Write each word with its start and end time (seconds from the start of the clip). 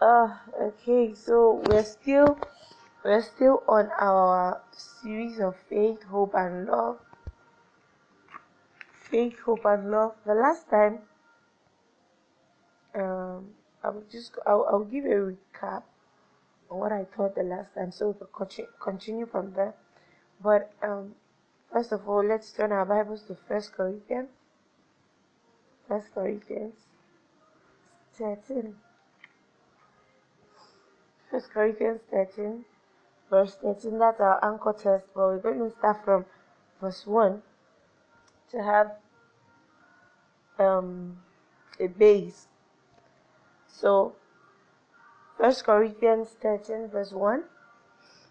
Uh, 0.00 0.34
okay, 0.58 1.12
so 1.12 1.62
we're 1.68 1.84
still 1.84 2.38
we're 3.04 3.20
still 3.20 3.62
on 3.68 3.90
our 3.98 4.62
series 4.72 5.38
of 5.38 5.54
faith, 5.68 6.02
hope, 6.04 6.32
and 6.34 6.66
love. 6.66 6.98
Faith, 9.10 9.38
hope, 9.44 9.66
and 9.66 9.90
love. 9.90 10.14
The 10.24 10.32
last 10.32 10.70
time, 10.70 11.00
um, 12.94 13.50
I'll 13.84 14.02
just 14.10 14.32
I'll, 14.46 14.66
I'll 14.72 14.84
give 14.84 15.04
a 15.04 15.08
recap 15.34 15.82
on 16.70 16.78
what 16.78 16.92
I 16.92 17.04
taught 17.14 17.34
the 17.34 17.42
last 17.42 17.74
time, 17.74 17.92
so 17.92 18.08
we 18.08 18.46
can 18.46 18.66
continue 18.80 19.26
from 19.26 19.52
there. 19.52 19.74
But 20.42 20.72
um, 20.82 21.14
first 21.70 21.92
of 21.92 22.08
all, 22.08 22.24
let's 22.24 22.50
turn 22.52 22.72
our 22.72 22.86
Bibles 22.86 23.24
to 23.24 23.36
First 23.46 23.74
Corinthians. 23.74 24.30
First 25.86 26.14
Corinthians, 26.14 26.86
thirteen. 28.14 28.76
First 31.30 31.50
Corinthians 31.52 32.00
13, 32.10 32.64
verse 33.30 33.54
thirteen. 33.54 33.98
That's 33.98 34.20
our 34.20 34.44
anchor 34.44 34.72
test, 34.72 35.06
but 35.14 35.28
we're 35.28 35.38
going 35.38 35.60
to 35.60 35.70
start 35.70 36.04
from 36.04 36.26
verse 36.80 37.06
1 37.06 37.42
to 38.50 38.62
have 38.62 38.92
um, 40.58 41.18
a 41.78 41.86
base. 41.86 42.48
So, 43.68 44.16
First 45.38 45.64
Corinthians 45.64 46.28
13, 46.42 46.88
verse 46.88 47.12
1, 47.12 47.44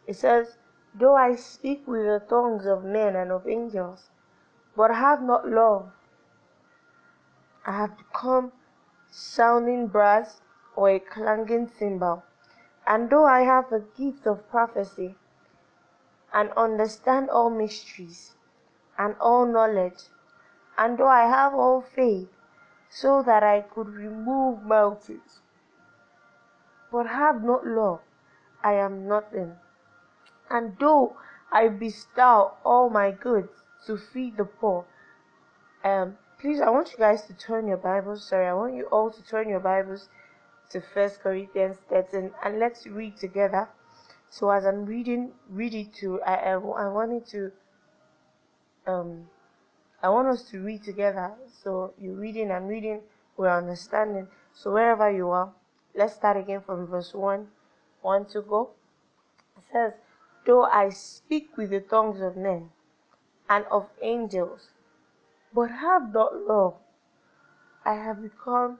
it 0.05 0.15
says, 0.15 0.57
Though 0.93 1.15
I 1.15 1.35
speak 1.35 1.87
with 1.87 2.03
the 2.03 2.21
tongues 2.27 2.65
of 2.65 2.83
men 2.83 3.15
and 3.15 3.31
of 3.31 3.47
angels, 3.47 4.09
but 4.75 4.91
have 4.91 5.21
not 5.21 5.47
love, 5.47 5.91
I 7.65 7.71
have 7.77 7.97
become 7.97 8.51
sounding 9.09 9.87
brass 9.87 10.41
or 10.75 10.89
a 10.89 10.99
clanging 10.99 11.69
cymbal. 11.77 12.23
And 12.89 13.11
though 13.11 13.25
I 13.25 13.41
have 13.41 13.69
the 13.69 13.85
gift 13.95 14.25
of 14.25 14.49
prophecy, 14.49 15.15
and 16.33 16.51
understand 16.57 17.29
all 17.29 17.51
mysteries, 17.51 18.33
and 18.97 19.15
all 19.21 19.45
knowledge, 19.45 20.05
and 20.75 20.97
though 20.97 21.07
I 21.07 21.27
have 21.27 21.53
all 21.53 21.81
faith, 21.81 22.29
so 22.89 23.21
that 23.21 23.43
I 23.43 23.61
could 23.61 23.89
remove 23.89 24.63
mountains, 24.63 25.41
but 26.91 27.05
have 27.05 27.43
not 27.43 27.67
love, 27.67 28.01
I 28.63 28.73
am 28.73 29.07
nothing. 29.07 29.57
And 30.49 30.75
though 30.79 31.15
I 31.51 31.67
bestow 31.67 32.53
all 32.65 32.89
my 32.89 33.11
goods 33.11 33.51
to 33.85 33.97
feed 33.97 34.37
the 34.37 34.45
poor, 34.45 34.85
um, 35.83 36.17
please, 36.41 36.59
I 36.59 36.71
want 36.71 36.91
you 36.91 36.97
guys 36.97 37.27
to 37.27 37.33
turn 37.35 37.67
your 37.67 37.77
Bibles. 37.77 38.27
Sorry, 38.27 38.47
I 38.47 38.53
want 38.53 38.73
you 38.73 38.85
all 38.85 39.11
to 39.11 39.21
turn 39.21 39.47
your 39.47 39.59
Bibles 39.59 40.09
to 40.69 40.81
First 40.81 41.21
Corinthians 41.21 41.77
13 41.89 42.31
and 42.43 42.59
let's 42.59 42.85
read 42.87 43.17
together. 43.17 43.69
So 44.29 44.49
as 44.51 44.65
I'm 44.65 44.85
reading, 44.85 45.31
read 45.49 45.73
it 45.73 45.93
to 45.95 46.21
I 46.21 46.35
I, 46.35 46.53
I 46.53 46.87
wanted 46.87 47.25
to 47.27 47.51
um 48.85 49.27
I 50.01 50.09
want 50.09 50.27
us 50.27 50.43
to 50.51 50.61
read 50.61 50.83
together. 50.83 51.33
So 51.63 51.93
you're 51.99 52.15
reading, 52.15 52.51
I'm 52.51 52.67
reading, 52.67 53.01
we're 53.35 53.49
understanding. 53.49 54.27
So 54.53 54.71
wherever 54.71 55.11
you 55.11 55.29
are, 55.29 55.51
let's 55.93 56.15
start 56.15 56.37
again 56.37 56.61
from 56.61 56.87
verse 56.87 57.13
1. 57.13 57.47
1 58.01 58.25
to 58.27 58.41
go. 58.41 58.69
It 59.57 59.63
says, 59.71 59.93
Though 60.45 60.63
I 60.63 60.89
speak 60.89 61.57
with 61.57 61.71
the 61.71 61.81
tongues 61.81 62.21
of 62.21 62.37
men 62.37 62.69
and 63.49 63.65
of 63.69 63.89
angels, 64.01 64.69
but 65.53 65.69
have 65.69 66.13
not 66.13 66.35
love, 66.47 66.75
I 67.85 67.95
have 67.95 68.21
become 68.21 68.79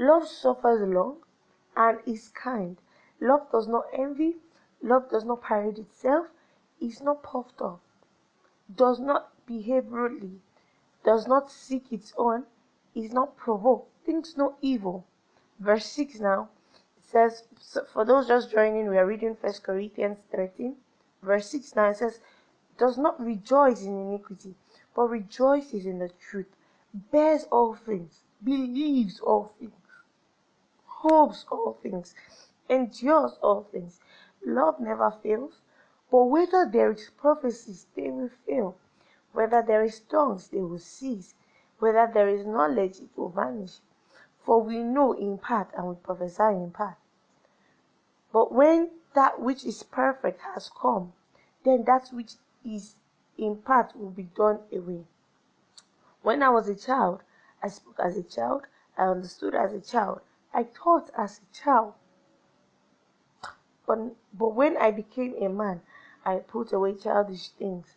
Love 0.00 0.28
suffers 0.28 0.88
long 0.88 1.16
and 1.76 1.98
is 2.06 2.28
kind. 2.28 2.80
Love 3.20 3.50
does 3.50 3.66
not 3.66 3.84
envy. 3.92 4.36
Love 4.80 5.10
does 5.10 5.24
not 5.24 5.42
parade 5.42 5.76
itself, 5.76 6.28
is 6.80 7.02
not 7.02 7.20
puffed 7.20 7.60
up, 7.60 7.80
does 8.72 9.00
not 9.00 9.32
behave 9.44 9.90
rudely, 9.90 10.40
does 11.02 11.26
not 11.26 11.50
seek 11.50 11.92
its 11.92 12.12
own, 12.16 12.46
is 12.94 13.12
not 13.12 13.36
provoked, 13.36 13.90
thinks 14.06 14.36
no 14.36 14.54
evil. 14.60 15.04
Verse 15.58 15.86
6 15.86 16.20
now. 16.20 16.48
Says, 17.02 17.42
so 17.58 17.84
for 17.84 18.04
those 18.04 18.28
just 18.28 18.52
joining, 18.52 18.88
we 18.88 18.98
are 18.98 19.06
reading 19.06 19.34
First 19.34 19.64
Corinthians 19.64 20.18
13. 20.30 20.76
Verse 21.22 21.50
6 21.50 21.74
now 21.74 21.92
says, 21.92 22.20
does 22.76 22.98
not 22.98 23.20
rejoice 23.20 23.82
in 23.82 23.98
iniquity, 23.98 24.54
but 24.94 25.08
rejoices 25.08 25.86
in 25.86 25.98
the 25.98 26.10
truth, 26.10 26.54
bears 26.94 27.44
all 27.50 27.74
things, 27.74 28.20
believes 28.44 29.18
all 29.18 29.52
things 29.58 29.72
hopes 31.02 31.46
all 31.50 31.78
things, 31.80 32.14
endures 32.68 33.38
all 33.40 33.62
things. 33.70 34.00
Love 34.44 34.80
never 34.80 35.10
fails, 35.22 35.60
but 36.10 36.24
whether 36.24 36.66
there 36.66 36.90
is 36.90 37.10
prophecies, 37.16 37.86
they 37.94 38.10
will 38.10 38.30
fail. 38.46 38.76
Whether 39.32 39.62
there 39.62 39.84
is 39.84 40.00
tongues, 40.00 40.48
they 40.48 40.60
will 40.60 40.78
cease. 40.78 41.34
Whether 41.78 42.10
there 42.12 42.28
is 42.28 42.44
knowledge, 42.44 42.98
it 42.98 43.10
will 43.16 43.28
vanish. 43.28 43.78
For 44.40 44.60
we 44.60 44.82
know 44.82 45.12
in 45.12 45.38
part 45.38 45.70
and 45.76 45.88
we 45.88 45.94
prophesy 45.94 46.42
in 46.42 46.72
part. 46.72 46.96
But 48.32 48.52
when 48.52 48.90
that 49.14 49.40
which 49.40 49.64
is 49.64 49.82
perfect 49.82 50.40
has 50.40 50.68
come, 50.70 51.12
then 51.64 51.84
that 51.84 52.08
which 52.08 52.32
is 52.64 52.96
in 53.36 53.56
part 53.56 53.94
will 53.94 54.10
be 54.10 54.24
done 54.24 54.60
away. 54.72 55.04
When 56.22 56.42
I 56.42 56.48
was 56.48 56.68
a 56.68 56.74
child, 56.74 57.22
I 57.62 57.68
spoke 57.68 58.00
as 58.00 58.16
a 58.16 58.22
child, 58.22 58.66
I 58.96 59.04
understood 59.04 59.54
as 59.54 59.72
a 59.72 59.80
child, 59.80 60.20
I 60.58 60.64
thought 60.64 61.12
as 61.16 61.38
a 61.38 61.54
child. 61.54 61.94
But, 63.86 64.16
but 64.36 64.56
when 64.56 64.76
I 64.76 64.90
became 64.90 65.36
a 65.40 65.48
man, 65.48 65.82
I 66.24 66.38
put 66.38 66.72
away 66.72 66.96
childish 66.96 67.50
things. 67.50 67.94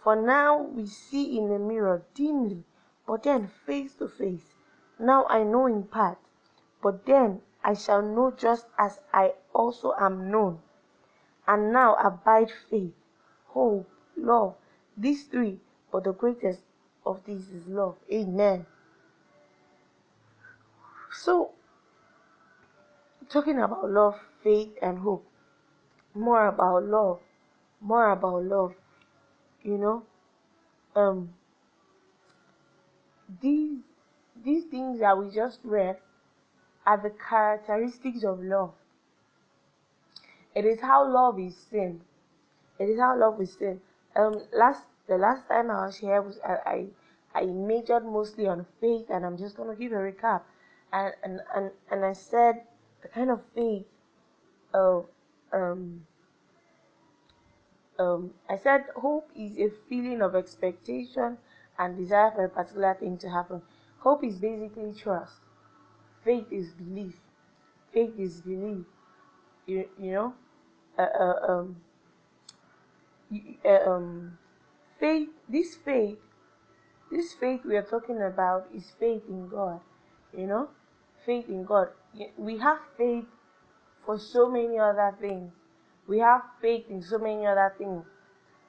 For 0.00 0.14
now 0.14 0.62
we 0.62 0.86
see 0.86 1.36
in 1.36 1.50
a 1.50 1.58
mirror 1.58 2.04
dimly, 2.14 2.62
but 3.08 3.24
then 3.24 3.48
face 3.66 3.92
to 3.94 4.06
face. 4.06 4.54
Now 5.00 5.26
I 5.26 5.42
know 5.42 5.66
in 5.66 5.82
part, 5.82 6.18
but 6.80 7.06
then 7.06 7.42
I 7.64 7.74
shall 7.74 8.02
know 8.02 8.30
just 8.30 8.66
as 8.78 9.00
I 9.12 9.34
also 9.52 9.92
am 9.98 10.30
known. 10.30 10.60
And 11.48 11.72
now 11.72 11.96
abide 11.96 12.52
faith, 12.70 12.94
hope, 13.48 13.90
love, 14.16 14.54
these 14.96 15.24
three, 15.24 15.58
but 15.90 16.04
the 16.04 16.12
greatest 16.12 16.60
of 17.04 17.24
these 17.24 17.50
is 17.50 17.66
love. 17.66 17.96
Amen. 18.12 18.64
So, 21.10 21.50
talking 23.30 23.60
about 23.60 23.88
love, 23.88 24.16
faith, 24.42 24.70
and 24.82 24.98
hope. 24.98 25.24
More 26.14 26.48
about 26.48 26.84
love. 26.84 27.20
More 27.80 28.10
about 28.10 28.44
love. 28.44 28.74
You 29.62 29.78
know, 29.78 30.02
um, 30.96 31.30
these 33.40 33.78
these 34.44 34.64
things 34.64 35.00
that 35.00 35.16
we 35.16 35.30
just 35.30 35.60
read 35.62 35.98
are 36.86 36.96
the 36.96 37.10
characteristics 37.10 38.24
of 38.24 38.42
love. 38.42 38.72
It 40.54 40.64
is 40.64 40.80
how 40.80 41.08
love 41.08 41.38
is 41.38 41.56
seen. 41.56 42.00
It 42.78 42.88
is 42.88 42.98
how 42.98 43.16
love 43.16 43.40
is 43.40 43.54
seen. 43.54 43.80
Um, 44.16 44.42
last 44.52 44.82
the 45.06 45.16
last 45.16 45.46
time 45.46 45.70
I 45.70 45.86
was 45.86 45.96
here 45.98 46.20
was 46.22 46.38
I 46.44 46.86
I, 47.34 47.42
I 47.42 47.46
majored 47.46 48.04
mostly 48.04 48.48
on 48.48 48.66
faith, 48.80 49.06
and 49.10 49.24
I'm 49.24 49.36
just 49.36 49.56
gonna 49.56 49.76
give 49.76 49.92
a 49.92 49.96
recap. 49.96 50.42
And 50.92 51.14
and 51.22 51.40
and, 51.54 51.70
and 51.90 52.04
I 52.04 52.14
said 52.14 52.62
the 53.02 53.08
kind 53.08 53.30
of 53.30 53.40
faith 53.54 53.86
um 55.52 56.04
um 57.98 58.30
I 58.48 58.56
said 58.58 58.84
hope 58.96 59.30
is 59.36 59.58
a 59.58 59.70
feeling 59.88 60.22
of 60.22 60.34
expectation 60.34 61.38
and 61.78 61.96
desire 61.96 62.30
for 62.30 62.44
a 62.44 62.48
particular 62.48 62.94
thing 62.94 63.16
to 63.18 63.30
happen. 63.30 63.62
Hope 64.00 64.22
is 64.24 64.36
basically 64.38 64.92
trust. 64.92 65.34
Faith 66.24 66.46
is 66.50 66.70
belief. 66.72 67.14
Faith 67.92 68.12
is 68.18 68.40
belief. 68.42 68.84
You 69.66 69.88
you 69.98 70.12
know, 70.12 70.34
uh, 70.98 71.02
uh, 71.02 71.52
um, 71.52 71.76
uh, 73.64 73.90
um, 73.90 74.38
faith. 74.98 75.28
This 75.48 75.74
faith, 75.74 76.18
this 77.10 77.32
faith 77.32 77.64
we 77.64 77.76
are 77.76 77.82
talking 77.82 78.20
about 78.22 78.68
is 78.74 78.92
faith 78.98 79.22
in 79.28 79.48
God. 79.48 79.80
You 80.36 80.46
know, 80.46 80.68
faith 81.24 81.48
in 81.48 81.64
God. 81.64 81.88
We 82.36 82.58
have 82.58 82.78
faith 82.96 83.26
for 84.04 84.18
so 84.18 84.50
many 84.50 84.78
other 84.78 85.14
things. 85.20 85.52
We 86.08 86.18
have 86.18 86.42
faith 86.60 86.86
in 86.90 87.02
so 87.02 87.18
many 87.18 87.46
other 87.46 87.74
things. 87.78 88.04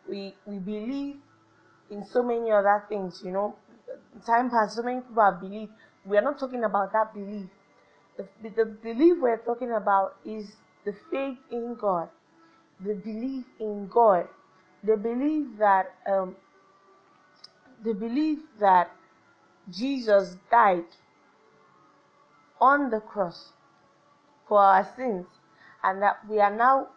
We 0.07 0.35
we 0.45 0.59
believe 0.59 1.17
in 1.89 2.05
so 2.05 2.23
many 2.23 2.51
other 2.51 2.83
things, 2.87 3.21
you 3.25 3.31
know. 3.31 3.55
Time 4.25 4.49
past, 4.49 4.75
so 4.75 4.83
many 4.83 5.01
people 5.01 5.23
have 5.23 5.41
believed. 5.41 5.71
We 6.05 6.17
are 6.17 6.21
not 6.21 6.39
talking 6.39 6.63
about 6.63 6.93
that 6.93 7.13
belief. 7.13 7.47
The, 8.17 8.49
the 8.49 8.65
belief 8.65 9.17
we're 9.19 9.37
talking 9.37 9.71
about 9.71 10.17
is 10.25 10.51
the 10.85 10.93
faith 11.11 11.37
in 11.51 11.75
God, 11.75 12.09
the 12.79 12.93
belief 12.93 13.45
in 13.59 13.87
God, 13.87 14.27
the 14.83 14.97
belief 14.97 15.47
that 15.59 15.93
um, 16.07 16.35
the 17.83 17.93
belief 17.93 18.39
that 18.59 18.91
Jesus 19.69 20.37
died 20.49 20.85
on 22.61 22.91
the 22.91 22.99
cross 22.99 23.53
for 24.47 24.59
our 24.59 24.87
sins 24.95 25.25
and 25.83 26.01
that 26.01 26.19
we 26.29 26.39
are 26.39 26.55
now 26.55 26.87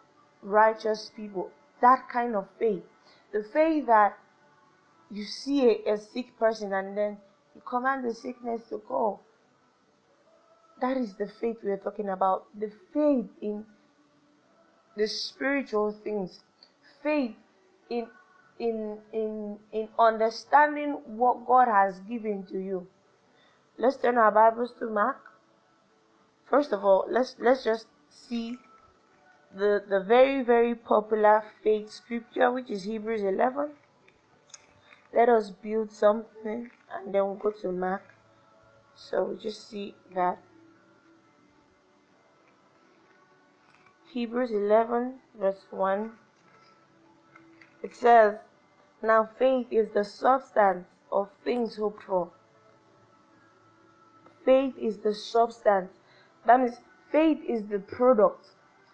righteous 0.41 1.11
people. 1.15 1.51
That 1.81 2.07
kind 2.11 2.35
of 2.35 2.47
faith. 2.59 2.83
The 3.33 3.43
faith 3.51 3.87
that 3.87 4.17
you 5.09 5.25
see 5.25 5.81
a, 5.85 5.93
a 5.93 5.97
sick 5.97 6.37
person 6.37 6.71
and 6.73 6.97
then 6.97 7.17
you 7.55 7.61
command 7.65 8.05
the 8.05 8.13
sickness 8.13 8.61
to 8.69 8.81
go. 8.87 9.19
That 10.81 10.97
is 10.97 11.15
the 11.15 11.27
faith 11.27 11.57
we 11.63 11.71
are 11.71 11.77
talking 11.77 12.09
about. 12.09 12.45
The 12.57 12.71
faith 12.93 13.29
in 13.41 13.65
the 14.95 15.07
spiritual 15.07 15.91
things. 16.03 16.39
Faith 17.01 17.35
in 17.89 18.07
in 18.59 18.99
in 19.13 19.57
in 19.71 19.89
understanding 19.99 20.93
what 21.05 21.45
God 21.45 21.67
has 21.67 21.99
given 22.01 22.45
to 22.47 22.59
you. 22.59 22.87
Let's 23.77 23.97
turn 23.97 24.17
our 24.17 24.31
Bibles 24.31 24.71
to 24.79 24.89
Mark. 24.89 25.34
First 26.45 26.71
of 26.71 26.85
all, 26.85 27.05
let's 27.09 27.35
let's 27.39 27.63
just 27.63 27.87
see 28.09 28.57
the 29.53 29.83
the 29.87 29.99
very 29.99 30.43
very 30.43 30.75
popular 30.75 31.43
faith 31.63 31.91
scripture 31.91 32.51
which 32.51 32.69
is 32.69 32.83
Hebrews 32.83 33.23
11. 33.23 33.71
Let 35.13 35.29
us 35.29 35.49
build 35.49 35.91
something 35.91 36.69
and 36.93 37.13
then 37.13 37.25
we'll 37.25 37.35
go 37.35 37.51
to 37.51 37.71
Mark. 37.71 38.03
So 38.95 39.23
we 39.23 39.37
just 39.37 39.69
see 39.69 39.95
that 40.13 40.39
Hebrews 44.13 44.51
11 44.51 45.19
verse 45.37 45.65
1 45.71 46.11
it 47.83 47.93
says 47.95 48.35
now 49.01 49.29
faith 49.37 49.67
is 49.71 49.89
the 49.93 50.03
substance 50.03 50.87
of 51.11 51.29
things 51.43 51.77
hoped 51.77 52.03
for. 52.03 52.31
Faith 54.43 54.75
is 54.77 54.97
the 54.99 55.13
substance. 55.13 55.91
That 56.45 56.59
means 56.59 56.77
faith 57.11 57.39
is 57.47 57.63
the 57.67 57.79
product 57.79 58.47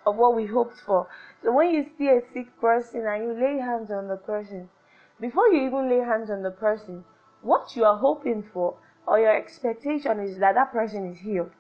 of 0.06 0.16
what 0.16 0.36
we 0.36 0.46
hoped 0.46 0.78
for. 0.86 1.08
So 1.44 1.52
when 1.52 1.72
you 1.72 1.86
see 1.98 2.08
a 2.08 2.22
sick 2.34 2.60
person 2.60 3.06
and 3.06 3.24
you 3.24 3.34
lay 3.34 3.58
hands 3.60 3.92
on 3.92 4.08
the 4.08 4.18
person, 4.18 4.70
before 5.20 5.48
you 5.50 5.68
even 5.68 5.90
lay 5.90 6.04
hands 6.04 6.30
on 6.30 6.42
the 6.44 6.52
person, 6.52 7.04
what 7.42 7.76
you 7.76 7.86
are 7.86 7.98
hoping 7.98 8.44
for 8.54 8.76
or 9.06 9.20
your 9.20 9.36
expectation 9.36 10.20
is 10.20 10.38
that 10.38 10.56
that 10.56 10.72
person 10.72 11.12
is 11.12 11.20
healed. 11.20 11.52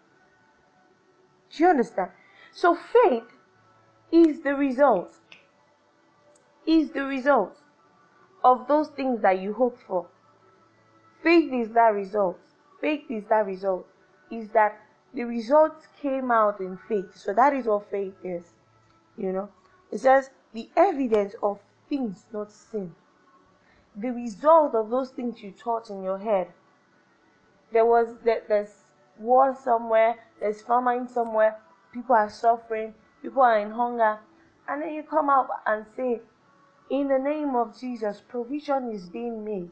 Do 1.51 1.63
you 1.63 1.69
understand? 1.69 2.11
So 2.53 2.75
faith 2.75 3.23
is 4.11 4.41
the 4.41 4.55
result. 4.55 5.13
Is 6.65 6.91
the 6.91 7.03
result 7.03 7.57
of 8.44 8.67
those 8.67 8.89
things 8.89 9.21
that 9.21 9.39
you 9.39 9.53
hope 9.53 9.77
for. 9.87 10.07
Faith 11.23 11.51
is 11.53 11.73
that 11.73 11.94
result. 11.94 12.39
Faith 12.79 13.03
is 13.09 13.23
that 13.29 13.45
result. 13.45 13.87
Is 14.31 14.49
that 14.49 14.79
the 15.13 15.23
results 15.23 15.87
came 16.01 16.31
out 16.31 16.59
in 16.59 16.77
faith. 16.87 17.15
So 17.15 17.33
that 17.33 17.53
is 17.53 17.65
what 17.65 17.89
faith 17.89 18.15
is. 18.23 18.43
You 19.17 19.31
know, 19.33 19.49
it 19.91 19.99
says 19.99 20.29
the 20.53 20.69
evidence 20.75 21.35
of 21.43 21.59
things 21.89 22.25
not 22.31 22.51
seen. 22.51 22.95
The 23.95 24.09
result 24.09 24.73
of 24.73 24.89
those 24.89 25.09
things 25.09 25.43
you 25.43 25.51
thought 25.51 25.89
in 25.89 26.01
your 26.03 26.19
head. 26.19 26.47
There 27.73 27.85
was 27.85 28.15
there, 28.23 28.43
there's 28.47 28.83
war 29.19 29.55
somewhere, 29.55 30.15
there's 30.39 30.61
famine 30.61 31.07
somewhere, 31.07 31.57
people 31.93 32.15
are 32.15 32.29
suffering, 32.29 32.93
people 33.21 33.41
are 33.41 33.59
in 33.59 33.71
hunger, 33.71 34.19
and 34.67 34.81
then 34.81 34.93
you 34.93 35.03
come 35.03 35.29
out 35.29 35.49
and 35.65 35.85
say, 35.95 36.21
in 36.89 37.07
the 37.07 37.19
name 37.19 37.55
of 37.55 37.79
Jesus, 37.79 38.21
provision 38.27 38.91
is 38.91 39.09
being 39.09 39.45
made. 39.45 39.71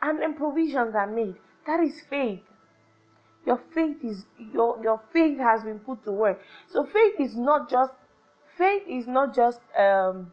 And 0.00 0.20
then 0.20 0.34
provisions 0.34 0.94
are 0.94 1.06
made. 1.06 1.36
That 1.66 1.80
is 1.80 2.00
faith. 2.08 2.42
Your 3.46 3.60
faith 3.72 4.04
is 4.04 4.26
your, 4.52 4.78
your 4.82 5.00
faith 5.12 5.38
has 5.38 5.62
been 5.62 5.78
put 5.78 6.04
to 6.04 6.12
work. 6.12 6.40
So 6.68 6.84
faith 6.84 7.14
is 7.18 7.36
not 7.36 7.70
just 7.70 7.92
faith 8.58 8.82
is 8.88 9.06
not 9.06 9.34
just 9.34 9.60
um, 9.78 10.32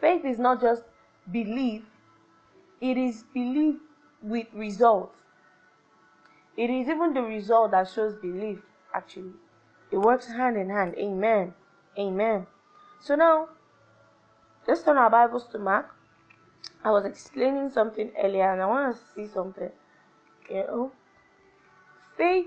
faith 0.00 0.24
is 0.24 0.38
not 0.38 0.60
just 0.60 0.82
belief. 1.30 1.82
It 2.80 2.96
is 2.96 3.24
belief 3.34 3.76
with 4.22 4.46
results. 4.54 5.18
It 6.56 6.70
is 6.70 6.88
even 6.88 7.14
the 7.14 7.22
result 7.22 7.72
that 7.72 7.90
shows 7.90 8.14
belief, 8.14 8.60
actually. 8.94 9.32
It 9.90 9.98
works 9.98 10.26
hand 10.28 10.56
in 10.56 10.70
hand. 10.70 10.94
Amen. 10.96 11.52
Amen. 11.98 12.46
So 13.00 13.16
now 13.16 13.48
Let's 14.66 14.82
turn 14.82 14.96
our 14.96 15.10
Bibles 15.10 15.46
to 15.48 15.58
Mark. 15.58 15.94
I 16.82 16.90
was 16.90 17.04
explaining 17.04 17.68
something 17.68 18.10
earlier 18.18 18.50
and 18.50 18.62
I 18.62 18.66
want 18.66 18.96
to 18.96 19.02
see 19.14 19.30
something. 19.30 19.68
You 20.48 20.56
know, 20.56 20.92
faith, 22.16 22.46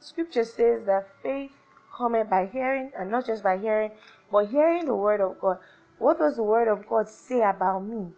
scripture 0.00 0.44
says 0.44 0.84
that 0.86 1.08
faith 1.22 1.52
cometh 1.96 2.30
by 2.30 2.46
hearing 2.46 2.90
and 2.98 3.10
not 3.10 3.26
just 3.26 3.42
by 3.42 3.58
hearing, 3.58 3.90
but 4.30 4.46
hearing 4.48 4.86
the 4.86 4.94
word 4.94 5.20
of 5.20 5.38
God. 5.40 5.58
What 5.98 6.18
does 6.18 6.36
the 6.36 6.42
word 6.42 6.68
of 6.68 6.88
God 6.88 7.08
say 7.08 7.42
about 7.42 7.80
me? 7.80 8.12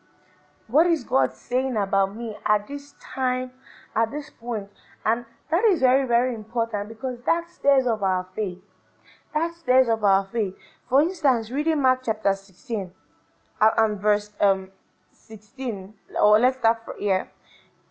What 0.68 0.86
is 0.86 1.02
God 1.04 1.34
saying 1.34 1.76
about 1.76 2.14
me 2.14 2.36
at 2.46 2.68
this 2.68 2.94
time, 3.00 3.50
at 3.96 4.10
this 4.10 4.30
point? 4.30 4.68
And 5.04 5.24
that 5.50 5.64
is 5.64 5.80
very, 5.80 6.06
very 6.06 6.34
important 6.34 6.88
because 6.88 7.18
that 7.26 7.50
stares 7.50 7.86
of 7.86 8.02
our 8.02 8.28
faith. 8.36 8.58
That 9.34 9.54
stares 9.54 9.88
of 9.88 10.04
our 10.04 10.28
faith. 10.32 10.54
For 10.88 11.02
instance, 11.02 11.50
reading 11.50 11.82
Mark 11.82 12.02
chapter 12.04 12.34
16 12.34 12.90
uh, 13.60 13.70
and 13.78 14.00
verse 14.00 14.30
um 14.40 14.70
16, 15.12 15.94
or 16.20 16.38
let's 16.38 16.58
start 16.58 16.84
from 16.84 17.00
here. 17.00 17.30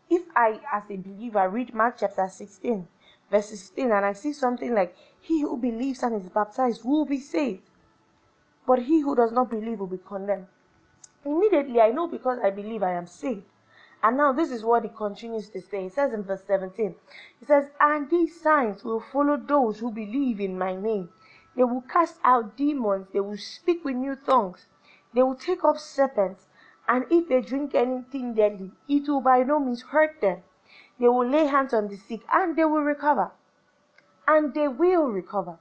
If 0.10 0.24
I, 0.36 0.60
as 0.74 0.84
a 0.90 0.98
believer, 0.98 1.48
read 1.50 1.74
Mark 1.74 1.98
chapter 2.00 2.28
16, 2.28 2.88
verse 3.30 3.50
16, 3.50 3.92
and 3.92 4.06
I 4.06 4.14
see 4.14 4.34
something 4.34 4.74
like, 4.74 4.96
He 5.22 5.42
who 5.42 5.58
believes 5.58 6.02
and 6.02 6.16
is 6.16 6.30
baptized 6.30 6.84
will 6.84 7.06
be 7.06 7.20
saved, 7.20 7.70
but 8.66 8.80
he 8.80 9.02
who 9.02 9.16
does 9.16 9.32
not 9.32 9.50
believe 9.50 9.80
will 9.80 9.88
be 9.88 10.00
condemned. 10.00 10.48
Immediately, 11.26 11.82
I 11.82 11.92
know 11.92 12.08
because 12.08 12.40
I 12.40 12.50
believe 12.50 12.82
I 12.82 12.94
am 12.94 13.06
saved. 13.06 13.44
And 14.02 14.16
now 14.16 14.32
this 14.32 14.50
is 14.50 14.64
what 14.64 14.84
he 14.84 14.90
continues 14.90 15.50
to 15.50 15.62
say. 15.62 15.84
He 15.84 15.90
says 15.90 16.14
in 16.14 16.24
verse 16.24 16.44
17, 16.48 16.96
He 17.40 17.46
says, 17.46 17.70
And 17.80 18.10
these 18.10 18.40
signs 18.40 18.84
will 18.84 19.02
follow 19.02 19.38
those 19.38 19.80
who 19.80 19.92
believe 19.92 20.40
in 20.40 20.58
my 20.58 20.76
name. 20.76 21.10
They 21.56 21.64
will 21.66 21.82
cast 21.82 22.20
out 22.24 22.56
demons. 22.56 23.08
They 23.12 23.20
will 23.20 23.38
speak 23.38 23.84
with 23.84 23.96
new 23.96 24.16
tongues. 24.16 24.68
They 25.14 25.22
will 25.22 25.36
take 25.36 25.64
up 25.64 25.78
serpents. 25.78 26.46
And 26.90 27.06
if 27.12 27.30
they 27.30 27.42
drink 27.42 27.76
anything 27.76 28.34
deadly, 28.34 28.72
it 28.88 29.08
will 29.08 29.22
by 29.22 29.44
no 29.44 29.60
means 29.60 29.84
hurt 29.84 30.20
them. 30.22 30.42
They 31.00 31.08
will 31.08 31.30
lay 31.30 31.46
hands 31.46 31.72
on 31.72 31.88
the 31.88 31.96
sick 31.96 32.22
and 32.34 32.56
they 32.56 32.66
will 32.66 32.82
recover. 32.82 33.32
And 34.28 34.56
they 34.56 34.68
will 34.68 35.06
recover. 35.06 35.60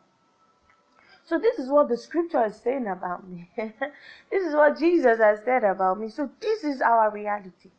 So 1.25 1.39
this 1.39 1.59
is 1.59 1.69
what 1.69 1.91
the 1.91 1.99
scripture 1.99 2.47
is 2.47 2.57
saying 2.57 2.87
about 2.87 3.29
me. 3.29 3.51
this 3.57 4.43
is 4.43 4.55
what 4.55 4.79
Jesus 4.79 5.19
has 5.19 5.41
said 5.45 5.65
about 5.65 6.01
me. 6.01 6.09
So 6.09 6.31
this 6.41 6.65
is 6.65 6.81
our 6.81 7.11
reality. 7.11 7.71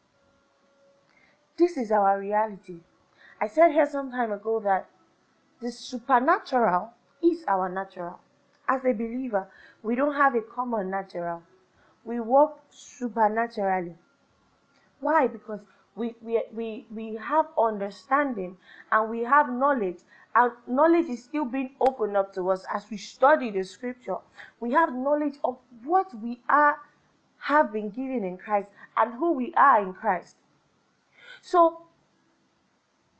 This 1.57 1.75
is 1.75 1.91
our 1.91 2.19
reality. 2.19 2.81
I 3.41 3.47
said 3.47 3.71
here 3.71 3.89
some 3.89 4.11
time 4.11 4.31
ago 4.31 4.59
that 4.59 4.87
the 5.59 5.71
supernatural 5.71 6.93
is 7.23 7.43
our 7.47 7.67
natural. 7.67 8.19
As 8.67 8.85
a 8.85 8.93
believer, 8.93 9.47
we 9.81 9.95
don't 9.95 10.13
have 10.13 10.35
a 10.35 10.41
common 10.41 10.91
natural. 10.91 11.41
We 12.09 12.19
walk 12.19 12.63
supernaturally. 12.71 13.95
Why? 14.99 15.27
Because 15.27 15.59
we, 15.95 16.15
we, 16.23 16.41
we, 16.51 16.87
we 16.89 17.15
have 17.17 17.45
understanding 17.55 18.57
and 18.91 19.11
we 19.11 19.19
have 19.19 19.47
knowledge. 19.53 19.99
And 20.33 20.53
knowledge 20.65 21.05
is 21.05 21.23
still 21.23 21.45
being 21.45 21.75
opened 21.79 22.17
up 22.17 22.33
to 22.33 22.49
us 22.49 22.65
as 22.73 22.89
we 22.89 22.97
study 22.97 23.51
the 23.51 23.63
scripture. 23.63 24.17
We 24.59 24.71
have 24.71 24.91
knowledge 24.91 25.35
of 25.43 25.59
what 25.83 26.11
we 26.19 26.39
are, 26.49 26.77
have 27.41 27.71
been 27.71 27.91
given 27.91 28.23
in 28.23 28.37
Christ 28.37 28.69
and 28.97 29.13
who 29.13 29.33
we 29.33 29.53
are 29.53 29.79
in 29.79 29.93
Christ. 29.93 30.35
So 31.43 31.83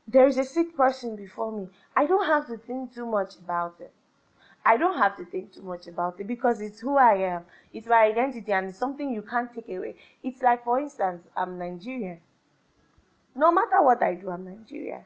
there 0.08 0.26
is 0.26 0.36
a 0.36 0.44
sick 0.44 0.76
person 0.76 1.14
before 1.14 1.52
me. 1.52 1.68
I 1.94 2.06
don't 2.06 2.26
have 2.26 2.48
to 2.48 2.56
think 2.56 2.92
too 2.92 3.06
much 3.06 3.36
about 3.36 3.76
it. 3.78 3.92
I 4.64 4.76
don't 4.76 4.98
have 4.98 5.16
to 5.16 5.24
think 5.24 5.52
too 5.52 5.62
much 5.62 5.86
about 5.86 6.20
it 6.20 6.26
because 6.26 6.60
it's 6.60 6.80
who 6.80 6.96
I 6.96 7.14
am. 7.16 7.44
It's 7.72 7.86
my 7.86 8.04
identity 8.04 8.52
and 8.52 8.68
it's 8.68 8.78
something 8.78 9.10
you 9.12 9.22
can't 9.22 9.52
take 9.52 9.68
away. 9.68 9.96
It's 10.22 10.42
like, 10.42 10.64
for 10.64 10.78
instance, 10.78 11.26
I'm 11.36 11.58
Nigerian. 11.58 12.20
No 13.34 13.50
matter 13.50 13.82
what 13.82 14.02
I 14.02 14.14
do, 14.14 14.30
I'm 14.30 14.44
Nigerian. 14.44 15.04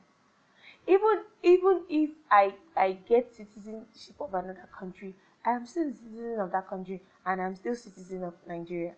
even 0.87 1.25
even 1.43 1.85
if 1.89 2.11
I 2.31 2.55
I 2.77 2.93
get 3.09 3.35
citizenship 3.35 4.17
of 4.21 4.35
another 4.35 4.69
country, 4.79 5.15
I 5.45 5.53
am 5.53 5.67
still 5.67 5.89
a 5.91 5.93
citizen 5.95 6.41
of 6.41 6.53
that 6.53 6.69
country 6.69 7.03
and 7.27 7.41
I'm 7.43 7.57
still 7.57 7.75
citizen 7.75 8.25
of 8.25 8.35
Nigeria. 8.47 8.95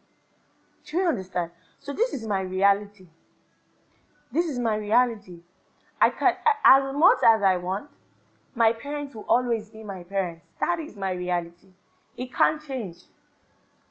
Do 0.87 0.97
you 0.99 1.09
understand? 1.09 1.51
So 1.81 1.93
this 1.93 2.15
is 2.15 2.27
my 2.27 2.41
reality. 2.43 3.09
This 4.31 4.47
is 4.47 4.59
my 4.61 4.77
reality. 4.77 5.41
I 6.01 6.11
can 6.11 6.37
as 6.65 6.95
much 6.95 7.19
as 7.25 7.43
I 7.43 7.57
want, 7.57 7.91
my 8.55 8.73
parents 8.73 9.15
will 9.15 9.27
always 9.29 9.69
be 9.71 9.83
my 9.83 10.05
parents. 10.05 10.46
That 10.61 10.81
is 10.81 10.97
my 10.97 11.13
reality. 11.13 11.69
It 12.17 12.33
can't 12.33 12.67
change. 12.67 12.97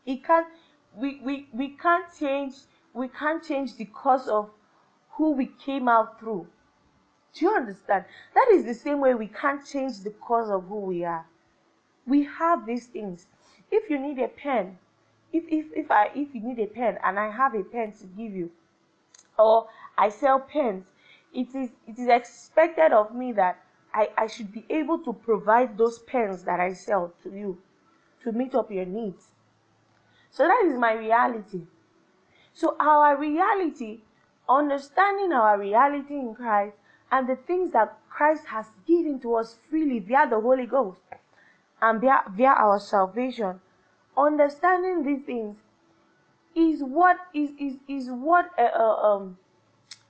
It 0.05 0.23
can't 0.23 0.47
we, 0.95 1.19
we, 1.21 1.47
we 1.51 1.69
can't 1.69 2.05
change 2.17 2.53
we 2.93 3.07
can't 3.09 3.43
change 3.43 3.75
the 3.75 3.85
cause 3.85 4.27
of 4.27 4.49
who 5.11 5.31
we 5.31 5.47
came 5.47 5.87
out 5.87 6.19
through. 6.19 6.47
Do 7.33 7.45
you 7.45 7.51
understand? 7.53 8.05
That 8.33 8.47
is 8.53 8.63
the 8.65 8.73
same 8.73 9.01
way 9.01 9.13
we 9.13 9.27
can't 9.27 9.65
change 9.65 9.99
the 9.99 10.11
cause 10.11 10.49
of 10.49 10.65
who 10.67 10.79
we 10.79 11.03
are. 11.03 11.25
We 12.07 12.23
have 12.23 12.65
these 12.65 12.87
things. 12.87 13.27
If 13.69 13.89
you 13.89 13.99
need 13.99 14.19
a 14.19 14.29
pen, 14.29 14.77
if 15.33 15.43
if 15.49 15.65
if 15.75 15.91
I 15.91 16.11
if 16.15 16.33
you 16.33 16.41
need 16.41 16.59
a 16.59 16.67
pen 16.67 16.97
and 17.03 17.19
I 17.19 17.29
have 17.29 17.53
a 17.53 17.63
pen 17.63 17.91
to 17.93 18.05
give 18.05 18.31
you, 18.31 18.51
or 19.37 19.67
I 19.97 20.09
sell 20.09 20.39
pens, 20.39 20.85
it 21.33 21.53
is 21.53 21.71
it 21.87 21.99
is 21.99 22.07
expected 22.07 22.93
of 22.93 23.13
me 23.13 23.33
that 23.33 23.64
I, 23.95 24.09
I 24.17 24.27
should 24.27 24.51
be 24.51 24.65
able 24.69 24.99
to 25.05 25.13
provide 25.13 25.77
those 25.77 25.99
pens 25.99 26.43
that 26.43 26.59
I 26.59 26.73
sell 26.73 27.13
to 27.23 27.29
you 27.29 27.57
to 28.23 28.33
meet 28.33 28.53
up 28.53 28.69
your 28.69 28.85
needs. 28.85 29.31
So 30.31 30.45
that 30.45 30.65
is 30.65 30.77
my 30.77 30.91
reality. 30.93 31.61
So 32.53 32.75
our 32.77 33.17
reality, 33.17 34.01
understanding 34.49 35.31
our 35.31 35.57
reality 35.57 36.15
in 36.15 36.35
Christ 36.35 36.75
and 37.09 37.27
the 37.27 37.37
things 37.37 37.71
that 37.71 37.97
Christ 38.09 38.45
has 38.47 38.65
given 38.85 39.21
to 39.21 39.35
us 39.35 39.57
freely 39.69 39.99
via 39.99 40.29
the 40.29 40.41
Holy 40.41 40.65
Ghost 40.65 40.99
and 41.81 42.01
via, 42.01 42.23
via 42.29 42.49
our 42.49 42.79
salvation, 42.81 43.61
understanding 44.17 45.03
these 45.03 45.25
things 45.25 45.55
is 46.53 46.81
what 46.83 47.17
is 47.33 47.51
is, 47.59 47.75
is 47.87 48.09
what 48.09 48.49
uh, 48.57 48.63
uh, 48.73 49.15
um, 49.15 49.37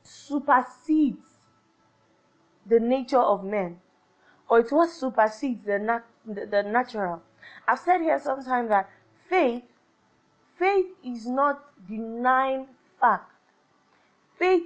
supersedes 0.04 1.35
the 2.66 2.80
nature 2.80 3.20
of 3.20 3.44
men, 3.44 3.80
or 4.50 4.60
it's 4.60 4.72
what 4.72 4.90
supersedes 4.90 5.66
the, 5.66 5.80
nat- 5.80 6.06
the, 6.26 6.46
the 6.46 6.64
natural. 6.64 7.22
I've 7.68 7.80
said 7.80 8.02
here 8.02 8.20
sometimes 8.20 8.70
that 8.70 8.90
faith 9.30 9.64
faith 10.58 10.88
is 11.04 11.28
not 11.28 11.64
denying 11.88 12.68
fact. 13.00 13.32
Faith 14.38 14.64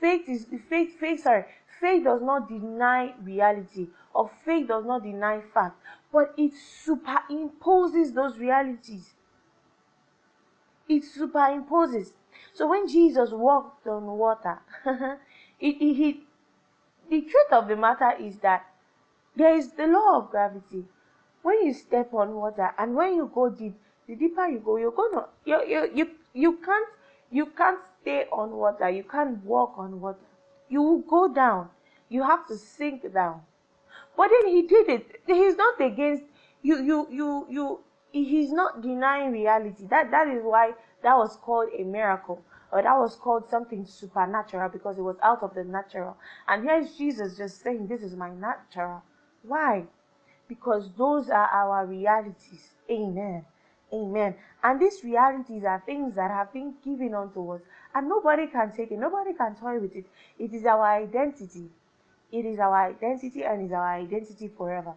faith 0.00 0.28
is 0.28 0.46
faith 0.68 0.96
faith 0.98 1.22
sorry 1.22 1.44
faith 1.80 2.04
does 2.04 2.22
not 2.22 2.48
deny 2.48 3.14
reality 3.22 3.88
or 4.14 4.30
faith 4.44 4.68
does 4.68 4.84
not 4.84 5.02
deny 5.02 5.40
fact 5.52 5.76
but 6.12 6.34
it 6.36 6.52
superimposes 6.52 8.14
those 8.14 8.38
realities 8.38 9.14
it 10.88 11.02
superimposes 11.02 12.12
so 12.52 12.68
when 12.68 12.86
jesus 12.86 13.30
walked 13.30 13.86
on 13.86 14.06
water 14.06 14.58
it, 14.86 15.76
it, 15.80 16.08
it, 16.08 16.16
the 17.10 17.22
truth 17.22 17.52
of 17.52 17.68
the 17.68 17.76
matter 17.76 18.12
is 18.20 18.38
that 18.38 18.66
there 19.36 19.54
is 19.54 19.72
the 19.72 19.86
law 19.86 20.18
of 20.18 20.30
gravity. 20.30 20.84
When 21.42 21.64
you 21.64 21.72
step 21.72 22.12
on 22.12 22.34
water 22.34 22.74
and 22.78 22.94
when 22.94 23.14
you 23.14 23.30
go 23.32 23.48
deep 23.48 23.74
the 24.06 24.16
deeper 24.16 24.46
you 24.46 24.58
go 24.58 24.76
you're 24.76 24.90
gonna 24.90 25.26
you 25.44 25.64
you 25.66 25.90
you, 25.94 26.10
you 26.34 26.56
can't 26.56 26.88
you 27.30 27.46
can't 27.46 27.78
stay 28.00 28.24
on 28.32 28.50
water. 28.52 28.88
You 28.88 29.04
can't 29.04 29.44
walk 29.44 29.74
on 29.76 30.00
water. 30.00 30.18
You 30.68 30.82
will 30.82 31.00
go 31.00 31.32
down. 31.32 31.68
You 32.08 32.22
have 32.22 32.46
to 32.48 32.56
sink 32.56 33.12
down. 33.12 33.42
But 34.16 34.30
then 34.30 34.48
he 34.48 34.62
did 34.62 34.88
it. 34.88 35.20
He's 35.26 35.56
not 35.56 35.80
against 35.80 36.24
you 36.62 36.82
you 36.82 37.06
you 37.10 37.46
you 37.48 37.80
he's 38.12 38.50
not 38.50 38.82
denying 38.82 39.32
reality. 39.32 39.86
That 39.86 40.10
that 40.10 40.28
is 40.28 40.42
why 40.42 40.72
that 41.02 41.16
was 41.16 41.36
called 41.36 41.68
a 41.78 41.84
miracle 41.84 42.42
or 42.72 42.82
that 42.82 42.96
was 42.98 43.16
called 43.16 43.48
something 43.48 43.84
supernatural 43.84 44.68
because 44.68 44.98
it 44.98 45.02
was 45.02 45.16
out 45.22 45.42
of 45.42 45.54
the 45.54 45.64
natural 45.64 46.16
and 46.48 46.64
here's 46.64 46.96
jesus 46.96 47.36
just 47.36 47.62
saying 47.62 47.86
this 47.86 48.02
is 48.02 48.14
my 48.16 48.30
natural 48.30 49.02
why 49.42 49.84
because 50.48 50.90
those 50.96 51.30
are 51.30 51.48
our 51.48 51.86
realities 51.86 52.70
amen 52.90 53.44
Amen. 53.92 54.34
And 54.62 54.80
these 54.80 55.02
realities 55.02 55.64
are 55.64 55.82
things 55.86 56.14
that 56.16 56.30
have 56.30 56.52
been 56.52 56.74
given 56.84 57.14
unto 57.14 57.52
us, 57.52 57.62
and 57.94 58.08
nobody 58.08 58.46
can 58.46 58.70
take 58.72 58.90
it, 58.90 58.98
nobody 58.98 59.32
can 59.32 59.56
toy 59.56 59.78
with 59.80 59.96
it. 59.96 60.04
It 60.38 60.52
is 60.52 60.66
our 60.66 60.84
identity. 60.84 61.70
It 62.30 62.44
is 62.44 62.58
our 62.58 62.90
identity 62.90 63.44
and 63.44 63.64
is 63.64 63.72
our 63.72 63.94
identity 63.94 64.48
forever. 64.48 64.94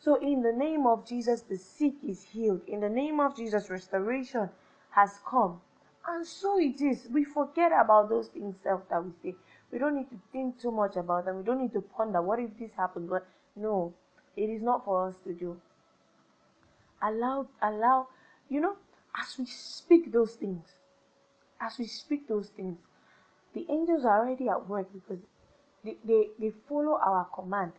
So, 0.00 0.16
in 0.16 0.42
the 0.42 0.52
name 0.52 0.84
of 0.86 1.06
Jesus, 1.06 1.42
the 1.42 1.56
sick 1.56 1.94
is 2.02 2.24
healed. 2.24 2.62
In 2.66 2.80
the 2.80 2.88
name 2.88 3.20
of 3.20 3.36
Jesus, 3.36 3.70
restoration 3.70 4.50
has 4.90 5.20
come. 5.24 5.60
And 6.06 6.26
so 6.26 6.58
it 6.58 6.80
is. 6.80 7.06
We 7.10 7.24
forget 7.24 7.72
about 7.72 8.08
those 8.08 8.28
things 8.28 8.56
self 8.62 8.88
that 8.90 9.04
we 9.04 9.12
say. 9.22 9.36
We 9.70 9.78
don't 9.78 9.96
need 9.96 10.10
to 10.10 10.18
think 10.32 10.60
too 10.60 10.70
much 10.70 10.96
about 10.96 11.24
them. 11.24 11.38
We 11.38 11.44
don't 11.44 11.60
need 11.60 11.72
to 11.74 11.80
ponder 11.80 12.20
what 12.20 12.40
if 12.40 12.50
this 12.58 12.70
happens. 12.76 13.08
But 13.08 13.26
no, 13.54 13.94
it 14.36 14.50
is 14.50 14.62
not 14.62 14.84
for 14.84 15.08
us 15.08 15.14
to 15.24 15.32
do 15.32 15.60
allow 17.02 17.46
allow 17.60 18.06
you 18.48 18.60
know 18.60 18.76
as 19.20 19.36
we 19.38 19.44
speak 19.44 20.12
those 20.12 20.34
things 20.34 20.64
as 21.60 21.78
we 21.78 21.86
speak 21.86 22.28
those 22.28 22.48
things 22.48 22.78
the 23.54 23.66
angels 23.68 24.04
are 24.04 24.24
already 24.24 24.48
at 24.48 24.68
work 24.68 24.86
because 24.92 25.18
they, 25.84 25.96
they, 26.04 26.28
they 26.38 26.52
follow 26.68 26.98
our 27.04 27.26
command 27.34 27.72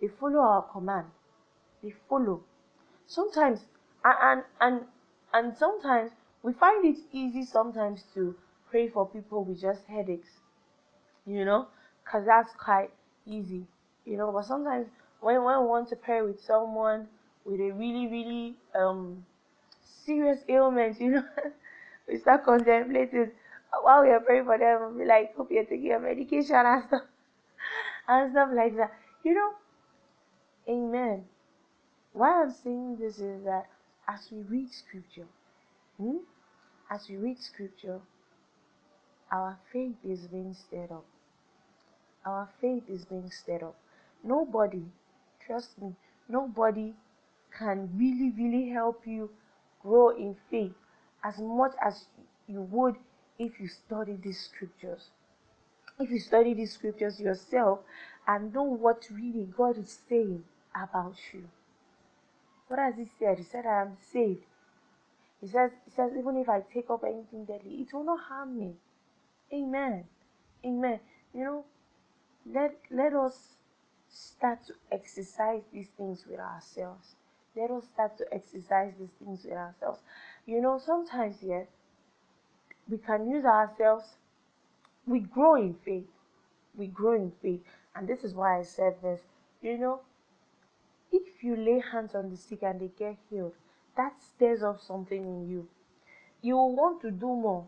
they 0.00 0.08
follow 0.08 0.38
our 0.38 0.62
command 0.62 1.06
they 1.82 1.92
follow 2.08 2.40
sometimes 3.06 3.60
and 4.04 4.44
and 4.60 4.82
and 5.32 5.56
sometimes 5.56 6.12
we 6.42 6.52
find 6.52 6.84
it 6.84 6.98
easy 7.12 7.44
sometimes 7.44 8.04
to 8.14 8.34
pray 8.70 8.88
for 8.88 9.06
people 9.08 9.44
with 9.44 9.60
just 9.60 9.84
headaches 9.86 10.30
you 11.26 11.44
know 11.44 11.66
because 12.04 12.24
that's 12.26 12.52
quite 12.54 12.90
easy 13.26 13.66
you 14.04 14.16
know 14.16 14.32
but 14.32 14.44
sometimes 14.44 14.86
when, 15.20 15.42
when 15.44 15.60
we 15.60 15.66
want 15.66 15.88
to 15.88 15.96
pray 15.96 16.22
with 16.22 16.40
someone 16.40 17.06
with 17.44 17.60
a 17.60 17.70
really, 17.70 18.06
really 18.06 18.54
um 18.74 19.24
serious 20.04 20.40
ailment, 20.48 21.00
you 21.00 21.10
know, 21.10 21.24
we 22.08 22.18
start 22.18 22.44
contemplating 22.44 23.30
while 23.82 24.02
we 24.02 24.10
are 24.10 24.20
praying 24.20 24.44
for 24.44 24.58
them, 24.58 24.98
we 24.98 25.04
like, 25.06 25.34
hope 25.36 25.50
you're 25.50 25.64
taking 25.64 25.86
your 25.86 26.00
medication 26.00 26.56
and 26.66 26.84
stuff 26.88 27.02
and 28.08 28.32
stuff 28.32 28.48
like 28.54 28.76
that. 28.76 28.92
You 29.24 29.34
know, 29.34 29.50
Amen. 30.68 31.24
Why 32.12 32.42
I'm 32.42 32.52
saying 32.52 32.96
this 33.00 33.18
is 33.18 33.44
that 33.44 33.66
as 34.08 34.28
we 34.30 34.42
read 34.42 34.72
scripture, 34.72 35.26
hmm, 36.00 36.16
as 36.90 37.08
we 37.08 37.16
read 37.16 37.38
scripture, 37.38 38.00
our 39.30 39.58
faith 39.72 39.96
is 40.02 40.26
being 40.26 40.54
stirred 40.54 40.90
up. 40.90 41.04
Our 42.24 42.48
faith 42.60 42.84
is 42.88 43.04
being 43.04 43.30
stirred 43.30 43.62
up. 43.62 43.76
Nobody, 44.24 44.84
trust 45.46 45.80
me, 45.80 45.94
nobody 46.28 46.94
can 47.56 47.90
really, 47.96 48.32
really 48.36 48.70
help 48.70 49.02
you 49.06 49.30
grow 49.82 50.10
in 50.10 50.36
faith 50.50 50.72
as 51.22 51.38
much 51.38 51.72
as 51.84 52.06
you 52.48 52.62
would 52.62 52.96
if 53.38 53.60
you 53.60 53.68
study 53.68 54.16
these 54.22 54.40
scriptures. 54.40 55.10
If 55.98 56.10
you 56.10 56.18
study 56.18 56.54
these 56.54 56.72
scriptures 56.72 57.20
yourself 57.20 57.80
and 58.26 58.54
know 58.54 58.62
what 58.62 59.06
really 59.10 59.48
God 59.56 59.78
is 59.78 59.98
saying 60.08 60.44
about 60.74 61.16
you. 61.32 61.48
What 62.68 62.78
has 62.78 62.94
He 62.96 63.06
said? 63.18 63.38
He 63.38 63.44
said, 63.44 63.66
I 63.66 63.82
am 63.82 63.96
saved. 64.12 64.44
He 65.40 65.46
says, 65.46 65.70
he 65.84 65.90
says, 65.90 66.12
even 66.18 66.36
if 66.36 66.48
I 66.48 66.60
take 66.60 66.90
up 66.90 67.04
anything 67.04 67.44
deadly, 67.46 67.80
it 67.80 67.92
will 67.92 68.04
not 68.04 68.20
harm 68.28 68.58
me. 68.58 68.74
Amen. 69.52 70.04
Amen. 70.64 71.00
You 71.34 71.44
know, 71.44 71.64
let 72.46 72.76
let 72.90 73.14
us 73.14 73.56
start 74.08 74.66
to 74.66 74.74
exercise 74.92 75.62
these 75.72 75.88
things 75.96 76.26
with 76.28 76.40
ourselves 76.40 77.14
let 77.56 77.70
us 77.70 77.84
start 77.92 78.16
to 78.18 78.24
exercise 78.32 78.92
these 78.98 79.10
things 79.18 79.44
with 79.44 79.54
ourselves. 79.54 80.00
You 80.46 80.60
know, 80.60 80.78
sometimes, 80.78 81.36
yes, 81.42 81.66
we 82.88 82.98
can 82.98 83.28
use 83.28 83.44
ourselves, 83.44 84.16
we 85.06 85.20
grow 85.20 85.56
in 85.56 85.74
faith. 85.74 86.06
We 86.76 86.86
grow 86.86 87.14
in 87.14 87.32
faith. 87.42 87.60
And 87.94 88.08
this 88.08 88.22
is 88.22 88.34
why 88.34 88.58
I 88.58 88.62
said 88.62 88.96
this. 89.02 89.20
You 89.60 89.76
know, 89.78 90.00
if 91.10 91.42
you 91.42 91.56
lay 91.56 91.82
hands 91.92 92.14
on 92.14 92.30
the 92.30 92.36
sick 92.36 92.62
and 92.62 92.80
they 92.80 92.90
get 92.96 93.16
healed, 93.28 93.54
that 94.00 94.22
stirs 94.22 94.62
up 94.62 94.80
something 94.80 95.22
in 95.26 95.48
you. 95.50 95.68
You 96.40 96.56
will 96.56 96.74
want 96.74 97.02
to 97.02 97.10
do 97.10 97.26
more. 97.26 97.66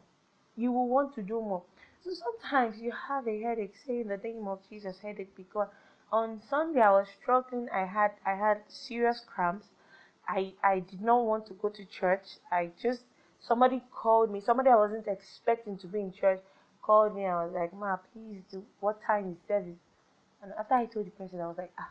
You 0.56 0.72
will 0.72 0.88
want 0.88 1.14
to 1.16 1.22
do 1.22 1.40
more. 1.40 1.62
So 2.02 2.10
sometimes 2.14 2.80
you 2.80 2.92
have 3.08 3.28
a 3.28 3.42
headache, 3.42 3.74
say 3.86 4.00
in 4.00 4.08
the 4.08 4.16
name 4.16 4.48
of 4.48 4.60
Jesus, 4.70 4.98
headache 5.00 5.36
because 5.36 5.68
on 6.10 6.40
Sunday 6.48 6.80
I 6.80 6.90
was 6.92 7.08
struggling. 7.20 7.68
I 7.70 7.84
had 7.84 8.12
I 8.24 8.34
had 8.34 8.62
serious 8.68 9.20
cramps. 9.26 9.66
I 10.26 10.54
I 10.62 10.80
did 10.80 11.02
not 11.02 11.24
want 11.26 11.46
to 11.48 11.54
go 11.54 11.68
to 11.68 11.84
church. 11.84 12.26
I 12.50 12.70
just 12.82 13.02
somebody 13.40 13.82
called 14.02 14.30
me. 14.32 14.40
Somebody 14.40 14.70
I 14.70 14.76
wasn't 14.76 15.06
expecting 15.08 15.76
to 15.78 15.86
be 15.86 16.00
in 16.00 16.12
church 16.12 16.40
called 16.80 17.14
me. 17.14 17.26
I 17.26 17.44
was 17.44 17.52
like, 17.52 17.72
"Ma, 17.74 17.96
please 18.12 18.42
do. 18.50 18.64
What 18.80 19.02
time 19.02 19.32
is 19.32 19.38
service?" 19.46 19.82
And 20.42 20.52
after 20.58 20.74
I 20.74 20.86
told 20.86 21.06
the 21.06 21.10
person, 21.12 21.40
I 21.40 21.46
was 21.46 21.58
like, 21.58 21.72
ah, 21.78 21.90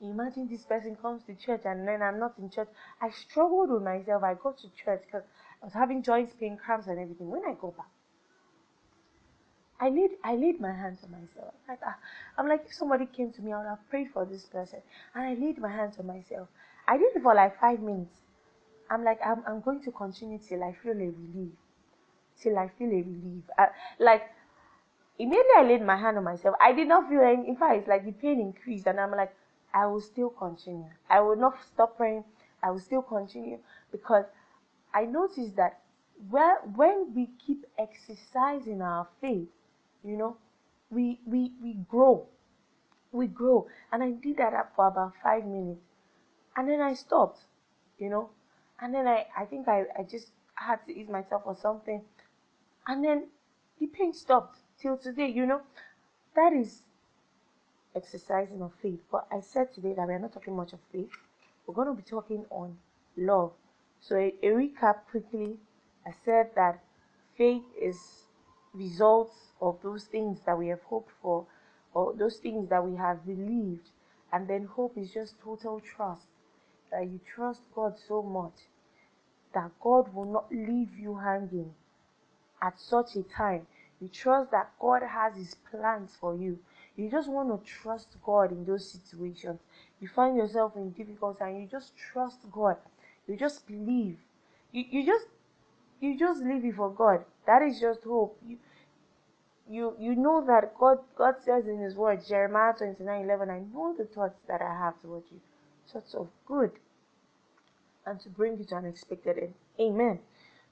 imagine 0.00 0.48
this 0.48 0.64
person 0.64 0.96
comes 0.96 1.22
to 1.24 1.34
church 1.34 1.62
and 1.64 1.86
then 1.86 2.02
I'm 2.02 2.18
not 2.18 2.34
in 2.38 2.50
church. 2.50 2.68
I 3.00 3.10
struggled 3.10 3.70
with 3.70 3.82
myself. 3.82 4.22
I 4.22 4.34
go 4.34 4.52
to 4.52 4.68
church 4.84 5.02
because 5.06 5.24
I 5.62 5.64
was 5.66 5.74
having 5.74 6.02
joint 6.02 6.38
pain, 6.38 6.56
cramps, 6.56 6.86
and 6.86 6.98
everything. 6.98 7.30
When 7.30 7.44
I 7.44 7.54
go 7.54 7.72
back, 7.76 7.88
I 9.80 9.88
laid 9.90 10.12
I 10.24 10.34
laid 10.36 10.60
my 10.60 10.72
hands 10.72 11.04
on 11.04 11.10
myself. 11.12 11.54
Ah, 11.68 11.96
I'm 12.38 12.48
like, 12.48 12.64
if 12.66 12.74
somebody 12.74 13.06
came 13.06 13.32
to 13.32 13.42
me, 13.42 13.52
I 13.52 13.58
would 13.58 13.68
have 13.68 13.88
prayed 13.90 14.10
for 14.12 14.24
this 14.24 14.44
person. 14.46 14.80
And 15.14 15.24
I 15.24 15.34
laid 15.34 15.58
my 15.58 15.70
hands 15.70 15.98
on 15.98 16.06
myself. 16.06 16.48
I 16.88 16.96
did 16.98 17.14
it 17.16 17.22
for 17.22 17.34
like 17.34 17.58
five 17.60 17.80
minutes. 17.80 18.16
I'm 18.90 19.04
like, 19.04 19.18
I'm, 19.24 19.42
I'm 19.46 19.60
going 19.60 19.82
to 19.82 19.90
continue 19.90 20.38
till 20.38 20.62
I 20.62 20.72
feel 20.82 20.92
a 20.92 21.10
relief. 21.10 21.52
Till 22.40 22.58
I 22.58 22.68
feel 22.78 22.88
a 22.88 23.02
relief. 23.02 23.44
I, 23.58 23.68
like, 23.98 24.22
immediately 25.18 25.52
I 25.56 25.62
laid 25.62 25.82
my 25.82 25.96
hand 25.96 26.18
on 26.18 26.24
myself. 26.24 26.56
I 26.60 26.72
did 26.72 26.88
not 26.88 27.08
feel 27.08 27.20
any, 27.22 27.48
in 27.48 27.56
fact, 27.56 27.76
it's 27.78 27.88
like 27.88 28.04
the 28.04 28.12
pain 28.12 28.40
increased. 28.40 28.86
And 28.86 29.00
I'm 29.00 29.10
like, 29.10 29.34
I 29.76 29.84
will 29.84 30.00
still 30.00 30.30
continue. 30.30 30.88
I 31.10 31.20
will 31.20 31.36
not 31.36 31.62
stop 31.62 31.98
praying. 31.98 32.24
I 32.62 32.70
will 32.70 32.80
still 32.80 33.02
continue 33.02 33.58
because 33.92 34.24
I 34.94 35.04
noticed 35.04 35.54
that 35.56 35.80
where, 36.30 36.60
when 36.74 37.12
we 37.14 37.28
keep 37.46 37.66
exercising 37.78 38.80
our 38.80 39.06
faith, 39.20 39.48
you 40.02 40.16
know, 40.16 40.38
we, 40.90 41.20
we, 41.26 41.52
we 41.62 41.74
grow. 41.90 42.26
We 43.12 43.26
grow. 43.26 43.66
And 43.92 44.02
I 44.02 44.12
did 44.12 44.38
that 44.38 44.72
for 44.74 44.86
about 44.86 45.12
five 45.22 45.44
minutes. 45.44 45.82
And 46.56 46.70
then 46.70 46.80
I 46.80 46.94
stopped, 46.94 47.40
you 47.98 48.08
know. 48.08 48.30
And 48.80 48.94
then 48.94 49.06
I, 49.06 49.26
I 49.36 49.44
think 49.44 49.68
I, 49.68 49.84
I 49.98 50.04
just 50.04 50.30
had 50.54 50.86
to 50.86 50.98
eat 50.98 51.10
myself 51.10 51.42
or 51.44 51.54
something. 51.54 52.00
And 52.86 53.04
then 53.04 53.26
the 53.78 53.88
pain 53.88 54.14
stopped 54.14 54.60
till 54.80 54.96
today, 54.96 55.28
you 55.28 55.44
know. 55.44 55.60
That 56.34 56.54
is 56.54 56.80
exercising 57.96 58.62
of 58.62 58.72
faith. 58.82 59.00
But 59.10 59.26
I 59.32 59.40
said 59.40 59.74
today 59.74 59.94
that 59.94 60.06
we 60.08 60.14
are 60.14 60.20
not 60.20 60.34
talking 60.34 60.56
much 60.56 60.74
of 60.74 60.80
faith. 60.92 61.10
We're 61.66 61.74
going 61.74 61.88
to 61.88 61.94
be 61.94 62.02
talking 62.08 62.46
on 62.50 62.78
love. 63.16 63.52
So 64.00 64.16
a, 64.16 64.34
a 64.42 64.48
recap 64.48 64.98
quickly. 65.10 65.56
I 66.06 66.12
said 66.24 66.50
that 66.56 66.80
faith 67.36 67.64
is 67.80 67.98
results 68.74 69.52
of 69.60 69.78
those 69.82 70.04
things 70.04 70.40
that 70.46 70.58
we 70.58 70.68
have 70.68 70.82
hoped 70.82 71.12
for 71.22 71.46
or 71.94 72.14
those 72.14 72.36
things 72.38 72.68
that 72.70 72.84
we 72.86 72.96
have 72.96 73.26
believed. 73.26 73.90
And 74.32 74.48
then 74.48 74.66
hope 74.66 74.98
is 74.98 75.12
just 75.12 75.40
total 75.40 75.80
trust. 75.80 76.28
That 76.92 77.06
you 77.06 77.20
trust 77.34 77.62
God 77.74 77.96
so 78.08 78.22
much 78.22 78.54
that 79.54 79.70
God 79.80 80.14
will 80.14 80.26
not 80.26 80.52
leave 80.52 80.96
you 80.98 81.16
hanging 81.16 81.74
at 82.62 82.78
such 82.80 83.16
a 83.16 83.22
time. 83.24 83.66
You 84.00 84.08
trust 84.08 84.50
that 84.52 84.70
God 84.80 85.02
has 85.02 85.36
His 85.36 85.56
plans 85.70 86.16
for 86.20 86.36
you. 86.36 86.58
You 86.96 87.10
just 87.10 87.28
want 87.28 87.48
to 87.50 87.70
trust 87.70 88.16
God 88.24 88.52
in 88.52 88.64
those 88.64 88.90
situations. 88.90 89.60
You 90.00 90.08
find 90.08 90.36
yourself 90.36 90.76
in 90.76 90.90
difficulty 90.90 91.44
and 91.44 91.60
you 91.60 91.68
just 91.68 91.92
trust 91.96 92.38
God. 92.50 92.76
You 93.28 93.36
just 93.36 93.66
believe. 93.66 94.18
You, 94.72 94.84
you 94.90 95.06
just 95.06 95.26
you 96.00 96.18
just 96.18 96.42
leave 96.42 96.64
it 96.64 96.74
for 96.74 96.90
God. 96.90 97.24
That 97.46 97.62
is 97.62 97.80
just 97.80 98.04
hope. 98.04 98.38
You 98.46 98.58
you 99.68 99.94
you 99.98 100.14
know 100.14 100.44
that 100.46 100.76
God 100.78 100.98
God 101.16 101.34
says 101.44 101.66
in 101.66 101.78
His 101.80 101.94
Word, 101.94 102.26
Jeremiah 102.26 102.72
twenty 102.76 103.04
nine 103.04 103.24
eleven, 103.24 103.50
I 103.50 103.60
know 103.60 103.94
the 103.96 104.04
thoughts 104.04 104.40
that 104.48 104.62
I 104.62 104.72
have 104.84 105.00
towards 105.02 105.26
you, 105.30 105.40
thoughts 105.92 106.14
of 106.14 106.28
good, 106.46 106.72
and 108.06 108.20
to 108.20 108.28
bring 108.28 108.58
you 108.58 108.64
to 108.64 108.76
an 108.76 108.86
expected 108.86 109.38
end. 109.38 109.54
Amen. 109.80 110.20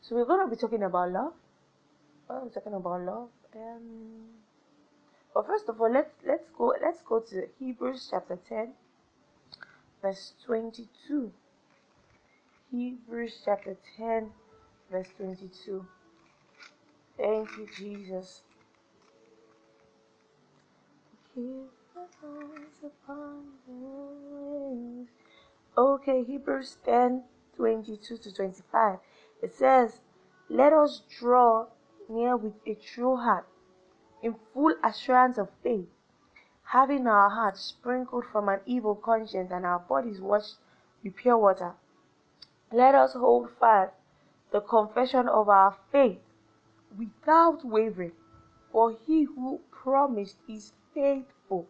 So 0.00 0.14
we're 0.14 0.26
to 0.26 0.49
be 0.49 0.57
talking 0.57 0.83
about 0.83 1.11
love. 1.12 1.33
Oh, 2.31 2.45
we're 2.45 2.50
talking 2.50 2.75
about 2.75 3.00
love. 3.00 3.28
Um, 3.54 4.43
but 5.34 5.46
first 5.46 5.68
of 5.68 5.80
all, 5.80 5.92
let's 5.92 6.14
let's 6.26 6.48
go 6.56 6.74
let's 6.80 7.02
go 7.02 7.20
to 7.20 7.48
Hebrews 7.58 8.08
chapter 8.10 8.38
ten, 8.48 8.74
verse 10.00 10.34
twenty 10.44 10.88
two. 11.06 11.32
Hebrews 12.70 13.42
chapter 13.44 13.76
ten, 13.97 14.30
verse 14.90 15.08
twenty 15.16 15.50
two. 15.64 15.86
Thank 17.16 17.49
you, 17.58 17.68
Jesus. 17.76 18.42
Okay, 25.76 26.23
Hebrews 26.23 26.76
10 26.84 27.25
22 27.56 28.16
to 28.18 28.34
25. 28.34 28.99
It 29.42 29.54
says, 29.54 30.00
Let 30.49 30.73
us 30.73 31.02
draw 31.18 31.66
near 32.08 32.36
with 32.36 32.54
a 32.66 32.75
true 32.75 33.16
heart, 33.16 33.47
in 34.25 34.34
full 34.54 34.75
assurance 34.82 35.37
of 35.37 35.50
faith, 35.63 35.87
having 36.65 37.06
our 37.06 37.28
hearts 37.28 37.60
sprinkled 37.60 38.25
from 38.32 38.49
an 38.49 38.58
evil 38.65 38.95
conscience 38.95 39.50
and 39.52 39.67
our 39.67 39.80
bodies 39.80 40.19
washed 40.19 40.56
with 41.02 41.15
pure 41.15 41.37
water. 41.37 41.75
Let 42.73 42.95
us 42.95 43.13
hold 43.13 43.50
fast 43.60 43.93
the 44.50 44.63
confession 44.63 45.28
of 45.28 45.50
our 45.50 45.76
faith 45.93 46.21
without 46.99 47.67
wavering, 47.67 48.13
for 48.73 48.97
he 49.06 49.25
who 49.25 49.60
promised 49.71 50.39
is 50.49 50.73
faithful. 50.95 51.67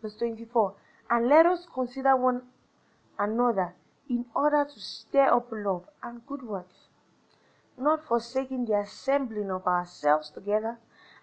Verse 0.00 0.16
24. 0.16 0.74
And 1.10 1.28
let 1.28 1.44
us 1.44 1.66
consider 1.74 2.16
one 2.16 2.42
another 3.18 3.74
in 4.08 4.24
order 4.34 4.64
to 4.64 4.80
stir 4.80 5.26
up 5.26 5.48
love 5.52 5.84
and 6.02 6.26
good 6.26 6.42
works, 6.42 6.88
not 7.76 8.02
forsaking 8.04 8.64
the 8.64 8.78
assembling 8.78 9.50
of 9.50 9.66
ourselves 9.66 10.30
together, 10.30 10.78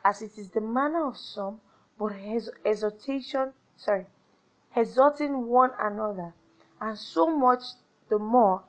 as 0.10 0.24
it 0.24 0.32
is 0.38 0.50
the 0.50 0.62
manner 0.62 1.08
of 1.08 1.15
some, 1.15 1.62
but 2.00 2.13
his 2.13 2.50
exhortation, 2.65 3.54
sorry, 3.78 4.08
exhorting 4.76 5.48
one 5.48 5.69
another, 5.80 6.34
and 6.82 6.98
so 6.98 7.28
much 7.28 7.62
the 8.10 8.17
more 8.17 8.63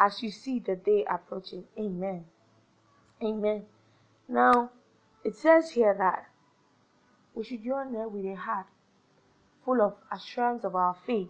as 0.00 0.22
you 0.22 0.30
see 0.30 0.58
the 0.58 0.74
day 0.74 1.04
approaching. 1.10 1.64
Amen. 1.78 2.24
Amen. 3.22 3.66
Now, 4.26 4.70
it 5.22 5.36
says 5.36 5.70
here 5.70 5.94
that 5.98 6.26
we 7.34 7.44
should 7.44 7.62
join 7.62 7.92
there 7.92 8.08
with 8.08 8.24
a 8.24 8.34
heart 8.34 8.66
full 9.64 9.82
of 9.82 9.94
assurance 10.10 10.64
of 10.64 10.74
our 10.74 10.96
faith. 11.06 11.28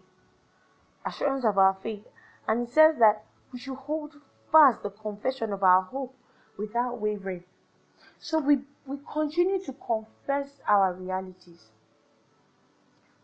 Assurance 1.05 1.45
of 1.45 1.59
our 1.59 1.77
faith. 1.83 2.05
And 2.47 2.69
it 2.69 2.73
says 2.73 2.97
that 3.01 3.25
we 3.53 3.59
should 3.59 3.77
hold 3.77 4.15
fast 4.53 4.83
the 4.83 4.91
confession 4.91 5.53
of 5.53 5.63
our 5.63 5.83
hope 5.83 6.15
without 6.57 7.01
wavering. 7.01 7.45
So 8.19 8.39
we, 8.39 8.59
we 8.87 8.99
continue 9.13 9.63
to 9.65 9.73
confess 9.73 10.49
our 10.67 10.95
realities. 10.95 11.71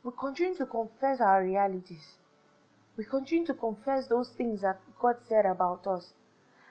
We 0.03 0.11
continue 0.19 0.57
to 0.57 0.67
confess 0.67 1.21
our 1.21 1.45
realities. 1.45 2.17
We 2.97 3.05
continue 3.05 3.47
to 3.47 3.55
confess 3.55 4.09
those 4.09 4.31
things 4.31 4.63
that 4.63 4.81
God 5.01 5.17
said 5.29 5.47
about 5.47 5.87
us. 5.87 6.13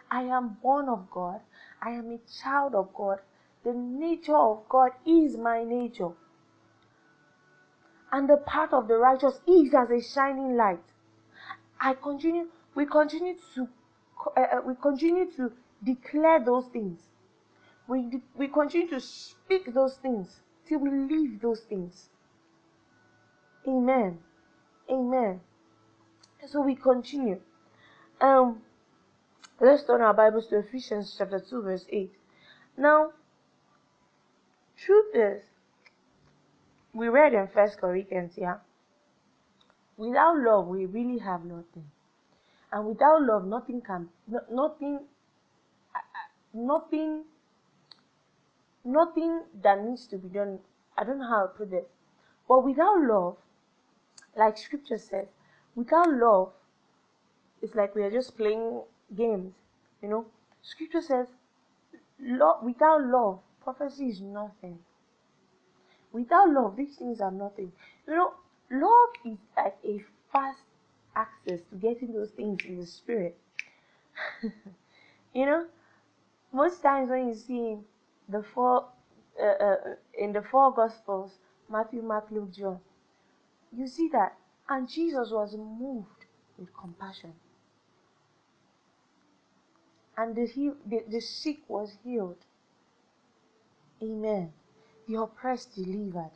I 0.09 0.23
am 0.23 0.57
born 0.61 0.89
of 0.89 1.09
God. 1.09 1.39
I 1.81 1.91
am 1.91 2.11
a 2.11 2.19
child 2.43 2.75
of 2.75 2.93
God. 2.93 3.19
The 3.63 3.73
nature 3.73 4.35
of 4.35 4.67
God 4.67 4.91
is 5.05 5.37
my 5.37 5.63
nature. 5.63 6.11
And 8.11 8.27
the 8.27 8.37
path 8.37 8.73
of 8.73 8.89
the 8.89 8.95
righteous 8.95 9.39
is 9.47 9.73
as 9.73 9.89
a 9.89 10.01
shining 10.01 10.57
light. 10.57 10.83
I 11.79 11.93
continue, 11.93 12.49
we 12.75 12.85
continue 12.85 13.35
to, 13.55 13.67
uh, 14.35 14.41
uh, 14.41 14.61
we 14.65 14.75
continue 14.75 15.31
to 15.37 15.53
declare 15.83 16.43
those 16.43 16.65
things. 16.67 16.99
We, 17.91 18.21
we 18.37 18.47
continue 18.47 18.87
to 18.91 19.01
speak 19.01 19.73
those 19.73 19.97
things 19.97 20.39
till 20.65 20.79
we 20.79 20.89
live 20.91 21.41
those 21.41 21.59
things. 21.67 22.07
Amen. 23.67 24.19
Amen. 24.89 25.41
So 26.47 26.61
we 26.61 26.75
continue. 26.75 27.41
Um, 28.21 28.61
let's 29.59 29.83
turn 29.83 29.99
our 29.99 30.13
Bibles 30.13 30.47
to 30.47 30.59
Ephesians 30.59 31.13
chapter 31.17 31.41
2, 31.41 31.63
verse 31.63 31.85
8. 31.89 32.13
Now, 32.77 33.11
truth 34.77 35.13
is, 35.13 35.41
we 36.93 37.09
read 37.09 37.33
in 37.33 37.49
First 37.53 37.77
Corinthians, 37.77 38.35
yeah. 38.37 38.59
Without 39.97 40.37
love, 40.37 40.67
we 40.67 40.85
really 40.85 41.19
have 41.19 41.43
nothing, 41.43 41.91
and 42.71 42.87
without 42.87 43.21
love, 43.21 43.45
nothing 43.45 43.81
can, 43.81 44.07
nothing, 44.49 45.01
uh, 45.93 45.99
uh, 45.99 46.53
nothing, 46.53 47.25
nothing 48.83 49.43
that 49.63 49.83
needs 49.83 50.07
to 50.07 50.17
be 50.17 50.29
done. 50.29 50.59
I 50.97 51.03
don't 51.03 51.19
know 51.19 51.29
how 51.29 51.47
to 51.47 51.47
put 51.47 51.73
it, 51.73 51.89
but 52.47 52.63
without 52.63 53.01
love, 53.01 53.37
like 54.35 54.57
Scripture 54.57 54.97
says, 54.97 55.27
without 55.75 56.11
love, 56.11 56.51
it's 57.61 57.75
like 57.75 57.95
we 57.95 58.03
are 58.03 58.11
just 58.11 58.37
playing 58.37 58.81
games. 59.15 59.53
You 60.01 60.09
know, 60.09 60.25
Scripture 60.61 61.01
says, 61.01 61.27
love 62.19 62.63
without 62.63 63.03
love, 63.03 63.39
prophecy 63.63 64.07
is 64.07 64.21
nothing. 64.21 64.79
Without 66.11 66.49
love, 66.49 66.75
these 66.75 66.95
things 66.97 67.21
are 67.21 67.31
nothing. 67.31 67.71
You 68.07 68.15
know, 68.15 68.33
love 68.69 69.09
is 69.25 69.37
like 69.55 69.77
a 69.85 70.03
fast 70.31 70.59
access 71.15 71.59
to 71.69 71.75
getting 71.75 72.13
those 72.13 72.31
things 72.31 72.63
in 72.65 72.79
the 72.79 72.85
spirit. 72.85 73.37
you 75.33 75.45
know, 75.45 75.67
most 76.51 76.81
times 76.81 77.09
when 77.09 77.27
you 77.29 77.35
see 77.35 77.77
the 78.31 78.43
four 78.53 78.85
uh, 79.41 79.63
uh, 79.63 79.75
in 80.17 80.33
the 80.33 80.41
four 80.41 80.73
gospels, 80.73 81.31
Matthew, 81.69 82.01
Mark, 82.01 82.27
Luke, 82.31 82.53
John. 82.53 82.79
You 83.75 83.87
see 83.87 84.09
that? 84.13 84.35
And 84.69 84.89
Jesus 84.89 85.29
was 85.31 85.55
moved 85.55 86.25
with 86.57 86.69
compassion. 86.75 87.33
And 90.17 90.35
the, 90.35 90.75
the, 90.85 91.03
the 91.09 91.21
sick 91.21 91.59
was 91.67 91.97
healed. 92.03 92.37
Amen. 94.03 94.51
The 95.07 95.15
oppressed 95.21 95.75
delivered. 95.75 96.31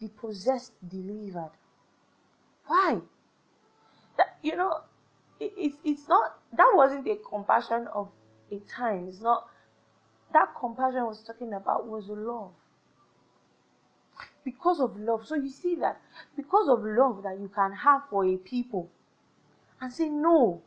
The 0.00 0.08
possessed 0.08 0.72
delivered. 0.88 1.52
Why? 2.66 2.98
That, 4.16 4.36
you 4.42 4.56
know, 4.56 4.80
it, 5.40 5.52
it, 5.56 5.72
it's 5.84 6.08
not, 6.08 6.38
that 6.56 6.72
wasn't 6.74 7.06
a 7.08 7.16
compassion 7.16 7.86
of 7.94 8.08
a 8.50 8.58
time. 8.68 9.06
It's 9.08 9.20
not, 9.20 9.46
that 10.32 10.48
compassion 10.58 10.98
I 10.98 11.04
was 11.04 11.22
talking 11.22 11.52
about 11.52 11.86
was 11.86 12.08
love. 12.08 12.52
Because 14.44 14.80
of 14.80 14.96
love. 14.96 15.26
So 15.26 15.34
you 15.34 15.48
see 15.48 15.74
that 15.76 16.00
because 16.36 16.68
of 16.68 16.84
love 16.84 17.22
that 17.24 17.38
you 17.40 17.50
can 17.54 17.72
have 17.72 18.02
for 18.10 18.24
a 18.24 18.36
people 18.36 18.88
and 19.80 19.92
say, 19.92 20.08
no, 20.08 20.62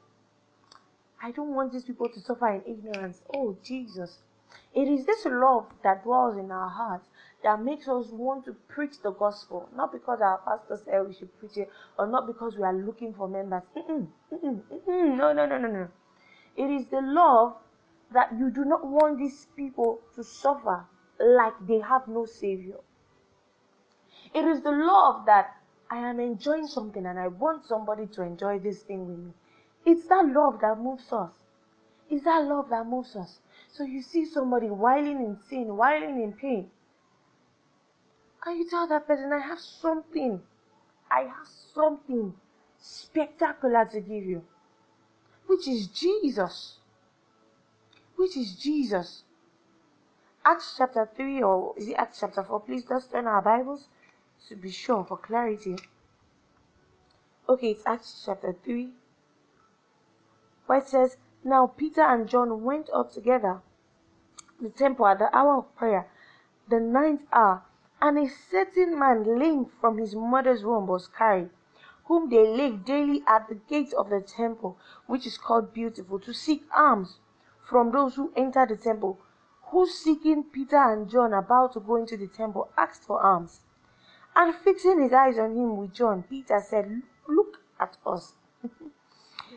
I 1.21 1.31
don't 1.31 1.53
want 1.53 1.73
these 1.73 1.83
people 1.83 2.09
to 2.09 2.19
suffer 2.19 2.47
in 2.49 2.61
ignorance. 2.65 3.21
Oh, 3.35 3.57
Jesus. 3.63 4.19
It 4.73 4.87
is 4.87 5.05
this 5.05 5.25
love 5.25 5.67
that 5.83 6.03
dwells 6.03 6.37
in 6.37 6.51
our 6.51 6.69
hearts 6.69 7.07
that 7.43 7.61
makes 7.61 7.87
us 7.87 8.07
want 8.11 8.45
to 8.45 8.53
preach 8.67 9.01
the 9.01 9.11
gospel. 9.11 9.69
Not 9.75 9.91
because 9.91 10.21
our 10.21 10.39
pastor 10.39 10.81
said 10.83 11.07
we 11.07 11.13
should 11.13 11.37
preach 11.39 11.57
it, 11.57 11.69
or 11.97 12.07
not 12.07 12.27
because 12.27 12.55
we 12.57 12.63
are 12.63 12.73
looking 12.73 13.13
for 13.13 13.27
members. 13.27 13.63
Mm-mm, 13.75 14.07
mm-mm, 14.33 14.61
mm-mm. 14.71 15.17
No, 15.17 15.33
no, 15.33 15.45
no, 15.45 15.57
no, 15.57 15.67
no. 15.67 15.87
It 16.55 16.69
is 16.69 16.87
the 16.87 17.01
love 17.01 17.55
that 18.13 18.33
you 18.37 18.49
do 18.49 18.65
not 18.65 18.85
want 18.85 19.17
these 19.17 19.47
people 19.55 19.99
to 20.15 20.23
suffer 20.23 20.85
like 21.19 21.53
they 21.67 21.79
have 21.79 22.07
no 22.07 22.25
savior. 22.25 22.77
It 24.33 24.45
is 24.45 24.61
the 24.61 24.71
love 24.71 25.25
that 25.25 25.55
I 25.89 25.97
am 25.97 26.19
enjoying 26.19 26.67
something 26.67 27.05
and 27.05 27.19
I 27.19 27.27
want 27.27 27.65
somebody 27.65 28.05
to 28.07 28.21
enjoy 28.21 28.59
this 28.59 28.83
thing 28.83 29.07
with 29.07 29.17
me. 29.17 29.33
It's 29.85 30.07
that 30.07 30.25
love 30.27 30.59
that 30.61 30.77
moves 30.77 31.11
us. 31.11 31.33
It's 32.09 32.23
that 32.25 32.43
love 32.45 32.69
that 32.69 32.85
moves 32.85 33.15
us. 33.15 33.39
So 33.71 33.83
you 33.83 34.01
see 34.01 34.25
somebody 34.25 34.67
whiling 34.67 35.19
in 35.19 35.37
sin, 35.49 35.75
whiling 35.77 36.21
in 36.21 36.33
pain. 36.33 36.69
And 38.45 38.57
you 38.57 38.69
tell 38.69 38.87
that 38.87 39.07
person, 39.07 39.31
I 39.33 39.39
have 39.39 39.59
something. 39.59 40.41
I 41.11 41.21
have 41.21 41.47
something 41.73 42.33
spectacular 42.79 43.85
to 43.85 43.99
give 43.99 44.25
you. 44.25 44.43
Which 45.47 45.67
is 45.67 45.87
Jesus. 45.87 46.78
Which 48.19 48.35
is 48.35 48.55
Jesus. 48.55 49.23
Acts 50.43 50.75
chapter 50.77 51.09
3 51.15 51.41
or 51.41 51.73
is 51.77 51.87
it 51.87 51.93
Acts 51.93 52.19
chapter 52.19 52.43
4? 52.43 52.59
Please 52.59 52.83
let's 52.89 53.07
turn 53.07 53.27
our 53.27 53.41
Bibles 53.41 53.87
to 54.49 54.57
be 54.57 54.71
sure 54.71 55.05
for 55.05 55.15
clarity. 55.15 55.77
Okay, 57.47 57.71
it's 57.71 57.87
Acts 57.87 58.23
chapter 58.25 58.51
3 58.51 58.89
where 60.65 60.79
it 60.79 60.89
says, 60.89 61.15
Now 61.45 61.67
Peter 61.67 62.01
and 62.01 62.27
John 62.27 62.61
went 62.61 62.89
up 62.93 63.13
together 63.13 63.61
the 64.59 64.69
temple 64.69 65.07
at 65.07 65.19
the 65.19 65.33
hour 65.33 65.59
of 65.59 65.73
prayer, 65.77 66.11
the 66.67 66.81
ninth 66.81 67.21
hour, 67.31 67.63
and 68.01 68.17
a 68.17 68.29
certain 68.51 68.99
man 68.99 69.39
lame 69.39 69.67
from 69.79 69.97
his 69.97 70.13
mother's 70.13 70.65
womb 70.65 70.87
was 70.87 71.07
carried, 71.07 71.51
whom 72.03 72.29
they 72.29 72.45
laid 72.45 72.83
daily 72.83 73.23
at 73.25 73.47
the 73.47 73.55
gate 73.55 73.93
of 73.93 74.09
the 74.09 74.19
temple, 74.19 74.77
which 75.07 75.25
is 75.25 75.37
called 75.37 75.73
Beautiful, 75.73 76.19
to 76.19 76.33
seek 76.33 76.65
alms 76.75 77.19
from 77.69 77.91
those 77.91 78.15
who 78.15 78.33
enter 78.35 78.65
the 78.65 78.75
temple, 78.75 79.19
who 79.65 79.85
seeking 79.85 80.43
Peter 80.43 80.91
and 80.91 81.07
John 81.07 81.33
about 81.33 81.73
to 81.73 81.79
go 81.79 81.97
into 81.97 82.17
the 82.17 82.27
temple 82.27 82.69
asked 82.75 83.03
for 83.03 83.23
alms. 83.23 83.61
And 84.35 84.55
fixing 84.55 84.99
his 84.99 85.13
eyes 85.13 85.37
on 85.37 85.55
him 85.55 85.77
with 85.77 85.93
John, 85.93 86.23
Peter 86.23 86.59
said, 86.67 87.03
Look 87.27 87.59
at 87.79 87.97
us. 88.07 88.33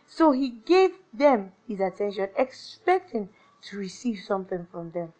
so 0.07 0.33
he 0.33 0.51
gave 0.51 0.91
them 1.13 1.53
his 1.67 1.81
attention, 1.81 2.29
expecting 2.37 3.31
to 3.63 3.79
receive 3.79 4.19
something 4.19 4.67
from 4.71 4.91
them. 4.91 5.15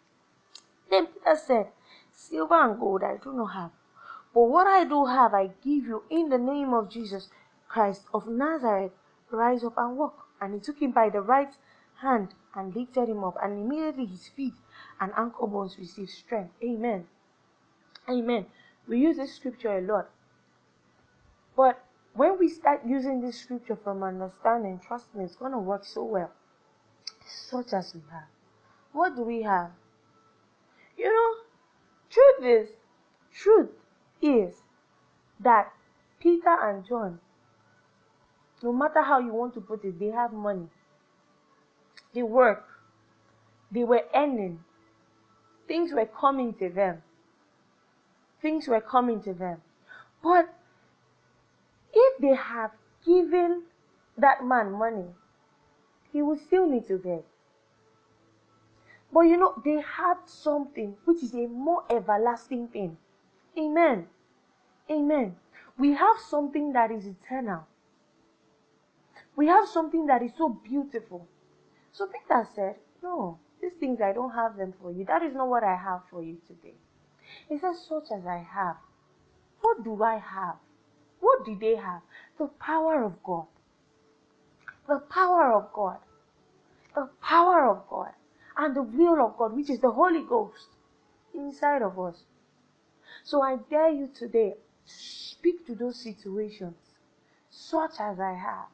Then 0.91 1.07
Peter 1.07 1.35
said, 1.35 1.71
Silver 2.11 2.61
and 2.61 2.79
gold 2.79 3.03
I 3.03 3.17
do 3.17 3.33
not 3.33 3.53
have, 3.53 3.71
but 4.35 4.43
what 4.43 4.67
I 4.67 4.83
do 4.83 5.05
have 5.05 5.33
I 5.33 5.47
give 5.63 5.85
you 5.85 6.03
in 6.11 6.29
the 6.29 6.37
name 6.37 6.75
of 6.75 6.89
Jesus 6.89 7.29
Christ 7.67 8.05
of 8.13 8.27
Nazareth. 8.27 8.91
Rise 9.31 9.63
up 9.63 9.77
and 9.77 9.97
walk. 9.97 10.27
And 10.39 10.53
he 10.53 10.59
took 10.59 10.79
him 10.79 10.91
by 10.91 11.09
the 11.09 11.21
right 11.21 11.55
hand 12.01 12.35
and 12.55 12.75
lifted 12.75 13.09
him 13.09 13.23
up, 13.23 13.37
and 13.41 13.53
immediately 13.53 14.05
his 14.05 14.27
feet 14.27 14.53
and 14.99 15.11
ankle 15.17 15.47
bones 15.47 15.77
received 15.79 16.11
strength. 16.11 16.53
Amen. 16.63 17.05
Amen. 18.09 18.45
We 18.87 18.99
use 18.99 19.17
this 19.17 19.35
scripture 19.35 19.77
a 19.77 19.81
lot. 19.81 20.09
But 21.55 21.83
when 22.13 22.37
we 22.37 22.49
start 22.49 22.81
using 22.85 23.21
this 23.21 23.39
scripture 23.39 23.75
from 23.75 24.03
understanding, 24.03 24.79
trust 24.85 25.13
me, 25.15 25.23
it's 25.23 25.35
going 25.35 25.51
to 25.51 25.59
work 25.59 25.85
so 25.85 26.03
well. 26.03 26.31
Such 27.25 27.73
as 27.73 27.93
we 27.93 28.01
have. 28.11 28.27
What 28.91 29.15
do 29.15 29.23
we 29.23 29.41
have? 29.43 29.71
You 30.97 31.11
know, 31.11 31.35
truth 32.09 32.45
is, 32.45 32.69
truth 33.33 33.69
is 34.21 34.53
that 35.39 35.71
Peter 36.19 36.55
and 36.61 36.85
John, 36.85 37.19
no 38.61 38.71
matter 38.71 39.01
how 39.01 39.19
you 39.19 39.33
want 39.33 39.53
to 39.55 39.61
put 39.61 39.83
it, 39.83 39.99
they 39.99 40.11
have 40.11 40.31
money. 40.31 40.67
They 42.13 42.23
work. 42.23 42.65
They 43.71 43.83
were 43.83 44.03
earning. 44.13 44.59
Things 45.67 45.91
were 45.93 46.05
coming 46.05 46.53
to 46.55 46.69
them 46.69 47.01
things 48.43 48.67
were 48.67 48.81
coming 48.81 49.23
to 49.23 49.33
them. 49.33 49.61
But 50.21 50.53
if 51.91 52.21
they 52.21 52.35
have 52.35 52.71
given 53.03 53.63
that 54.17 54.45
man 54.45 54.73
money, 54.73 55.07
he 56.11 56.21
would 56.21 56.39
still 56.39 56.69
need 56.69 56.87
to 56.89 56.97
beg. 56.97 57.23
But 59.11 59.21
you 59.21 59.37
know, 59.37 59.53
they 59.63 59.81
had 59.81 60.17
something 60.25 60.95
which 61.05 61.23
is 61.23 61.33
a 61.33 61.47
more 61.47 61.83
everlasting 61.89 62.67
thing. 62.67 62.97
Amen. 63.57 64.07
Amen. 64.91 65.35
We 65.77 65.93
have 65.93 66.17
something 66.19 66.73
that 66.73 66.91
is 66.91 67.05
eternal. 67.07 67.65
We 69.35 69.47
have 69.47 69.67
something 69.67 70.05
that 70.07 70.21
is 70.21 70.31
so 70.37 70.49
beautiful. 70.49 71.27
So 71.93 72.07
Peter 72.07 72.47
said, 72.55 72.75
No, 73.01 73.39
these 73.61 73.73
things 73.79 74.01
I 74.01 74.13
don't 74.13 74.33
have 74.33 74.57
them 74.57 74.73
for 74.81 74.91
you. 74.91 75.05
That 75.05 75.21
is 75.23 75.33
not 75.33 75.47
what 75.47 75.63
I 75.63 75.75
have 75.75 76.01
for 76.09 76.23
you 76.23 76.37
today. 76.47 76.75
He 77.47 77.57
says, 77.59 77.85
Such 77.87 78.11
as 78.11 78.25
I 78.25 78.37
have. 78.37 78.77
What 79.61 79.83
do 79.83 80.03
I 80.03 80.17
have? 80.17 80.55
What 81.19 81.45
did 81.45 81.59
they 81.59 81.75
have? 81.75 82.01
The 82.37 82.47
power 82.47 83.03
of 83.03 83.23
God. 83.23 83.45
The 84.87 84.99
power 84.99 85.53
of 85.53 85.71
God. 85.71 85.99
The 86.95 87.09
power 87.21 87.69
of 87.69 87.87
God. 87.89 88.11
And 88.57 88.75
the 88.75 88.83
will 88.83 89.25
of 89.25 89.37
God, 89.37 89.55
which 89.55 89.69
is 89.69 89.79
the 89.79 89.91
Holy 89.91 90.23
Ghost 90.23 90.67
inside 91.33 91.81
of 91.81 91.99
us. 91.99 92.23
So 93.23 93.41
I 93.41 93.57
dare 93.69 93.89
you 93.89 94.09
today, 94.13 94.55
speak 94.85 95.65
to 95.67 95.75
those 95.75 96.03
situations, 96.03 96.75
such 97.49 97.93
as 97.99 98.19
I 98.19 98.33
have. 98.33 98.67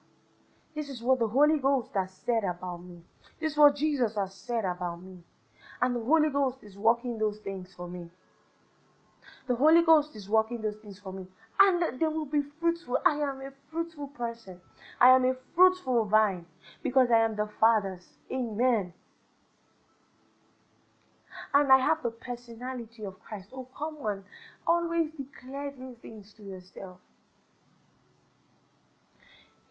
This 0.76 0.90
is 0.90 1.02
what 1.02 1.20
the 1.20 1.28
Holy 1.28 1.60
Ghost 1.60 1.92
has 1.94 2.12
said 2.26 2.44
about 2.44 2.84
me. 2.84 3.02
This 3.40 3.54
is 3.54 3.58
what 3.58 3.76
Jesus 3.76 4.16
has 4.16 4.34
said 4.36 4.66
about 4.66 5.02
me. 5.02 5.20
And 5.82 5.96
the 5.96 6.02
Holy 6.02 6.30
Ghost 6.30 6.58
is 6.62 6.78
working 6.78 7.18
those 7.18 7.40
things 7.40 7.74
for 7.76 7.88
me. 7.88 8.10
The 9.48 9.56
Holy 9.56 9.82
Ghost 9.84 10.16
is 10.16 10.30
working 10.30 10.62
those 10.62 10.76
things 10.78 11.00
for 11.00 11.14
me. 11.14 11.28
And 11.60 12.00
they 12.00 12.08
will 12.08 12.26
be 12.26 12.42
fruitful. 12.60 13.00
I 13.06 13.16
am 13.16 13.42
a 13.42 13.52
fruitful 13.72 14.08
person. 14.08 14.62
I 15.00 15.10
am 15.10 15.26
a 15.26 15.36
fruitful 15.56 16.06
vine 16.06 16.46
because 16.84 17.10
I 17.12 17.20
am 17.20 17.36
the 17.36 17.50
Father's. 17.60 18.06
Amen. 18.32 18.94
And 21.54 21.72
I 21.72 21.80
have 21.80 22.04
the 22.04 22.12
personality 22.12 23.06
of 23.06 23.20
Christ. 23.20 23.50
Oh, 23.54 23.68
come 23.78 23.98
on. 23.98 24.24
Always 24.68 25.12
declare 25.12 25.72
these 25.72 25.98
things 26.02 26.34
to 26.34 26.44
yourself. 26.44 27.00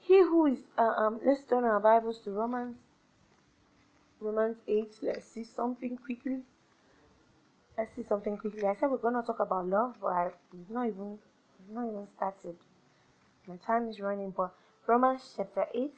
He 0.01 0.21
who 0.23 0.47
is, 0.47 0.59
uh, 0.79 0.83
um, 0.83 1.21
let's 1.25 1.42
turn 1.49 1.64
our 1.64 1.81
Bibles 1.81 2.18
to 2.25 2.31
Romans, 2.31 2.77
Romans 4.20 4.57
8. 4.66 4.98
Let's 5.02 5.26
see 5.26 5.44
something 5.44 5.96
quickly 5.96 6.42
let's 7.78 7.94
see 7.94 8.02
something 8.02 8.37
quickly. 8.37 8.66
I 8.66 8.74
said 8.74 8.90
we're 8.90 8.98
gonna 8.98 9.22
talk 9.22 9.38
about 9.38 9.68
love, 9.68 9.94
but 10.00 10.09
I, 10.09 10.31
we've 10.52 10.68
not 10.68 10.88
even 10.88 11.18
we've 11.59 11.76
not 11.76 11.87
even 11.87 12.07
started. 12.16 12.57
My 13.46 13.57
time 13.57 13.88
is 13.88 14.00
running, 14.00 14.35
but 14.37 14.52
Romans 14.87 15.35
chapter 15.37 15.66
eight. 15.72 15.94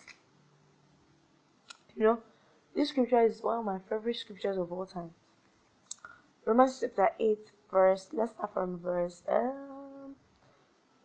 You 1.96 2.04
know, 2.04 2.18
this 2.76 2.90
scripture 2.90 3.22
is 3.22 3.42
one 3.42 3.58
of 3.58 3.64
my 3.64 3.78
favorite 3.88 4.16
scriptures 4.16 4.58
of 4.58 4.70
all 4.70 4.86
time. 4.86 5.10
Romans 6.44 6.78
chapter 6.80 7.10
eight, 7.18 7.50
verse. 7.70 8.08
Let's 8.12 8.32
start 8.32 8.52
from 8.52 8.78
verse. 8.78 9.22
Um, 9.26 10.14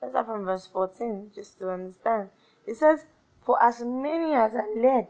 let's 0.02 0.12
start 0.12 0.28
from 0.28 0.44
verse 0.44 0.68
fourteen, 0.68 1.32
just 1.34 1.58
to 1.60 1.70
understand. 1.70 2.30
It 2.68 2.76
says, 2.76 3.06
"For 3.42 3.62
as 3.64 3.82
many 3.82 4.34
as 4.34 4.54
are 4.54 4.76
led." 4.76 5.08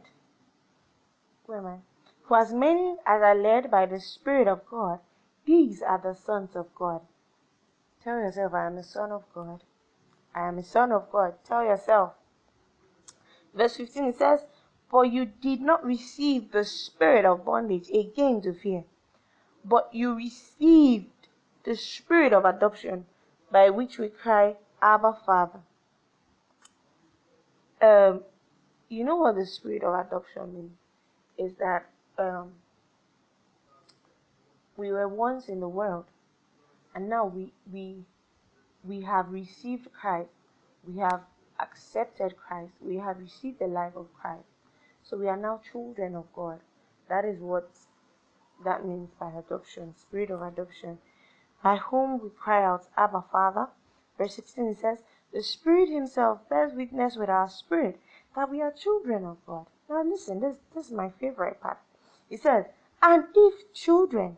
Where 1.48 1.58
am 1.58 1.66
I? 1.66 1.78
For 2.28 2.40
as 2.40 2.54
many 2.54 2.98
as 3.06 3.22
are 3.22 3.36
led 3.36 3.70
by 3.70 3.86
the 3.86 4.00
Spirit 4.00 4.48
of 4.48 4.66
God 4.68 5.00
these 5.46 5.84
are 5.84 6.00
the 6.00 6.16
sons 6.16 6.56
of 6.56 6.74
God. 6.74 7.02
Tell 8.04 8.18
yourself, 8.18 8.54
I 8.54 8.66
am 8.66 8.78
a 8.78 8.84
son 8.84 9.12
of 9.12 9.24
God. 9.34 9.64
I 10.34 10.48
am 10.48 10.58
a 10.58 10.64
son 10.64 10.92
of 10.92 11.12
God. 11.12 11.36
Tell 11.44 11.64
yourself. 11.64 12.14
Verse 13.54 13.78
15 13.78 14.06
it 14.06 14.18
says, 14.18 14.46
For 14.90 15.06
you 15.06 15.26
did 15.26 15.62
not 15.62 15.86
receive 15.86 16.52
the 16.52 16.66
spirit 16.66 17.26
of 17.26 17.46
bondage 17.46 17.90
again 17.90 18.42
to 18.42 18.54
fear, 18.54 18.84
but 19.64 19.94
you 19.94 20.16
received 20.16 21.28
the 21.64 21.76
spirit 21.76 22.34
of 22.34 22.44
adoption 22.44 23.06
by 23.52 23.70
which 23.70 24.00
we 24.00 24.10
cry, 24.10 24.56
Abba, 24.82 25.14
Father. 25.26 25.62
Um, 27.82 28.24
you 28.90 29.04
know 29.04 29.16
what 29.16 29.36
the 29.36 29.46
spirit 29.46 29.84
of 29.84 29.94
adoption 29.94 30.54
means? 30.54 30.78
Is 31.38 31.56
that 31.58 31.88
um, 32.18 32.54
we 34.78 34.92
were 34.92 35.08
once 35.08 35.48
in 35.48 35.60
the 35.60 35.68
world, 35.68 36.06
and 36.94 37.10
now 37.10 37.26
we 37.26 37.54
we 37.72 38.06
we 38.84 39.02
have 39.02 39.32
received 39.32 39.92
Christ, 39.94 40.30
we 40.88 41.00
have 41.00 41.22
accepted 41.60 42.36
Christ, 42.38 42.74
we 42.82 42.98
have 42.98 43.20
received 43.20 43.60
the 43.60 43.68
life 43.68 43.96
of 43.96 44.14
Christ. 44.14 44.46
So 45.04 45.18
we 45.18 45.28
are 45.28 45.38
now 45.38 45.62
children 45.72 46.16
of 46.16 46.32
God. 46.34 46.60
That 47.10 47.26
is 47.26 47.40
what 47.40 47.70
that 48.64 48.86
means 48.86 49.12
by 49.20 49.32
adoption, 49.32 49.96
spirit 49.96 50.30
of 50.32 50.42
adoption. 50.42 51.00
By 51.64 51.78
whom 51.78 52.20
we 52.20 52.30
cry 52.30 52.64
out, 52.64 52.88
Abba 52.96 53.24
Father. 53.32 53.70
Verse 54.18 54.36
16 54.36 54.76
says, 54.76 55.00
The 55.34 55.44
Spirit 55.44 55.90
Himself 55.90 56.48
bears 56.48 56.74
witness 56.74 57.16
with 57.16 57.30
our 57.30 57.50
spirit 57.50 58.00
that 58.36 58.50
we 58.50 58.62
are 58.62 58.72
children 58.72 59.26
of 59.26 59.38
God. 59.46 59.68
Now 59.90 60.04
listen, 60.04 60.40
this, 60.40 60.58
this 60.74 60.88
is 60.88 60.92
my 60.92 61.10
favorite 61.10 61.60
part. 61.60 61.80
It 62.30 62.42
says, 62.42 62.66
And 63.02 63.26
if 63.36 63.74
children, 63.74 64.38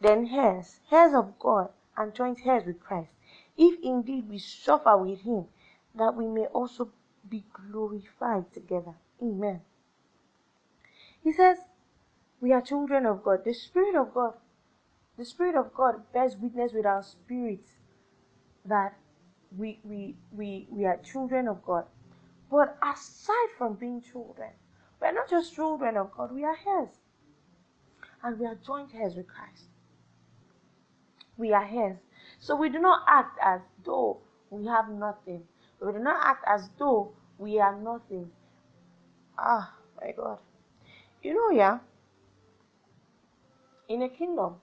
then 0.00 0.28
heirs, 0.30 0.80
heirs 0.90 1.14
of 1.14 1.38
God, 1.38 1.70
and 1.96 2.14
joint 2.14 2.40
heirs 2.46 2.66
with 2.66 2.80
Christ, 2.80 3.10
if 3.56 3.80
indeed 3.82 4.28
we 4.28 4.38
suffer 4.38 4.96
with 4.96 5.20
him, 5.20 5.46
that 5.94 6.14
we 6.14 6.26
may 6.26 6.46
also 6.46 6.90
be 7.28 7.44
glorified 7.52 8.52
together. 8.52 8.94
Amen. 9.22 9.62
He 11.22 11.32
says, 11.32 11.58
We 12.40 12.52
are 12.52 12.60
children 12.60 13.06
of 13.06 13.22
God. 13.22 13.44
The 13.44 13.54
Spirit 13.54 13.96
of 13.96 14.12
God, 14.12 14.34
the 15.16 15.24
Spirit 15.24 15.56
of 15.56 15.72
God 15.72 16.12
bears 16.12 16.36
witness 16.36 16.72
with 16.72 16.84
our 16.84 17.02
spirits 17.02 17.72
that 18.66 18.94
we, 19.56 19.80
we, 19.84 20.16
we, 20.32 20.66
we 20.70 20.84
are 20.84 20.98
children 20.98 21.48
of 21.48 21.64
God. 21.64 21.86
But 22.50 22.76
aside 22.82 23.50
from 23.56 23.74
being 23.74 24.02
children, 24.02 24.50
we 25.00 25.08
are 25.08 25.12
not 25.12 25.28
just 25.28 25.54
children 25.54 25.96
of 25.96 26.12
God, 26.12 26.32
we 26.32 26.44
are 26.44 26.58
heirs. 26.66 27.00
And 28.26 28.40
we 28.40 28.46
are 28.46 28.56
joint 28.66 28.90
heirs 28.92 29.14
with 29.14 29.28
Christ. 29.28 29.68
We 31.36 31.52
are 31.52 31.64
heirs. 31.64 31.98
So 32.40 32.56
we 32.56 32.68
do 32.68 32.80
not 32.80 33.04
act 33.06 33.38
as 33.40 33.60
though 33.84 34.18
we 34.50 34.66
have 34.66 34.88
nothing. 34.88 35.44
We 35.80 35.92
do 35.92 36.00
not 36.00 36.26
act 36.26 36.44
as 36.44 36.68
though 36.76 37.12
we 37.38 37.60
are 37.60 37.80
nothing. 37.80 38.32
Ah, 39.38 39.72
my 40.00 40.10
God. 40.10 40.38
You 41.22 41.34
know, 41.34 41.56
yeah, 41.56 41.78
in 43.88 44.02
a 44.02 44.08
kingdom, 44.08 44.56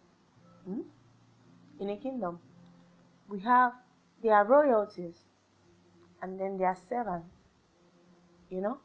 hmm? 0.65 0.81
in 1.79 1.89
a 1.89 1.95
kingdom, 1.95 2.39
we 3.29 3.39
have 3.39 3.71
there 4.21 4.33
are 4.33 4.45
royalties 4.45 5.15
and 6.21 6.37
then 6.37 6.57
there 6.57 6.67
are 6.67 6.77
servants. 6.89 7.33
You 8.49 8.59
know? 8.59 8.77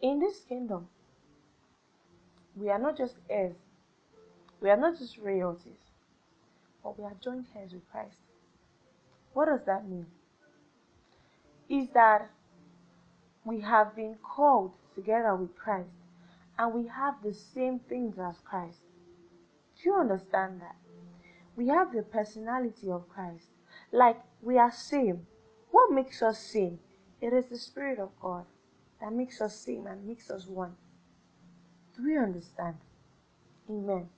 In 0.00 0.18
this 0.18 0.40
kingdom, 0.48 0.88
we 2.58 2.70
are 2.70 2.78
not 2.78 2.96
just 2.96 3.16
heirs, 3.30 3.56
we 4.60 4.70
are 4.70 4.76
not 4.76 4.98
just 4.98 5.18
royalties, 5.18 5.78
but 6.82 6.98
we 6.98 7.04
are 7.04 7.14
joint 7.22 7.46
heirs 7.56 7.72
with 7.72 7.88
Christ. 7.90 8.18
What 9.32 9.46
does 9.46 9.64
that 9.66 9.88
mean? 9.88 10.06
Is 11.68 11.88
that 11.94 12.30
we 13.44 13.60
have 13.60 13.94
been 13.94 14.16
called 14.22 14.72
together 14.94 15.34
with 15.34 15.56
Christ 15.56 15.90
and 16.58 16.74
we 16.74 16.88
have 16.88 17.14
the 17.22 17.32
same 17.32 17.78
things 17.78 18.18
as 18.18 18.34
Christ. 18.44 18.80
Do 19.76 19.90
you 19.90 19.94
understand 19.94 20.60
that? 20.60 20.76
We 21.56 21.68
have 21.68 21.92
the 21.92 22.02
personality 22.02 22.90
of 22.90 23.08
Christ. 23.08 23.46
Like 23.92 24.20
we 24.42 24.58
are 24.58 24.72
same. 24.72 25.26
What 25.70 25.92
makes 25.92 26.20
us 26.22 26.38
same? 26.38 26.80
It 27.20 27.32
is 27.32 27.46
the 27.46 27.58
Spirit 27.58 27.98
of 27.98 28.10
God 28.20 28.44
that 29.00 29.12
makes 29.12 29.40
us 29.40 29.56
same 29.56 29.86
and 29.86 30.06
makes 30.06 30.30
us 30.30 30.46
one. 30.46 30.74
We 32.02 32.16
understand? 32.16 32.76
Amen. 33.68 34.08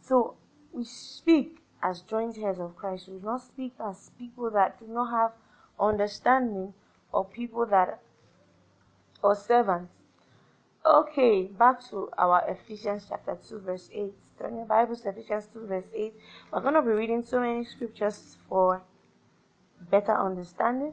So 0.00 0.36
we 0.72 0.84
speak 0.84 1.58
as 1.82 2.00
joint 2.00 2.38
heirs 2.38 2.58
of 2.58 2.76
Christ. 2.76 3.08
We 3.08 3.18
do 3.18 3.26
not 3.26 3.42
speak 3.42 3.74
as 3.80 4.10
people 4.18 4.50
that 4.50 4.78
do 4.78 4.86
not 4.88 5.10
have 5.10 5.32
understanding 5.78 6.72
or 7.12 7.24
people 7.24 7.66
that 7.66 8.00
or 9.22 9.34
servants. 9.34 9.92
Okay, 10.84 11.44
back 11.44 11.80
to 11.90 12.08
our 12.16 12.42
Ephesians 12.48 13.06
chapter 13.08 13.36
2, 13.48 13.58
verse 13.60 13.90
8. 13.92 14.12
Turn 14.38 14.56
your 14.56 14.66
Bibles 14.66 15.00
to 15.00 15.08
Ephesians 15.08 15.48
2, 15.52 15.66
verse 15.66 15.84
8. 15.94 16.14
We're 16.52 16.60
going 16.60 16.74
to 16.74 16.82
be 16.82 16.88
reading 16.88 17.24
so 17.24 17.40
many 17.40 17.64
scriptures 17.64 18.36
for 18.48 18.82
better 19.90 20.16
understanding. 20.16 20.92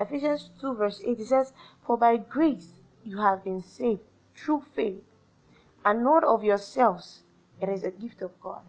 Ephesians 0.00 0.50
2, 0.60 0.74
verse 0.74 1.00
8, 1.04 1.20
it 1.20 1.26
says, 1.26 1.52
For 1.86 1.96
by 1.96 2.16
grace 2.16 2.68
you 3.04 3.18
have 3.18 3.44
been 3.44 3.62
saved 3.62 4.02
through 4.36 4.64
faith, 4.74 5.02
and 5.84 6.02
not 6.02 6.24
of 6.24 6.42
yourselves. 6.42 7.22
It 7.60 7.68
is 7.68 7.84
a 7.84 7.90
gift 7.90 8.22
of 8.22 8.32
God. 8.40 8.62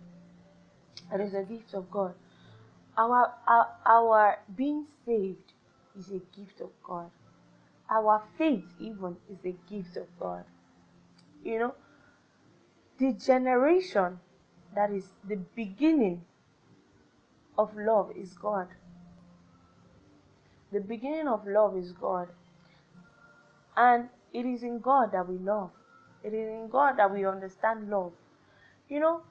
It 1.13 1.21
is 1.21 1.33
a 1.33 1.43
gift 1.43 1.73
of 1.73 1.89
God. 1.89 2.13
Our, 2.97 3.33
our, 3.47 3.67
our 3.85 4.39
being 4.55 4.85
saved 5.05 5.53
is 5.97 6.09
a 6.09 6.21
gift 6.37 6.61
of 6.61 6.69
God. 6.83 7.09
Our 7.89 8.23
faith, 8.37 8.65
even, 8.79 9.17
is 9.29 9.39
a 9.45 9.55
gift 9.69 9.97
of 9.97 10.07
God. 10.19 10.43
You 11.43 11.59
know, 11.59 11.75
the 12.97 13.13
generation 13.13 14.19
that 14.73 14.91
is 14.91 15.09
the 15.27 15.37
beginning 15.55 16.23
of 17.57 17.75
love 17.75 18.11
is 18.15 18.33
God. 18.33 18.67
The 20.71 20.79
beginning 20.79 21.27
of 21.27 21.45
love 21.47 21.77
is 21.77 21.91
God. 21.91 22.29
And 23.77 24.09
it 24.33 24.45
is 24.45 24.63
in 24.63 24.79
God 24.79 25.11
that 25.11 25.27
we 25.27 25.37
love. 25.37 25.71
It 26.25 26.33
is 26.33 26.49
in 26.49 26.69
God 26.71 26.97
that 26.97 27.13
we 27.13 27.23
understand 27.23 27.87
love. 27.87 28.13
You 28.89 28.99
know, 28.99 29.21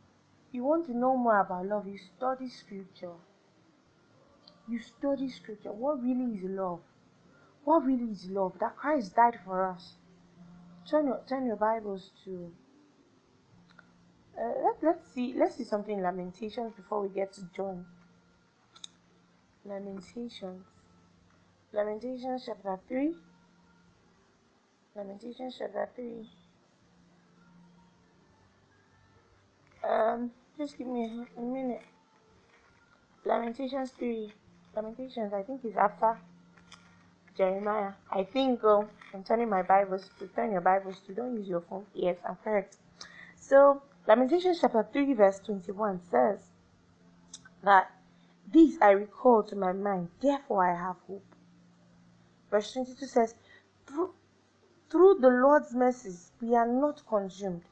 you 0.52 0.62
want 0.62 0.87
to 0.87 0.96
know 0.96 1.16
more 1.16 1.40
about 1.40 1.66
love, 1.66 1.88
you 1.88 1.98
study 1.98 2.48
scripture. 2.48 3.16
You 4.68 4.78
study 4.78 5.28
scripture. 5.28 5.72
What 5.72 6.00
really 6.00 6.37
is 6.37 6.44
love? 6.44 6.78
What 7.64 7.85
really 7.85 8.12
is 8.12 8.26
love? 8.30 8.52
That 8.61 8.76
Christ 8.76 9.16
died 9.16 9.40
for 9.44 9.68
us. 9.68 9.94
Turn 10.88 11.07
your 11.09 11.20
turn 11.28 11.46
your 11.46 11.57
Bibles 11.57 12.11
to 12.24 12.52
uh, 14.38 14.52
let, 14.62 14.76
let's 14.83 15.12
see 15.14 15.35
let's 15.37 15.57
see 15.57 15.64
something 15.64 15.98
in 15.98 16.04
Lamentations 16.04 16.74
before 16.76 17.02
we 17.02 17.09
get 17.09 17.33
to 17.33 17.42
John. 17.57 17.87
Lamentations. 19.64 20.64
Lamentations 21.72 22.44
chapter 22.46 22.78
3. 22.87 23.14
Lamentations 24.94 25.57
chapter 25.59 25.88
3. 25.96 26.28
Um, 29.88 30.31
just 30.57 30.79
give 30.79 30.87
me 30.87 31.27
a, 31.37 31.40
minute. 31.40 31.83
Lamentations 33.25 33.90
3. 33.92 34.33
Lamentations, 34.75 35.33
I 35.33 35.42
think, 35.42 35.64
is 35.64 35.77
after 35.77 36.18
Jeremiah. 37.37 37.92
I 38.11 38.25
think 38.25 38.64
uh, 38.64 38.83
I'm 39.12 39.25
turning 39.25 39.49
my 39.51 39.62
Bibles 39.62 40.11
to 40.18 40.27
turn 40.29 40.53
your 40.53 40.61
Bibles 40.61 41.01
to. 41.07 41.14
Don't 41.14 41.37
use 41.37 41.49
your 41.49 41.61
phone. 41.61 41.85
Yes, 41.94 42.16
I'm 42.29 42.37
correct. 42.42 42.77
So, 43.37 43.83
Lamentations 44.07 44.61
chapter 44.61 44.87
3, 44.92 45.14
verse 45.14 45.40
21 45.40 46.01
says 46.11 46.40
that 47.62 47.90
these 48.53 48.79
I 48.81 48.90
recall 48.90 49.42
to 49.44 49.57
my 49.57 49.73
mind, 49.73 50.09
therefore 50.20 50.70
I 50.70 50.77
have 50.77 50.97
hope. 51.07 51.25
Verse 52.51 52.73
22 52.73 53.07
says, 53.07 53.35
through, 53.87 54.14
through 54.90 55.18
the 55.20 55.29
Lord's 55.29 55.75
mercies 55.75 56.33
we 56.40 56.55
are 56.55 56.68
not 56.68 57.03
consumed, 57.07 57.62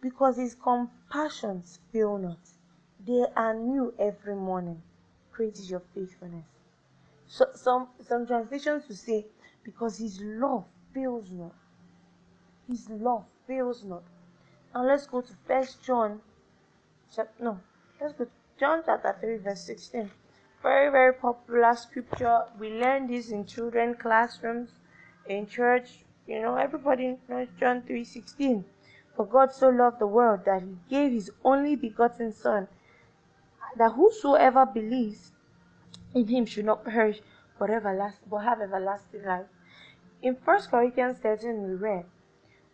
because 0.00 0.36
his 0.36 0.54
compassions 0.54 1.78
fail 1.92 2.18
not. 2.18 2.38
They 3.06 3.24
are 3.36 3.54
new 3.54 3.94
every 3.98 4.36
morning. 4.36 4.82
Great 5.32 5.58
is 5.58 5.70
your 5.70 5.82
faithfulness. 5.94 6.44
So, 7.26 7.46
some, 7.54 7.88
some 8.02 8.26
translations 8.26 8.88
will 8.88 8.96
say, 8.96 9.26
because 9.62 9.98
his 9.98 10.20
love 10.20 10.64
fails 10.92 11.30
not. 11.30 11.54
His 12.68 12.88
love 12.90 13.24
fails 13.46 13.84
not. 13.84 14.02
Now 14.74 14.84
let's 14.84 15.06
go 15.06 15.20
to 15.20 15.32
First 15.46 15.82
John. 15.82 16.20
Chapter, 17.14 17.44
No, 17.44 17.60
let's 18.00 18.12
go 18.14 18.24
to 18.24 18.30
John 18.58 18.82
chapter 18.84 19.16
3, 19.20 19.36
verse 19.38 19.60
16 19.62 20.10
very 20.62 20.90
very 20.90 21.14
popular 21.14 21.74
scripture 21.74 22.42
we 22.58 22.68
learn 22.70 23.06
this 23.06 23.30
in 23.30 23.46
children 23.46 23.94
classrooms 23.94 24.70
in 25.26 25.46
church 25.46 26.04
you 26.26 26.40
know 26.40 26.54
everybody 26.56 27.16
knows 27.28 27.48
john 27.58 27.80
3.16 27.82 28.62
for 29.20 29.26
god 29.26 29.52
so 29.52 29.68
loved 29.68 29.98
the 29.98 30.06
world 30.06 30.40
that 30.46 30.62
he 30.62 30.78
gave 30.88 31.12
his 31.12 31.30
only 31.44 31.76
begotten 31.76 32.32
son 32.32 32.66
that 33.76 33.92
whosoever 33.92 34.64
believes 34.64 35.32
in 36.14 36.26
him 36.26 36.46
should 36.46 36.64
not 36.64 36.82
perish 36.86 37.20
but 37.58 37.68
everlasting 37.68 38.28
but 38.30 38.38
have 38.38 38.62
everlasting 38.62 39.22
life. 39.22 39.44
In 40.22 40.36
First 40.36 40.70
Corinthians 40.70 41.18
13 41.18 41.62
we 41.62 41.74
read, 41.74 42.06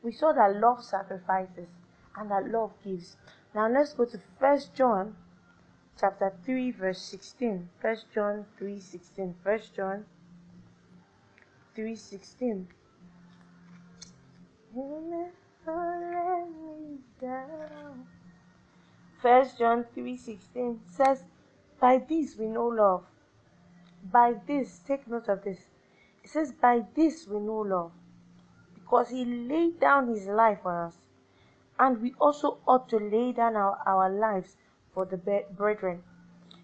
we 0.04 0.12
saw 0.12 0.32
that 0.34 0.54
love 0.54 0.84
sacrifices 0.84 1.66
and 2.16 2.30
that 2.30 2.48
love 2.48 2.72
gives. 2.84 3.16
Now 3.52 3.68
let's 3.68 3.92
go 3.92 4.04
to 4.04 4.20
First 4.38 4.72
John 4.72 5.16
chapter 6.00 6.32
3 6.44 6.70
verse 6.70 7.02
16. 7.02 7.70
First 7.82 8.06
John 8.14 8.46
3 8.56 8.78
16. 8.78 9.34
First 9.42 9.74
John 9.74 10.04
3 11.74 11.96
16. 11.96 12.68
First 19.20 19.58
John 19.58 19.84
3:16 19.96 20.78
says, 20.88 21.24
By 21.80 21.98
this 21.98 22.36
we 22.36 22.46
know 22.46 22.68
love. 22.68 23.04
By 24.04 24.34
this, 24.46 24.78
take 24.86 25.08
note 25.08 25.26
of 25.28 25.42
this. 25.42 25.58
It 26.22 26.30
says, 26.30 26.52
By 26.52 26.86
this 26.94 27.26
we 27.26 27.40
know 27.40 27.58
love. 27.62 27.90
Because 28.74 29.08
he 29.08 29.24
laid 29.24 29.80
down 29.80 30.06
his 30.06 30.28
life 30.28 30.60
for 30.62 30.84
us. 30.84 30.98
And 31.80 32.00
we 32.00 32.14
also 32.20 32.58
ought 32.68 32.88
to 32.90 32.98
lay 32.98 33.32
down 33.32 33.56
our, 33.56 33.82
our 33.84 34.08
lives 34.08 34.56
for 34.94 35.04
the 35.04 35.16
brethren. 35.16 36.04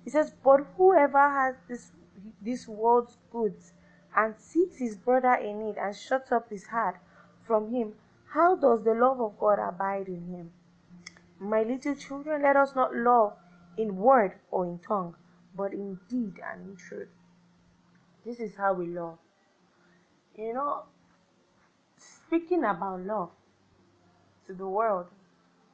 He 0.05 0.11
says, 0.11 0.33
But 0.45 0.65
whoever 0.77 1.19
has 1.19 1.57
this 1.67 1.91
this 2.41 2.69
world's 2.69 3.19
goods 3.33 3.73
and 4.15 4.37
sees 4.39 4.77
his 4.77 4.97
brother 4.97 5.35
in 5.35 5.59
need 5.59 5.77
and 5.77 5.97
shuts 5.97 6.31
up 6.31 6.51
his 6.51 6.67
heart 6.69 6.99
from 7.45 7.71
him, 7.75 7.95
how 8.33 8.57
does 8.57 8.83
the 8.83 8.95
love 8.95 9.21
of 9.21 9.39
God 9.39 9.59
abide 9.59 10.09
in 10.09 10.27
him? 10.27 10.51
My 11.39 11.63
little 11.63 11.95
children, 11.95 12.43
let 12.43 12.57
us 12.57 12.75
not 12.75 12.95
love 12.95 13.35
in 13.77 13.97
word 13.97 14.37
or 14.51 14.65
in 14.65 14.79
tongue, 14.79 15.17
but 15.55 15.73
in 15.73 15.99
deed 16.09 16.41
and 16.51 16.71
in 16.71 16.77
truth. 16.77 17.09
This 18.25 18.41
is 18.41 18.55
how 18.57 18.73
we 18.73 18.87
love. 18.87 19.19
You 20.35 20.55
know, 20.55 20.85
speaking 21.99 22.65
about 22.65 23.01
love 23.01 23.31
to 24.47 24.55
the 24.55 24.67
world 24.67 25.09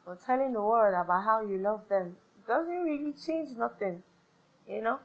or 0.05 0.19
telling 0.27 0.53
the 0.53 0.63
world 0.63 0.95
about 1.01 1.25
how 1.25 1.43
you 1.43 1.59
love 1.59 1.83
them 1.89 2.17
doesn't 2.49 2.83
really 2.83 3.13
change 3.13 3.57
nothing. 3.57 4.03
You 4.67 4.83
know, 4.83 4.99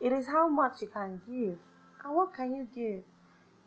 it 0.00 0.12
is 0.12 0.26
how 0.26 0.48
much 0.48 0.82
you 0.82 0.88
can 0.88 1.22
give. 1.26 1.56
And 2.04 2.14
what 2.14 2.34
can 2.34 2.54
you 2.54 2.68
give? 2.74 3.04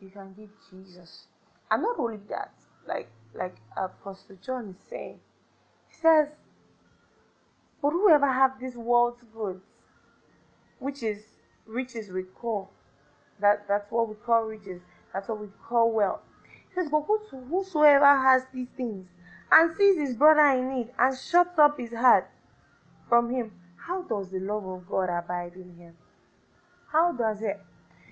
You 0.00 0.10
can 0.10 0.34
give 0.34 0.50
Jesus. 0.70 1.26
And 1.70 1.82
not 1.82 1.98
only 1.98 2.18
that, 2.28 2.52
like 2.88 3.08
like 3.34 3.54
Apostle 3.76 4.36
John 4.44 4.70
is 4.70 4.90
saying, 4.90 5.20
He 5.88 5.96
says, 5.96 6.28
But 7.80 7.90
whoever 7.90 8.26
have 8.26 8.58
this 8.58 8.74
world's 8.74 9.22
goods, 9.34 9.62
which 10.78 11.02
is 11.02 11.22
riches 11.66 12.10
we 12.10 12.22
call, 12.22 12.70
that, 13.40 13.68
that's 13.68 13.90
what 13.92 14.08
we 14.08 14.14
call 14.16 14.44
riches, 14.44 14.80
that's 15.12 15.28
what 15.28 15.40
we 15.40 15.48
call 15.68 15.92
wealth. 15.92 16.20
He 16.68 16.74
says, 16.74 16.88
But 16.90 17.04
whosoever 17.50 18.06
has 18.06 18.42
these 18.52 18.68
things 18.76 19.06
and 19.52 19.76
sees 19.76 19.98
his 19.98 20.16
brother 20.16 20.58
in 20.58 20.74
need 20.74 20.88
and 20.98 21.16
shuts 21.16 21.58
up 21.58 21.78
his 21.78 21.92
heart 21.92 22.28
from 23.08 23.30
him, 23.30 23.52
how 23.76 24.02
does 24.02 24.30
the 24.30 24.40
love 24.40 24.66
of 24.66 24.88
God 24.88 25.08
abide 25.08 25.54
in 25.54 25.76
him? 25.76 25.94
How 26.92 27.12
does 27.12 27.42
it? 27.42 27.60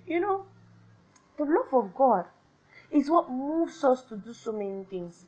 You 0.06 0.20
know, 0.20 0.46
the 1.36 1.44
love 1.44 1.72
of 1.72 1.94
God 1.94 2.26
is 2.96 3.10
what 3.10 3.30
moves 3.30 3.84
us 3.84 4.02
to 4.04 4.16
do 4.16 4.32
so 4.32 4.52
many 4.52 4.84
things. 4.84 5.24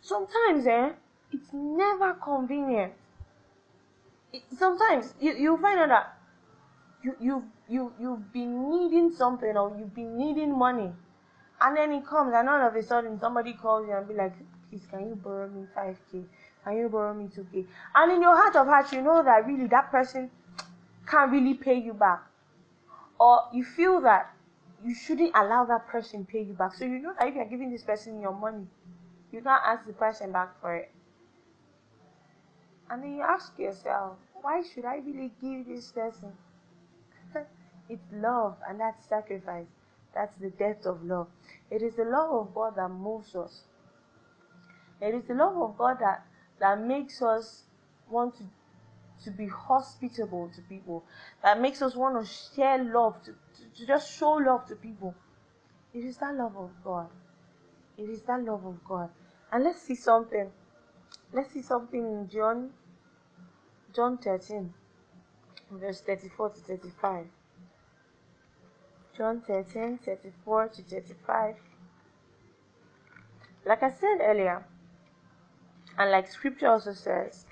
Sometimes, 0.00 0.66
eh, 0.66 0.90
it's 1.32 1.52
never 1.52 2.14
convenient. 2.14 2.92
It, 4.32 4.42
sometimes 4.58 5.14
you, 5.20 5.34
you 5.34 5.56
find 5.58 5.80
out 5.80 5.88
that 5.88 6.18
you, 7.02 7.16
you, 7.20 7.44
you, 7.68 7.92
you've 8.00 8.32
been 8.32 8.70
needing 8.70 9.12
something 9.12 9.56
or 9.56 9.76
you've 9.78 9.94
been 9.94 10.16
needing 10.16 10.56
money. 10.56 10.92
And 11.60 11.76
then 11.76 11.92
it 11.92 12.06
comes 12.06 12.32
and 12.34 12.48
all 12.48 12.66
of 12.66 12.74
a 12.74 12.82
sudden 12.82 13.18
somebody 13.18 13.54
calls 13.54 13.86
you 13.88 13.94
and 13.94 14.06
be 14.06 14.14
like, 14.14 14.34
please, 14.68 14.86
can 14.90 15.08
you 15.08 15.14
borrow 15.14 15.48
me 15.48 15.66
5K? 15.76 16.24
Can 16.64 16.76
you 16.76 16.88
borrow 16.88 17.14
me 17.14 17.28
2K? 17.28 17.66
And 17.94 18.12
in 18.12 18.22
your 18.22 18.36
heart 18.36 18.56
of 18.56 18.66
hearts, 18.66 18.92
you 18.92 19.00
know 19.00 19.22
that 19.22 19.46
really 19.46 19.66
that 19.68 19.90
person 19.90 20.30
can't 21.06 21.30
really 21.30 21.54
pay 21.54 21.78
you 21.78 21.94
back. 21.94 22.22
Or 23.18 23.44
you 23.52 23.64
feel 23.64 24.00
that 24.02 24.35
you 24.86 24.94
shouldn't 24.94 25.32
allow 25.34 25.64
that 25.64 25.88
person 25.88 26.24
pay 26.24 26.42
you 26.42 26.52
back. 26.52 26.74
So 26.74 26.84
you 26.84 27.00
know 27.00 27.12
that 27.18 27.28
if 27.28 27.34
you're 27.34 27.44
giving 27.44 27.72
this 27.72 27.82
person 27.82 28.20
your 28.20 28.32
money, 28.32 28.66
you 29.32 29.40
can't 29.40 29.62
ask 29.66 29.84
the 29.84 29.92
person 29.92 30.30
back 30.30 30.60
for 30.60 30.76
it. 30.76 30.92
And 32.88 33.02
then 33.02 33.16
you 33.16 33.22
ask 33.22 33.58
yourself, 33.58 34.16
why 34.42 34.62
should 34.62 34.84
I 34.84 34.98
really 34.98 35.32
give 35.42 35.66
this 35.66 35.90
person? 35.90 36.32
it's 37.88 38.04
love 38.12 38.56
and 38.68 38.78
that's 38.78 39.08
sacrifice. 39.08 39.66
That's 40.14 40.36
the 40.36 40.50
depth 40.50 40.86
of 40.86 41.04
love. 41.04 41.26
It 41.68 41.82
is 41.82 41.96
the 41.96 42.04
love 42.04 42.32
of 42.32 42.54
God 42.54 42.76
that 42.76 42.88
moves 42.88 43.34
us. 43.34 43.62
It 45.00 45.14
is 45.14 45.24
the 45.26 45.34
love 45.34 45.56
of 45.56 45.76
God 45.76 45.96
that, 46.00 46.24
that 46.60 46.80
makes 46.80 47.20
us 47.20 47.64
want 48.08 48.36
to, 48.36 48.44
to 49.24 49.30
be 49.32 49.48
hospitable 49.48 50.48
to 50.54 50.62
people, 50.62 51.04
that 51.42 51.60
makes 51.60 51.82
us 51.82 51.96
want 51.96 52.24
to 52.24 52.32
share 52.54 52.82
love, 52.82 53.22
to, 53.24 53.34
to, 53.56 53.80
to 53.80 53.86
just 53.86 54.16
show 54.16 54.32
love 54.32 54.66
to 54.66 54.76
people. 54.76 55.14
It 55.94 56.04
is 56.04 56.18
that 56.18 56.34
love 56.34 56.56
of 56.56 56.70
God. 56.84 57.08
It 57.96 58.08
is 58.10 58.22
that 58.22 58.42
love 58.42 58.64
of 58.64 58.84
God. 58.84 59.10
And 59.52 59.64
let's 59.64 59.82
see 59.82 59.94
something 59.94 60.50
Let's 61.32 61.52
see 61.52 61.62
something 61.62 62.00
in 62.00 62.28
John 62.28 62.70
John 63.92 64.18
13 64.18 64.72
verse 65.70 66.00
34 66.00 66.50
to 66.50 66.60
35. 66.60 67.26
John 69.16 69.40
13 69.40 69.98
34 69.98 70.68
to 70.68 70.82
35. 70.82 71.54
Like 73.64 73.82
I 73.82 73.90
said 73.90 74.18
earlier, 74.20 74.64
and 75.98 76.10
like 76.10 76.30
scripture 76.30 76.68
also 76.68 76.92
says, 76.92 77.44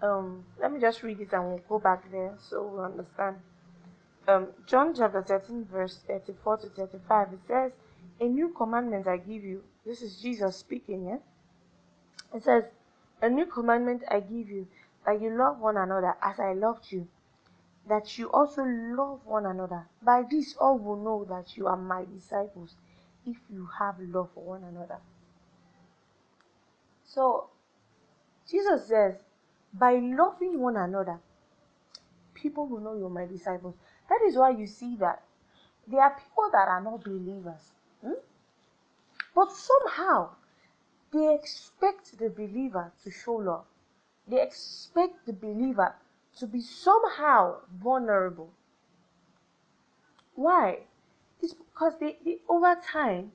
um, 0.00 0.44
let 0.60 0.72
me 0.72 0.80
just 0.80 1.02
read 1.02 1.20
it 1.20 1.32
and 1.32 1.44
we'll 1.48 1.58
go 1.68 1.78
back 1.80 2.10
there 2.12 2.36
so 2.38 2.62
we 2.68 2.84
understand. 2.84 3.36
Um, 4.28 4.48
John 4.66 4.94
chapter 4.94 5.22
13, 5.22 5.64
verse 5.64 5.98
34 6.06 6.58
to 6.58 6.66
35, 6.68 7.32
it 7.32 7.38
says, 7.48 7.72
A 8.20 8.24
new 8.24 8.50
commandment 8.50 9.08
I 9.08 9.16
give 9.16 9.42
you. 9.42 9.62
This 9.84 10.00
is 10.00 10.16
Jesus 10.16 10.56
speaking, 10.56 11.06
yeah? 11.06 11.18
It 12.34 12.44
says, 12.44 12.64
A 13.20 13.28
new 13.28 13.46
commandment 13.46 14.04
I 14.08 14.20
give 14.20 14.48
you, 14.48 14.68
that 15.04 15.20
you 15.20 15.36
love 15.36 15.58
one 15.58 15.76
another 15.76 16.14
as 16.22 16.38
I 16.38 16.52
loved 16.52 16.92
you, 16.92 17.08
that 17.88 18.16
you 18.16 18.30
also 18.30 18.62
love 18.62 19.20
one 19.24 19.46
another. 19.46 19.88
By 20.02 20.22
this, 20.30 20.54
all 20.56 20.78
will 20.78 21.02
know 21.02 21.24
that 21.24 21.56
you 21.56 21.66
are 21.66 21.76
my 21.76 22.04
disciples, 22.04 22.76
if 23.26 23.36
you 23.50 23.68
have 23.78 23.96
love 23.98 24.30
for 24.34 24.44
one 24.44 24.62
another. 24.62 24.98
So, 27.04 27.48
Jesus 28.48 28.86
says, 28.86 29.16
by 29.74 29.94
loving 29.94 30.60
one 30.60 30.76
another, 30.76 31.18
people 32.34 32.66
will 32.66 32.80
know 32.80 32.96
you're 32.96 33.10
my 33.10 33.26
disciples. 33.26 33.74
That 34.12 34.26
is 34.26 34.36
why 34.36 34.50
you 34.50 34.66
see 34.66 34.94
that 34.96 35.22
there 35.86 36.02
are 36.02 36.10
people 36.10 36.50
that 36.52 36.68
are 36.68 36.82
not 36.82 37.02
believers. 37.02 37.72
Hmm? 38.04 38.20
But 39.34 39.50
somehow, 39.52 40.32
they 41.14 41.34
expect 41.34 42.18
the 42.18 42.28
believer 42.28 42.92
to 43.04 43.10
show 43.10 43.36
love. 43.36 43.64
They 44.28 44.42
expect 44.42 45.24
the 45.24 45.32
believer 45.32 45.94
to 46.40 46.46
be 46.46 46.60
somehow 46.60 47.60
vulnerable. 47.82 48.50
Why? 50.34 50.80
It's 51.40 51.54
because 51.54 51.94
they, 51.98 52.18
they 52.22 52.42
over 52.50 52.76
time 52.92 53.32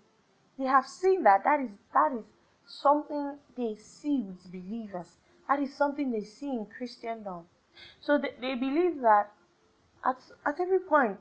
they 0.60 0.66
have 0.66 0.86
seen 0.86 1.24
that 1.24 1.44
that 1.44 1.60
is 1.60 1.72
that 1.92 2.12
is 2.14 2.26
something 2.68 3.40
they 3.58 3.76
see 3.78 4.22
with 4.22 4.52
believers. 4.52 5.18
That 5.48 5.60
is 5.60 5.74
something 5.74 6.12
they 6.12 6.24
see 6.24 6.52
in 6.52 6.68
Christendom. 6.68 7.46
So 8.00 8.20
they, 8.20 8.34
they 8.40 8.54
believe 8.54 9.02
that 9.02 9.32
at, 10.06 10.18
at 10.46 10.60
every 10.60 10.80
point 10.80 11.18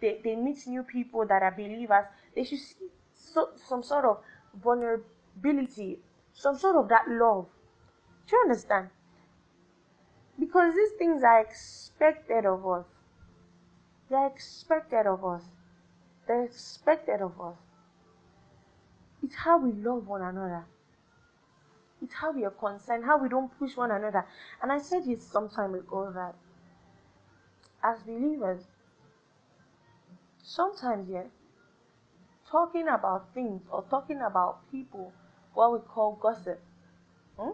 they, 0.00 0.20
they 0.22 0.36
meet 0.36 0.66
new 0.66 0.82
people 0.82 1.26
that 1.26 1.42
are 1.42 1.50
believers, 1.50 2.04
they 2.34 2.44
should 2.44 2.58
see 2.58 2.88
so, 3.14 3.50
some 3.56 3.82
sort 3.82 4.04
of 4.04 4.18
vulnerability 4.62 5.98
some 6.38 6.56
sort 6.56 6.76
of 6.76 6.88
that 6.88 7.08
love. 7.08 7.46
Do 8.28 8.36
you 8.36 8.42
understand? 8.42 8.90
Because 10.38 10.74
these 10.74 10.92
things 10.92 11.24
are 11.24 11.40
expected 11.40 12.46
of 12.46 12.64
us. 12.66 12.84
They're 14.08 14.28
expected 14.28 15.06
of 15.06 15.24
us. 15.24 15.42
They're 16.26 16.44
expected 16.44 17.20
of 17.20 17.40
us. 17.40 17.56
It's 19.22 19.34
how 19.34 19.58
we 19.58 19.72
love 19.72 20.06
one 20.06 20.22
another. 20.22 20.64
It's 22.00 22.14
how 22.14 22.30
we 22.30 22.44
are 22.44 22.50
concerned, 22.50 23.04
how 23.04 23.18
we 23.18 23.28
don't 23.28 23.58
push 23.58 23.76
one 23.76 23.90
another. 23.90 24.24
And 24.62 24.70
I 24.70 24.78
said 24.78 25.08
it 25.08 25.20
some 25.20 25.48
time 25.48 25.74
ago 25.74 26.12
that 26.14 26.36
as 27.82 28.02
believers, 28.02 28.62
sometimes, 30.42 31.08
yeah, 31.10 31.24
talking 32.50 32.88
about 32.88 33.32
things 33.34 33.62
or 33.70 33.84
talking 33.90 34.20
about 34.20 34.70
people 34.70 35.12
what 35.54 35.72
we 35.72 35.78
call 35.80 36.18
gossip, 36.20 36.60
hmm? 37.38 37.50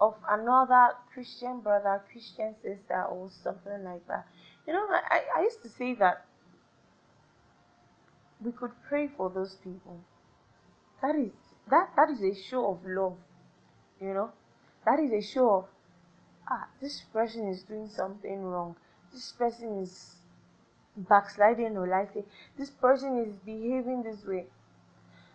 of 0.00 0.14
another 0.28 0.94
Christian 1.12 1.60
brother, 1.60 2.02
Christian 2.10 2.54
sister, 2.62 3.04
or 3.04 3.30
something 3.42 3.84
like 3.84 4.06
that. 4.08 4.26
You 4.66 4.72
know, 4.72 4.86
I, 4.90 5.20
I 5.36 5.42
used 5.42 5.62
to 5.62 5.68
say 5.68 5.94
that 5.94 6.24
we 8.42 8.52
could 8.52 8.72
pray 8.88 9.08
for 9.16 9.30
those 9.30 9.56
people. 9.62 10.00
That 11.02 11.14
is 11.14 11.30
that 11.70 11.90
that 11.96 12.10
is 12.10 12.22
a 12.22 12.34
show 12.34 12.72
of 12.72 12.78
love. 12.84 13.16
You 14.00 14.14
know? 14.14 14.30
That 14.86 14.98
is 14.98 15.12
a 15.12 15.20
show 15.20 15.50
of 15.50 15.64
ah, 16.50 16.68
this 16.80 17.02
person 17.12 17.48
is 17.48 17.62
doing 17.62 17.88
something 17.88 18.42
wrong. 18.42 18.76
This 19.12 19.32
person 19.32 19.82
is 19.82 20.14
backsliding 20.96 21.76
or 21.76 21.86
like 21.86 22.12
this 22.58 22.70
person 22.70 23.18
is 23.18 23.36
behaving 23.36 24.02
this 24.02 24.24
way. 24.24 24.46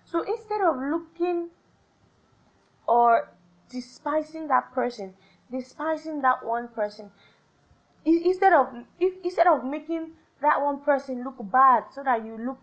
So 0.05 0.21
instead 0.21 0.61
of 0.61 0.77
looking 0.77 1.49
or 2.87 3.29
despising 3.69 4.47
that 4.47 4.71
person, 4.73 5.13
despising 5.51 6.21
that 6.21 6.45
one 6.45 6.67
person, 6.69 7.11
instead 8.05 8.53
of 8.53 8.67
if, 8.99 9.13
instead 9.23 9.47
of 9.47 9.63
making 9.63 10.11
that 10.41 10.61
one 10.61 10.79
person 10.81 11.23
look 11.23 11.37
bad 11.51 11.85
so 11.93 12.03
that 12.03 12.23
you 12.25 12.37
look 12.37 12.59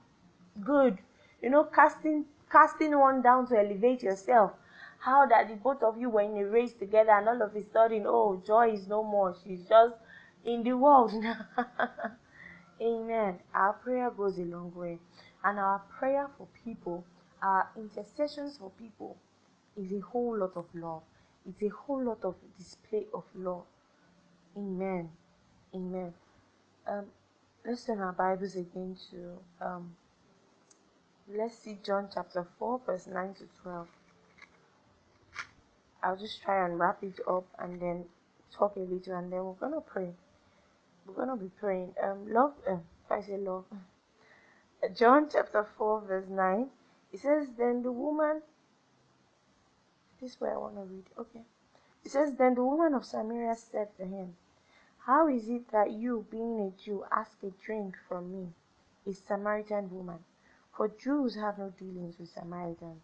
good, 0.65 0.99
you 1.43 1.51
know, 1.51 1.65
casting 1.65 2.25
casting 2.51 2.99
one 2.99 3.23
down 3.23 3.47
to 3.49 3.59
elevate 3.59 4.03
yourself. 4.03 4.53
How 4.99 5.27
that 5.27 5.49
the 5.49 5.57
both 5.57 5.83
of 5.83 5.99
you 5.99 6.11
were 6.11 6.21
in 6.21 6.37
a 6.37 6.45
race 6.45 6.75
together 6.75 7.11
and 7.11 7.29
all 7.29 7.43
of 7.43 7.57
a 7.57 7.65
sudden, 7.73 8.05
oh, 8.07 8.41
joy 8.47 8.71
is 8.71 8.87
no 8.87 9.03
more. 9.03 9.35
She's 9.43 9.65
just 9.69 9.97
in 10.45 10.63
the 10.63 10.73
world 10.77 11.13
now. 11.15 11.47
Amen. 12.81 13.39
Our 13.55 13.75
prayer 13.75 14.11
goes 14.11 14.39
a 14.39 14.43
long 14.43 14.73
way. 14.75 14.99
And 15.45 15.59
our 15.59 15.81
prayer 15.99 16.29
for 16.37 16.47
people, 16.65 17.05
our 17.43 17.69
intercessions 17.77 18.59
for 18.59 18.71
people, 18.71 19.17
is 19.77 19.93
a 19.93 20.01
whole 20.01 20.39
lot 20.39 20.53
of 20.57 20.67
love. 20.75 21.03
It's 21.49 21.63
a 21.63 21.69
whole 21.69 22.05
lot 22.05 22.25
of 22.25 22.35
display 22.57 23.07
of 23.15 23.25
love. 23.35 23.65
Amen. 24.57 25.11
Amen. 25.75 26.13
Um, 26.87 27.07
let's 27.65 27.85
turn 27.85 28.01
our 28.01 28.13
Bibles 28.13 28.57
again 28.57 28.97
to 29.11 29.65
um, 29.65 29.97
let's 31.29 31.57
see 31.59 31.79
John 31.85 32.09
chapter 32.13 32.47
4, 32.59 32.81
verse 32.87 33.07
9 33.07 33.35
to 33.35 33.45
12. 33.63 33.89
I'll 36.03 36.17
just 36.17 36.43
try 36.43 36.65
and 36.65 36.79
wrap 36.79 37.03
it 37.03 37.21
up 37.29 37.47
and 37.59 37.81
then 37.81 38.05
talk 38.53 38.77
a 38.77 38.81
little 38.81 39.15
and 39.15 39.33
then 39.33 39.45
we're 39.45 39.55
gonna 39.55 39.81
pray 39.81 40.11
we're 41.07 41.15
gonna 41.15 41.37
be 41.37 41.51
praying. 41.61 41.95
Um, 42.03 42.33
love. 42.33 42.55
Uh, 42.69 42.79
I 43.11 43.21
say 43.21 43.37
love, 43.37 43.65
John 44.97 45.29
chapter 45.31 45.65
four 45.65 46.01
verse 46.01 46.29
nine. 46.29 46.71
It 47.13 47.21
says, 47.21 47.49
"Then 47.57 47.83
the 47.83 47.93
woman." 47.93 48.43
This 50.21 50.41
way 50.41 50.51
I 50.51 50.57
want 50.57 50.77
to 50.77 50.83
read. 50.83 51.05
Okay. 51.19 51.45
It 52.05 52.11
says, 52.11 52.35
"Then 52.35 52.55
the 52.55 52.65
woman 52.65 52.95
of 52.95 53.05
Samaria 53.05 53.55
said 53.57 53.97
to 53.97 54.05
him, 54.05 54.37
How 54.99 55.29
is 55.29 55.49
it 55.49 55.69
that 55.73 55.91
you, 55.91 56.27
being 56.31 56.61
a 56.61 56.71
Jew, 56.71 57.05
ask 57.11 57.43
a 57.43 57.51
drink 57.51 57.97
from 58.09 58.33
me, 58.33 58.53
a 59.07 59.13
Samaritan 59.13 59.91
woman? 59.91 60.25
For 60.73 60.89
Jews 60.89 61.35
have 61.35 61.59
no 61.59 61.71
dealings 61.71 62.19
with 62.19 62.29
Samaritans." 62.29 63.03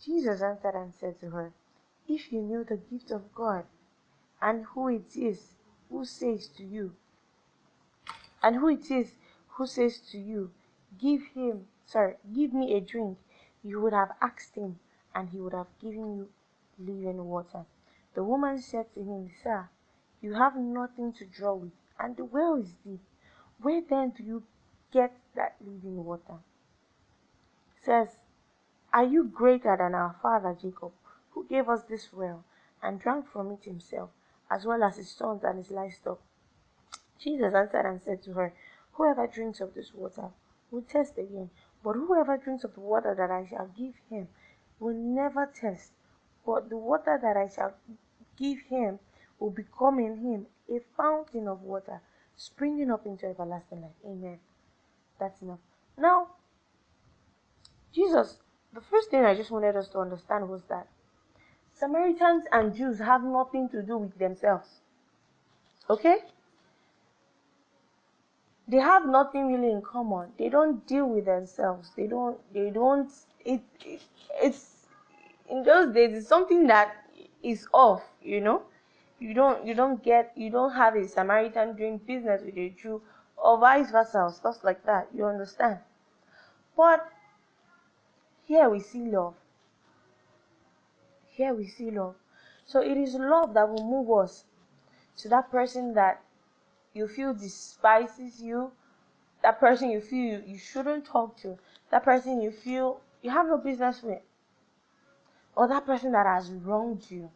Jesus 0.00 0.42
answered 0.42 0.74
and 0.74 0.92
said 0.92 1.20
to 1.20 1.30
her, 1.30 1.52
If 2.08 2.32
you 2.32 2.42
knew 2.42 2.64
the 2.64 2.76
gift 2.76 3.10
of 3.10 3.34
God, 3.34 3.66
and 4.40 4.64
who 4.64 4.88
it 4.88 5.16
is 5.16 5.54
who 5.94 6.04
says 6.04 6.48
to 6.48 6.64
you, 6.64 6.92
and 8.42 8.56
who 8.56 8.68
it 8.68 8.90
is 8.90 9.14
who 9.46 9.64
says 9.64 10.00
to 10.00 10.18
you, 10.18 10.50
Give 10.98 11.22
him, 11.22 11.68
sorry, 11.86 12.16
give 12.32 12.52
me 12.52 12.74
a 12.74 12.80
drink, 12.80 13.18
you 13.62 13.80
would 13.80 13.92
have 13.92 14.10
asked 14.20 14.56
him, 14.56 14.80
and 15.14 15.28
he 15.28 15.40
would 15.40 15.52
have 15.52 15.78
given 15.80 16.16
you 16.16 16.28
living 16.80 17.24
water. 17.24 17.64
The 18.14 18.24
woman 18.24 18.58
said 18.60 18.92
to 18.94 19.00
him, 19.04 19.30
Sir, 19.40 19.68
you 20.20 20.34
have 20.34 20.56
nothing 20.56 21.12
to 21.12 21.24
draw 21.24 21.54
with, 21.54 21.72
and 21.96 22.16
the 22.16 22.24
well 22.24 22.56
is 22.56 22.72
deep. 22.84 23.00
Where 23.62 23.80
then 23.80 24.10
do 24.10 24.24
you 24.24 24.42
get 24.90 25.16
that 25.36 25.54
living 25.60 26.04
water? 26.04 26.38
Says, 27.84 28.16
Are 28.92 29.04
you 29.04 29.22
greater 29.22 29.76
than 29.76 29.94
our 29.94 30.16
father 30.20 30.56
Jacob, 30.60 30.92
who 31.30 31.46
gave 31.46 31.68
us 31.68 31.84
this 31.84 32.12
well, 32.12 32.42
and 32.82 32.98
drank 32.98 33.28
from 33.28 33.52
it 33.52 33.62
himself, 33.62 34.10
as 34.50 34.64
well 34.64 34.82
as 34.82 34.96
his 34.96 35.10
sons 35.10 35.42
and 35.44 35.58
his 35.58 35.70
livestock. 35.70 36.20
Jesus 37.18 37.54
answered 37.54 37.86
and 37.86 38.02
said 38.02 38.22
to 38.22 38.32
her, 38.34 38.52
Whoever 38.92 39.26
drinks 39.26 39.60
of 39.60 39.74
this 39.74 39.92
water 39.94 40.30
will 40.70 40.82
thirst 40.82 41.18
again, 41.18 41.50
but 41.82 41.94
whoever 41.94 42.36
drinks 42.36 42.64
of 42.64 42.74
the 42.74 42.80
water 42.80 43.14
that 43.14 43.30
I 43.30 43.46
shall 43.46 43.68
give 43.76 43.94
him 44.08 44.28
will 44.78 44.94
never 44.94 45.46
thirst. 45.46 45.92
But 46.46 46.68
the 46.68 46.76
water 46.76 47.18
that 47.20 47.36
I 47.36 47.48
shall 47.48 47.74
give 48.36 48.60
him 48.68 48.98
will 49.38 49.50
become 49.50 49.98
in 49.98 50.18
him 50.18 50.46
a 50.68 50.80
fountain 50.96 51.48
of 51.48 51.62
water, 51.62 52.00
springing 52.36 52.90
up 52.90 53.06
into 53.06 53.26
everlasting 53.26 53.82
life. 53.82 53.90
Amen. 54.04 54.38
That's 55.18 55.40
enough. 55.42 55.60
Now, 55.96 56.28
Jesus, 57.92 58.38
the 58.72 58.80
first 58.80 59.10
thing 59.10 59.24
I 59.24 59.34
just 59.34 59.50
wanted 59.50 59.76
us 59.76 59.88
to 59.90 59.98
understand 59.98 60.48
was 60.48 60.62
that 60.64 60.88
Samaritans 61.74 62.44
and 62.52 62.74
Jews 62.74 62.98
have 62.98 63.24
nothing 63.24 63.68
to 63.70 63.82
do 63.82 63.98
with 63.98 64.16
themselves. 64.18 64.80
Okay? 65.90 66.18
They 68.66 68.78
have 68.78 69.06
nothing 69.06 69.52
really 69.52 69.70
in 69.70 69.82
common. 69.82 70.32
They 70.38 70.48
don't 70.48 70.86
deal 70.86 71.06
with 71.06 71.26
themselves. 71.26 71.90
They 71.96 72.06
don't, 72.06 72.38
they 72.54 72.70
don't, 72.70 73.10
it, 73.44 73.60
it 73.84 74.00
it's, 74.40 74.86
in 75.50 75.64
those 75.64 75.92
days, 75.92 76.16
it's 76.16 76.28
something 76.28 76.66
that 76.68 76.94
is 77.42 77.66
off, 77.72 78.02
you 78.22 78.40
know? 78.40 78.62
You 79.18 79.34
don't, 79.34 79.66
you 79.66 79.74
don't 79.74 80.02
get, 80.02 80.32
you 80.36 80.50
don't 80.50 80.72
have 80.72 80.96
a 80.96 81.06
Samaritan 81.06 81.76
doing 81.76 81.98
business 81.98 82.42
with 82.42 82.56
a 82.56 82.70
Jew 82.70 83.02
or 83.36 83.58
vice 83.58 83.90
versa 83.90 84.22
or 84.22 84.32
stuff 84.32 84.62
like 84.62 84.84
that. 84.86 85.08
You 85.14 85.26
understand? 85.26 85.78
But 86.76 87.06
here 88.46 88.68
we 88.70 88.80
see 88.80 89.06
love. 89.06 89.34
Here 91.36 91.52
we 91.52 91.66
see 91.66 91.90
love. 91.90 92.14
So 92.64 92.80
it 92.80 92.96
is 92.96 93.14
love 93.14 93.54
that 93.54 93.68
will 93.68 93.84
move 93.84 94.10
us 94.24 94.44
to 95.16 95.28
that 95.30 95.50
person 95.50 95.94
that 95.94 96.22
you 96.92 97.08
feel 97.08 97.34
despises 97.34 98.40
you, 98.40 98.70
that 99.42 99.58
person 99.58 99.90
you 99.90 100.00
feel 100.00 100.38
you, 100.38 100.44
you 100.46 100.58
shouldn't 100.58 101.04
talk 101.04 101.36
to, 101.38 101.58
that 101.90 102.04
person 102.04 102.40
you 102.40 102.52
feel 102.52 103.00
you 103.22 103.30
have 103.30 103.46
no 103.48 103.58
business 103.58 104.02
with, 104.02 104.22
or 105.56 105.66
that 105.66 105.84
person 105.84 106.12
that 106.12 106.24
has 106.24 106.50
wronged 106.52 107.10
you. 107.10 107.28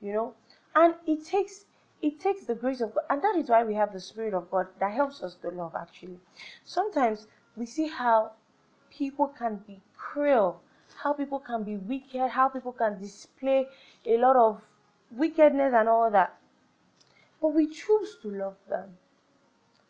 You 0.00 0.12
know? 0.14 0.34
And 0.74 0.94
it 1.06 1.26
takes 1.26 1.66
it 2.00 2.20
takes 2.20 2.44
the 2.44 2.54
grace 2.54 2.80
of 2.80 2.94
God, 2.94 3.04
and 3.10 3.22
that 3.22 3.36
is 3.36 3.48
why 3.48 3.64
we 3.64 3.74
have 3.74 3.92
the 3.92 4.00
Spirit 4.00 4.34
of 4.34 4.50
God 4.50 4.66
that 4.80 4.92
helps 4.92 5.22
us 5.22 5.34
to 5.42 5.48
love 5.50 5.74
actually. 5.78 6.18
Sometimes 6.64 7.26
we 7.56 7.66
see 7.66 7.86
how 7.86 8.32
people 8.90 9.28
can 9.28 9.56
be 9.66 9.80
cruel 9.96 10.60
how 11.04 11.12
people 11.12 11.38
can 11.38 11.62
be 11.62 11.76
wicked, 11.76 12.30
how 12.30 12.48
people 12.48 12.72
can 12.72 12.98
display 12.98 13.68
a 14.06 14.16
lot 14.16 14.36
of 14.36 14.62
wickedness 15.10 15.74
and 15.76 15.86
all 15.86 16.10
that. 16.10 16.34
But 17.42 17.48
we 17.48 17.66
choose 17.66 18.16
to 18.22 18.30
love 18.30 18.56
them. 18.70 18.96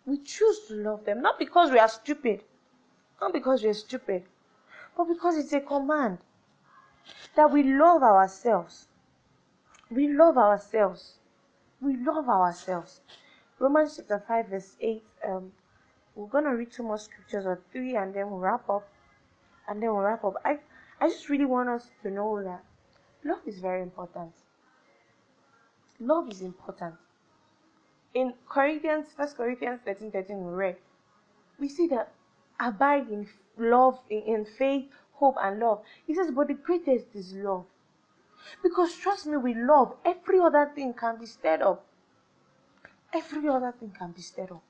We 0.07 0.19
choose 0.19 0.67
to 0.69 0.75
love 0.75 1.05
them, 1.05 1.23
not 1.23 1.39
because 1.39 1.71
we 1.71 1.79
are 1.79 1.89
stupid, 1.89 2.43
not 3.21 3.33
because 3.33 3.63
we 3.63 3.69
are 3.69 3.75
stupid, 3.75 4.25
but 4.97 5.05
because 5.05 5.39
it's 5.39 5.53
a 5.53 5.61
command 5.61 6.19
that 7.37 7.51
we 7.51 7.63
love 7.63 8.03
ourselves. 8.03 8.89
We 9.91 10.09
love 10.09 10.37
ourselves. 10.37 11.19
We 11.81 11.97
love 11.97 12.29
ourselves. 12.29 13.01
Romans 13.61 13.97
chapter 13.97 14.23
5, 14.27 14.49
verse 14.49 14.77
8. 14.81 15.03
Um, 15.29 15.53
we're 16.17 16.27
gonna 16.27 16.57
read 16.57 16.73
two 16.73 16.83
more 16.83 16.99
scriptures 16.99 17.47
or 17.47 17.63
three 17.71 17.95
and 17.95 18.13
then 18.13 18.31
we'll 18.31 18.41
wrap 18.41 18.69
up. 18.69 18.89
And 19.69 19.81
then 19.81 19.91
we'll 19.91 20.03
wrap 20.03 20.25
up. 20.25 20.35
I 20.45 20.59
I 21.01 21.09
just 21.09 21.29
really 21.29 21.45
want 21.45 21.69
us 21.69 21.91
to 22.03 22.11
know 22.11 22.43
that 22.43 22.65
love 23.25 23.41
is 23.47 23.59
very 23.59 23.83
important. 23.83 24.33
Love 26.01 26.29
is 26.31 26.41
important. 26.41 26.95
In 28.15 28.35
Corinthians, 28.49 29.07
First 29.17 29.37
Corinthians 29.37 29.81
13 29.85 30.11
13, 30.11 30.45
we 30.45 30.53
read, 30.53 30.77
we 31.59 31.69
see 31.69 31.87
that 31.89 32.13
abide 32.61 33.09
in 33.09 33.27
love, 33.59 33.99
in, 34.09 34.23
in 34.23 34.45
faith, 34.45 34.87
hope, 35.15 35.37
and 35.41 35.59
love. 35.61 35.83
He 36.07 36.15
says, 36.15 36.31
but 36.31 36.49
the 36.49 36.55
greatest 36.55 37.07
is 37.15 37.33
love. 37.35 37.65
Because 38.63 38.95
trust 38.97 39.27
me, 39.27 39.37
with 39.37 39.57
love, 39.57 39.95
every 40.05 40.39
other 40.39 40.71
thing 40.75 40.93
can 40.95 41.19
be 41.19 41.27
stirred 41.27 41.63
up. 41.63 41.85
Every 43.13 43.49
other 43.49 43.73
thing 43.79 43.93
can 43.97 44.13
be 44.13 44.23
stirred 44.23 44.51
up. 44.51 44.63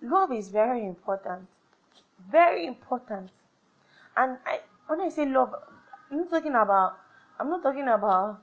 Love 0.00 0.32
is 0.32 0.48
very 0.48 0.86
important. 0.86 1.48
Very 2.30 2.66
important. 2.66 3.30
And 4.16 4.38
I, 4.46 4.60
when 4.92 5.00
I 5.00 5.08
say 5.08 5.24
love, 5.24 5.54
I'm 6.10 6.18
not 6.18 6.28
talking 6.28 6.54
about 6.54 6.98
I'm 7.40 7.48
not 7.48 7.62
talking 7.62 7.88
about 7.88 8.42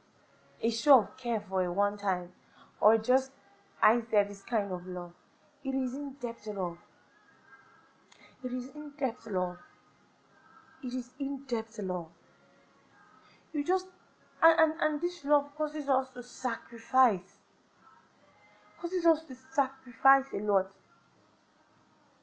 a 0.64 0.72
show 0.72 1.02
of 1.02 1.16
care 1.16 1.40
for 1.48 1.64
a 1.64 1.72
one 1.72 1.96
time 1.96 2.30
or 2.82 2.98
just 2.98 3.32
said 4.10 4.28
this 4.28 4.42
kind 4.42 4.72
of 4.72 4.88
love. 4.88 5.12
It 5.64 5.76
is 5.76 5.94
in 5.94 6.16
depth 6.20 6.48
love. 6.48 6.80
It 8.44 8.52
is 8.52 8.70
in 8.74 8.94
depth 8.98 9.28
love. 9.28 9.58
It 10.84 10.96
is 10.96 11.12
in 11.20 11.44
depth 11.48 11.78
love. 11.78 12.08
You 13.54 13.64
just 13.64 13.86
And, 14.42 14.60
and, 14.60 14.74
and 14.82 15.02
this 15.02 15.24
love 15.24 15.56
causes 15.56 15.88
us 15.88 16.10
to 16.16 16.24
sacrifice. 16.24 17.38
Causes 18.82 19.06
us 19.06 19.24
to 19.26 19.36
sacrifice 19.54 20.26
a 20.34 20.38
lot. 20.38 20.72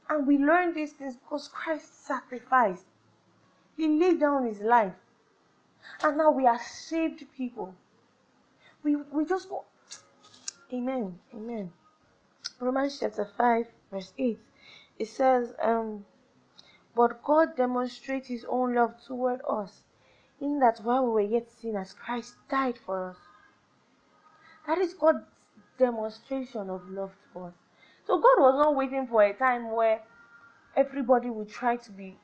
And 0.08 0.26
we 0.26 0.36
learn 0.36 0.74
these 0.74 0.94
things 0.94 1.14
because 1.16 1.46
Christ 1.46 2.04
sacrificed. 2.04 2.86
He 3.76 3.88
laid 3.88 4.20
down 4.20 4.46
his 4.46 4.60
life. 4.60 4.94
And 6.02 6.18
now 6.18 6.30
we 6.30 6.46
are 6.46 6.58
saved 6.58 7.24
people. 7.36 7.74
We, 8.82 8.96
we 8.96 9.24
just 9.24 9.48
go. 9.48 9.64
Amen. 10.72 11.18
Amen. 11.34 11.72
Romans 12.58 12.98
chapter 12.98 13.24
5, 13.36 13.66
verse 13.90 14.12
8. 14.18 14.38
It 14.98 15.08
says, 15.08 15.54
um, 15.62 16.04
But 16.94 17.22
God 17.22 17.56
demonstrates 17.56 18.28
his 18.28 18.44
own 18.48 18.74
love 18.74 18.94
toward 19.06 19.40
us, 19.48 19.82
in 20.40 20.58
that 20.60 20.80
while 20.82 21.04
we 21.04 21.12
were 21.12 21.20
yet 21.20 21.50
sinners, 21.50 21.94
Christ 21.94 22.34
died 22.48 22.78
for 22.78 23.10
us. 23.10 23.16
That 24.66 24.78
is 24.78 24.94
God's 24.94 25.24
demonstration 25.78 26.70
of 26.70 26.88
love 26.88 27.12
to 27.32 27.44
us. 27.44 27.54
So 28.06 28.16
God 28.18 28.40
was 28.40 28.54
not 28.56 28.74
waiting 28.74 29.06
for 29.06 29.22
a 29.22 29.34
time 29.34 29.70
where 29.70 30.00
everybody 30.76 31.30
would 31.30 31.48
try 31.48 31.76
to 31.76 31.92
be 31.92 32.16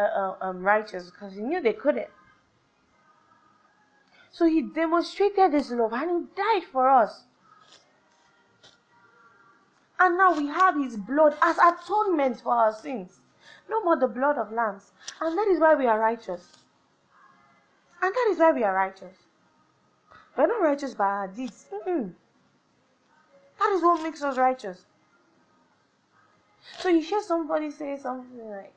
uh, 0.00 0.04
uh, 0.20 0.36
um, 0.40 0.62
righteous 0.62 1.10
because 1.10 1.34
he 1.34 1.40
knew 1.40 1.60
they 1.60 1.72
couldn't. 1.72 2.08
So 4.32 4.46
he 4.46 4.62
demonstrated 4.62 5.52
his 5.52 5.70
love 5.70 5.92
and 5.92 6.10
he 6.10 6.26
died 6.36 6.64
for 6.72 6.88
us. 6.88 7.24
And 9.98 10.16
now 10.16 10.36
we 10.36 10.46
have 10.46 10.76
his 10.76 10.96
blood 10.96 11.36
as 11.42 11.58
atonement 11.58 12.40
for 12.40 12.54
our 12.54 12.72
sins. 12.72 13.20
No 13.68 13.82
more 13.84 13.96
the 13.96 14.08
blood 14.08 14.38
of 14.38 14.50
lambs. 14.52 14.92
And 15.20 15.36
that 15.36 15.48
is 15.48 15.60
why 15.60 15.74
we 15.74 15.86
are 15.86 15.98
righteous. 15.98 16.56
And 18.02 18.14
that 18.14 18.28
is 18.30 18.38
why 18.38 18.52
we 18.52 18.64
are 18.64 18.74
righteous. 18.74 19.16
We're 20.36 20.46
not 20.46 20.62
righteous 20.62 20.94
by 20.94 21.04
our 21.04 21.28
deeds. 21.28 21.66
Mm-mm. 21.72 22.12
That 23.58 23.72
is 23.72 23.82
what 23.82 24.02
makes 24.02 24.22
us 24.22 24.38
righteous. 24.38 24.86
So 26.78 26.88
you 26.88 27.02
hear 27.02 27.22
somebody 27.22 27.70
say 27.70 27.98
something 27.98 28.48
like, 28.48 28.72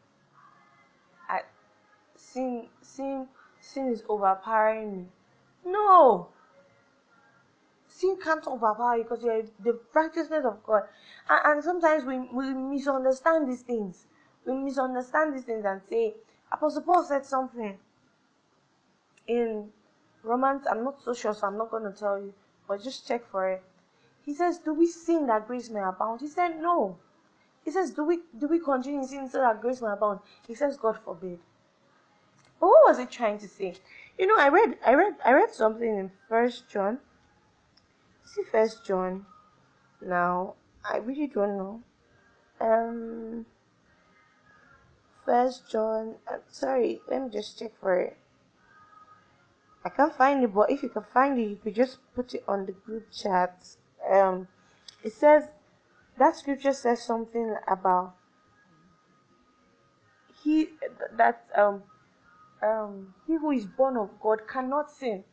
sin, 2.34 2.68
sin, 2.82 3.28
sin 3.62 3.88
is 3.88 4.04
overpowering 4.10 4.98
me. 4.98 5.06
No. 5.66 6.30
Sin 7.88 8.18
can't 8.22 8.46
overpower 8.48 8.98
you 8.98 9.04
because 9.04 9.24
you're 9.24 9.44
the 9.64 9.80
righteousness 9.94 10.46
of 10.46 10.64
God. 10.64 10.84
And, 11.30 11.42
and 11.46 11.64
sometimes 11.64 12.06
we, 12.06 12.20
we 12.20 12.54
misunderstand 12.54 13.48
these 13.48 13.62
things. 13.62 14.06
We 14.46 14.54
misunderstand 14.54 15.36
these 15.36 15.44
things 15.44 15.64
and 15.66 15.82
say, 15.90 16.16
Apostle 16.52 16.82
Paul 16.82 17.04
said 17.04 17.26
something 17.26 17.78
in 19.28 19.70
Romans. 20.24 20.66
I'm 20.70 20.84
not 20.84 21.02
so 21.04 21.14
sure, 21.14 21.34
so 21.34 21.48
I'm 21.48 21.58
not 21.58 21.70
going 21.72 21.84
to 21.92 21.98
tell 21.98 22.20
you, 22.20 22.34
but 22.68 22.84
just 22.84 23.08
check 23.08 23.30
for 23.30 23.50
it. 23.50 23.64
He 24.26 24.34
says, 24.34 24.58
Do 24.58 24.74
we 24.74 24.88
sin 24.88 25.28
that 25.28 25.48
grace 25.48 25.70
may 25.70 25.82
abound? 25.82 26.22
He 26.22 26.28
said, 26.28 26.60
No. 26.60 26.98
He 27.64 27.72
says, 27.72 27.92
Do 27.92 28.04
we 28.04 28.20
do 28.38 28.48
we 28.48 28.60
continue 28.60 29.02
in 29.02 29.08
sin 29.08 29.30
so 29.30 29.40
that 29.40 29.62
grace 29.62 29.82
may 29.82 29.92
abound? 29.92 30.20
He 30.48 30.56
says, 30.56 30.78
God 30.78 30.98
forbid. 31.04 31.40
What 32.64 32.88
was 32.88 32.98
he 32.98 33.06
trying 33.06 33.40
to 33.40 33.48
say? 33.48 33.76
You 34.18 34.28
know, 34.28 34.38
I 34.38 34.48
read 34.48 34.78
I 34.86 34.94
read 34.94 35.16
I 35.26 35.34
read 35.34 35.54
something 35.54 35.98
in 35.98 36.12
First 36.30 36.70
John. 36.70 37.00
See 38.24 38.44
First 38.50 38.86
John. 38.86 39.26
Now 40.02 40.56
I 40.90 40.98
really 40.98 41.28
don't 41.28 41.58
know. 41.58 41.82
Um 42.62 43.46
First 45.26 45.70
John. 45.70 46.16
I'm 46.26 46.42
sorry. 46.48 47.02
Let 47.10 47.24
me 47.24 47.30
just 47.30 47.60
check 47.60 47.72
for 47.80 48.00
it. 48.00 48.18
I 49.86 49.90
can't 49.90 50.16
find 50.16 50.42
it, 50.44 50.54
but 50.54 50.72
if 50.72 50.84
you 50.84 50.90
can 50.90 51.04
find 51.04 51.38
it, 51.38 51.50
you 51.50 51.58
could 51.58 51.76
just 51.76 51.98
put 52.16 52.34
it 52.34 52.46
on 52.48 52.66
the 52.66 52.72
group 52.72 53.12
chat. 53.12 53.76
Um, 54.10 54.48
it 55.04 55.12
says 55.12 55.50
that 56.18 56.38
scripture 56.38 56.72
says 56.72 57.04
something 57.04 57.58
about 57.68 58.16
he 60.42 60.70
that 61.18 61.46
um 61.58 61.84
um, 62.64 63.14
he 63.28 63.34
who 63.34 63.52
is 63.52 63.66
born 63.66 63.98
of 63.98 64.10
God 64.22 64.48
cannot 64.48 64.92
sin. 64.92 65.24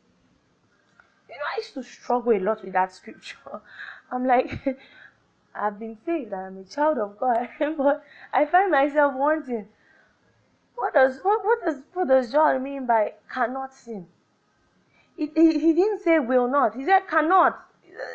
You 1.29 1.37
know, 1.37 1.45
I 1.55 1.59
used 1.59 1.75
to 1.75 1.83
struggle 1.83 2.33
a 2.33 2.41
lot 2.41 2.65
with 2.65 2.73
that 2.73 2.93
scripture. 2.93 3.37
I'm 4.13 4.27
like, 4.27 4.79
I've 5.55 5.79
been 5.79 5.97
saved, 6.05 6.33
I'm 6.33 6.59
a 6.59 6.65
child 6.65 6.99
of 6.99 7.19
God, 7.19 7.49
but 7.77 8.05
I 8.33 8.47
find 8.47 8.71
myself 8.71 9.15
wanting. 9.15 9.67
What 10.75 10.95
does 10.95 11.21
what, 11.23 11.45
what 11.45 11.65
does 11.65 11.83
what 11.93 12.09
does 12.09 12.33
John 12.33 12.63
mean 12.63 12.87
by 12.87 13.13
cannot 13.33 13.75
sin? 13.75 14.07
He 15.17 15.27
didn't 15.27 16.01
say 16.03 16.19
will 16.19 16.49
not. 16.49 16.75
He 16.75 16.87
said 16.87 17.07
cannot. 17.07 17.63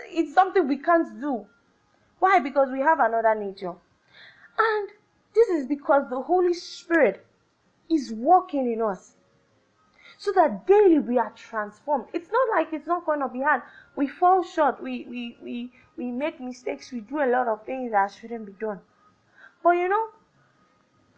It's 0.09 0.33
something 0.33 0.67
we 0.67 0.77
can't 0.77 1.21
do. 1.21 1.45
Why? 2.17 2.39
Because 2.39 2.69
we 2.71 2.79
have 2.79 2.99
another 2.99 3.35
nature. 3.35 3.75
And 4.57 4.89
this 5.35 5.49
is 5.49 5.67
because 5.67 6.09
the 6.09 6.21
Holy 6.21 6.53
Spirit 6.55 7.24
is 7.89 8.11
working 8.11 8.71
in 8.71 8.81
us 8.81 9.15
so 10.17 10.31
that 10.31 10.65
daily 10.65 10.99
we 10.99 11.17
are 11.17 11.31
transformed. 11.31 12.05
It's 12.13 12.29
not 12.31 12.57
like 12.57 12.73
it's 12.73 12.87
not 12.87 13.05
going 13.05 13.19
to 13.19 13.27
be 13.27 13.41
hard. 13.41 13.61
We 13.95 14.07
fall 14.07 14.43
short, 14.43 14.81
we, 14.81 15.05
we, 15.09 15.37
we, 15.41 15.71
we 15.97 16.11
make 16.11 16.39
mistakes, 16.39 16.91
we 16.91 17.01
do 17.01 17.21
a 17.21 17.27
lot 17.27 17.47
of 17.47 17.65
things 17.65 17.91
that 17.91 18.11
shouldn't 18.11 18.45
be 18.45 18.53
done. 18.53 18.79
But 19.63 19.71
you 19.71 19.89
know, 19.89 20.07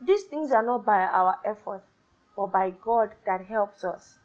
these 0.01 0.24
things 0.24 0.51
are 0.51 0.63
not 0.63 0.86
by 0.86 1.01
our 1.01 1.38
effort, 1.45 1.84
but 2.36 2.47
by 2.47 2.72
God 2.72 3.11
that 3.26 3.45
helps 3.45 3.84
us. 3.84 4.15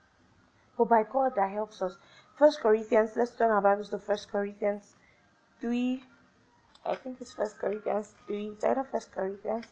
But 0.78 0.88
by 0.88 1.02
God 1.02 1.32
that 1.36 1.50
helps 1.50 1.82
us. 1.82 1.96
First 2.38 2.60
Corinthians, 2.60 3.10
let's 3.16 3.32
turn 3.32 3.50
our 3.50 3.60
Bibles 3.60 3.90
to 3.90 3.98
First 3.98 4.30
Corinthians 4.30 4.94
3. 5.60 6.02
I 6.84 6.94
think 6.96 7.20
it's 7.20 7.32
First 7.32 7.58
Corinthians 7.58 8.14
3. 8.26 8.46
It's 8.48 8.64
either 8.64 8.84
First 8.90 9.12
Corinthians 9.12 9.66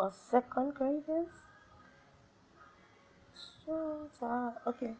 or 0.00 0.12
Second 0.30 0.74
Corinthians 0.74 1.28
okay. 3.68 4.94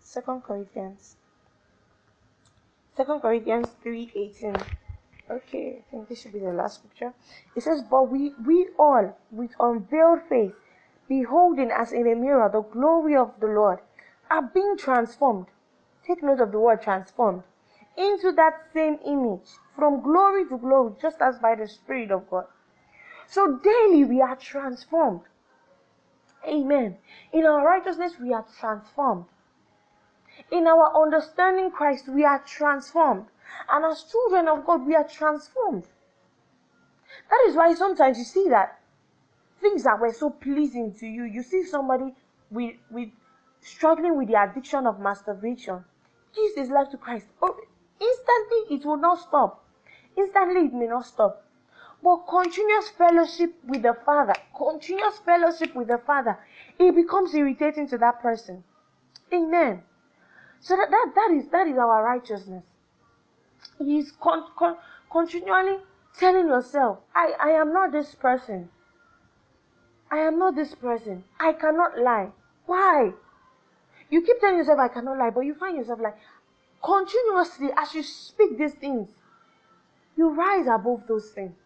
Second 0.00 0.42
Corinthians. 0.42 1.16
Second 2.96 3.20
Corinthians 3.20 3.68
three 3.82 4.10
eighteen. 4.14 4.56
Okay, 5.28 5.78
I 5.80 5.90
think 5.90 6.08
this 6.08 6.22
should 6.22 6.32
be 6.32 6.38
the 6.38 6.52
last 6.52 6.76
scripture. 6.76 7.12
It 7.56 7.62
says, 7.62 7.82
But 7.82 8.04
we 8.10 8.32
we 8.46 8.68
all 8.78 9.18
with 9.30 9.50
unveiled 9.58 10.22
face, 10.28 10.54
beholding 11.08 11.70
as 11.72 11.92
in 11.92 12.06
a 12.06 12.14
mirror 12.14 12.48
the 12.48 12.62
glory 12.62 13.16
of 13.16 13.32
the 13.40 13.48
Lord, 13.48 13.80
are 14.30 14.42
being 14.42 14.76
transformed. 14.78 15.46
Take 16.06 16.22
note 16.22 16.40
of 16.40 16.52
the 16.52 16.60
word 16.60 16.82
transformed. 16.82 17.42
Into 17.96 18.30
that 18.32 18.68
same 18.72 18.98
image, 19.04 19.48
from 19.74 20.02
glory 20.02 20.46
to 20.48 20.58
glory, 20.58 20.94
just 21.00 21.20
as 21.20 21.38
by 21.38 21.56
the 21.56 21.66
Spirit 21.66 22.12
of 22.12 22.30
God. 22.30 22.44
So 23.26 23.58
daily 23.58 24.04
we 24.04 24.20
are 24.20 24.36
transformed. 24.36 25.22
Amen. 26.46 26.98
In 27.32 27.44
our 27.44 27.64
righteousness, 27.64 28.14
we 28.20 28.32
are 28.32 28.46
transformed. 28.58 29.26
In 30.50 30.66
our 30.66 31.02
understanding 31.02 31.70
Christ, 31.70 32.08
we 32.08 32.24
are 32.24 32.42
transformed. 32.46 33.26
And 33.68 33.84
as 33.84 34.04
children 34.04 34.48
of 34.48 34.64
God, 34.64 34.86
we 34.86 34.94
are 34.94 35.08
transformed. 35.08 35.86
That 37.30 37.44
is 37.48 37.56
why 37.56 37.74
sometimes 37.74 38.18
you 38.18 38.24
see 38.24 38.48
that 38.50 38.80
things 39.60 39.84
that 39.84 39.98
were 40.00 40.12
so 40.12 40.30
pleasing 40.30 40.94
to 41.00 41.06
you, 41.06 41.24
you 41.24 41.42
see 41.42 41.64
somebody 41.64 42.14
with, 42.50 42.76
with 42.90 43.08
struggling 43.60 44.16
with 44.16 44.28
the 44.28 44.40
addiction 44.40 44.86
of 44.86 45.00
masturbation. 45.00 45.84
Gives 46.34 46.54
his 46.56 46.68
life 46.68 46.90
to 46.90 46.98
Christ. 46.98 47.26
Oh, 47.40 47.56
instantly, 47.98 48.76
it 48.76 48.84
will 48.84 48.98
not 48.98 49.20
stop. 49.20 49.64
Instantly, 50.16 50.66
it 50.66 50.74
may 50.74 50.86
not 50.86 51.06
stop. 51.06 51.45
But 52.06 52.28
continuous 52.28 52.88
fellowship 52.90 53.52
with 53.66 53.82
the 53.82 53.92
Father, 54.06 54.34
continuous 54.56 55.18
fellowship 55.24 55.74
with 55.74 55.88
the 55.88 55.98
Father, 55.98 56.38
it 56.78 56.94
becomes 56.94 57.34
irritating 57.34 57.88
to 57.88 57.98
that 57.98 58.22
person. 58.22 58.62
Amen. 59.32 59.82
So 60.60 60.76
that, 60.76 60.88
that, 60.88 61.12
that 61.16 61.30
is 61.36 61.48
that 61.48 61.66
is 61.66 61.76
our 61.76 62.04
righteousness. 62.04 62.62
He's 63.80 64.12
con, 64.12 64.44
con, 64.56 64.76
continually 65.10 65.78
telling 66.16 66.46
yourself, 66.46 67.00
I, 67.12 67.32
I 67.40 67.50
am 67.60 67.72
not 67.72 67.90
this 67.90 68.14
person. 68.14 68.68
I 70.08 70.18
am 70.18 70.38
not 70.38 70.54
this 70.54 70.76
person. 70.76 71.24
I 71.40 71.54
cannot 71.54 71.98
lie. 71.98 72.28
Why? 72.66 73.14
You 74.10 74.22
keep 74.22 74.38
telling 74.38 74.58
yourself, 74.58 74.78
I 74.78 74.86
cannot 74.86 75.18
lie, 75.18 75.30
but 75.30 75.40
you 75.40 75.56
find 75.56 75.76
yourself 75.76 75.98
like, 75.98 76.16
continuously, 76.84 77.70
as 77.76 77.94
you 77.94 78.04
speak 78.04 78.56
these 78.56 78.74
things, 78.74 79.08
you 80.16 80.28
rise 80.28 80.68
above 80.68 81.02
those 81.08 81.30
things. 81.30 81.56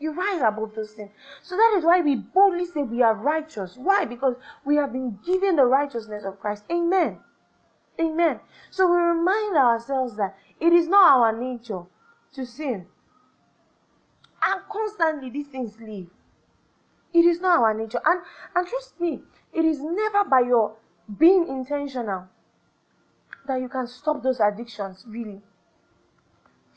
You 0.00 0.12
rise 0.12 0.42
above 0.42 0.74
those 0.74 0.92
things. 0.92 1.12
So 1.42 1.56
that 1.56 1.74
is 1.78 1.84
why 1.84 2.00
we 2.00 2.16
boldly 2.16 2.66
say 2.66 2.82
we 2.82 3.02
are 3.02 3.14
righteous. 3.14 3.76
Why? 3.76 4.06
Because 4.06 4.36
we 4.64 4.76
have 4.76 4.92
been 4.92 5.18
given 5.26 5.56
the 5.56 5.66
righteousness 5.66 6.24
of 6.24 6.40
Christ. 6.40 6.64
Amen. 6.72 7.20
Amen. 8.00 8.40
So 8.70 8.90
we 8.90 8.96
remind 8.98 9.56
ourselves 9.56 10.16
that 10.16 10.36
it 10.60 10.72
is 10.72 10.88
not 10.88 11.18
our 11.18 11.38
nature 11.38 11.84
to 12.34 12.46
sin. 12.46 12.86
And 14.42 14.62
constantly 14.72 15.30
these 15.30 15.48
things 15.48 15.78
live. 15.80 16.08
It 17.14 17.26
is 17.26 17.40
not 17.40 17.60
our 17.60 17.74
nature. 17.74 18.00
And, 18.04 18.22
and 18.56 18.66
trust 18.66 19.00
me, 19.00 19.22
it 19.52 19.64
is 19.64 19.80
never 19.80 20.24
by 20.24 20.40
your 20.40 20.76
being 21.18 21.48
intentional. 21.48 22.28
that 23.46 23.60
you 23.60 23.68
can 23.68 23.86
stop 23.86 24.22
those 24.22 24.40
addictions, 24.40 25.04
really? 25.08 25.42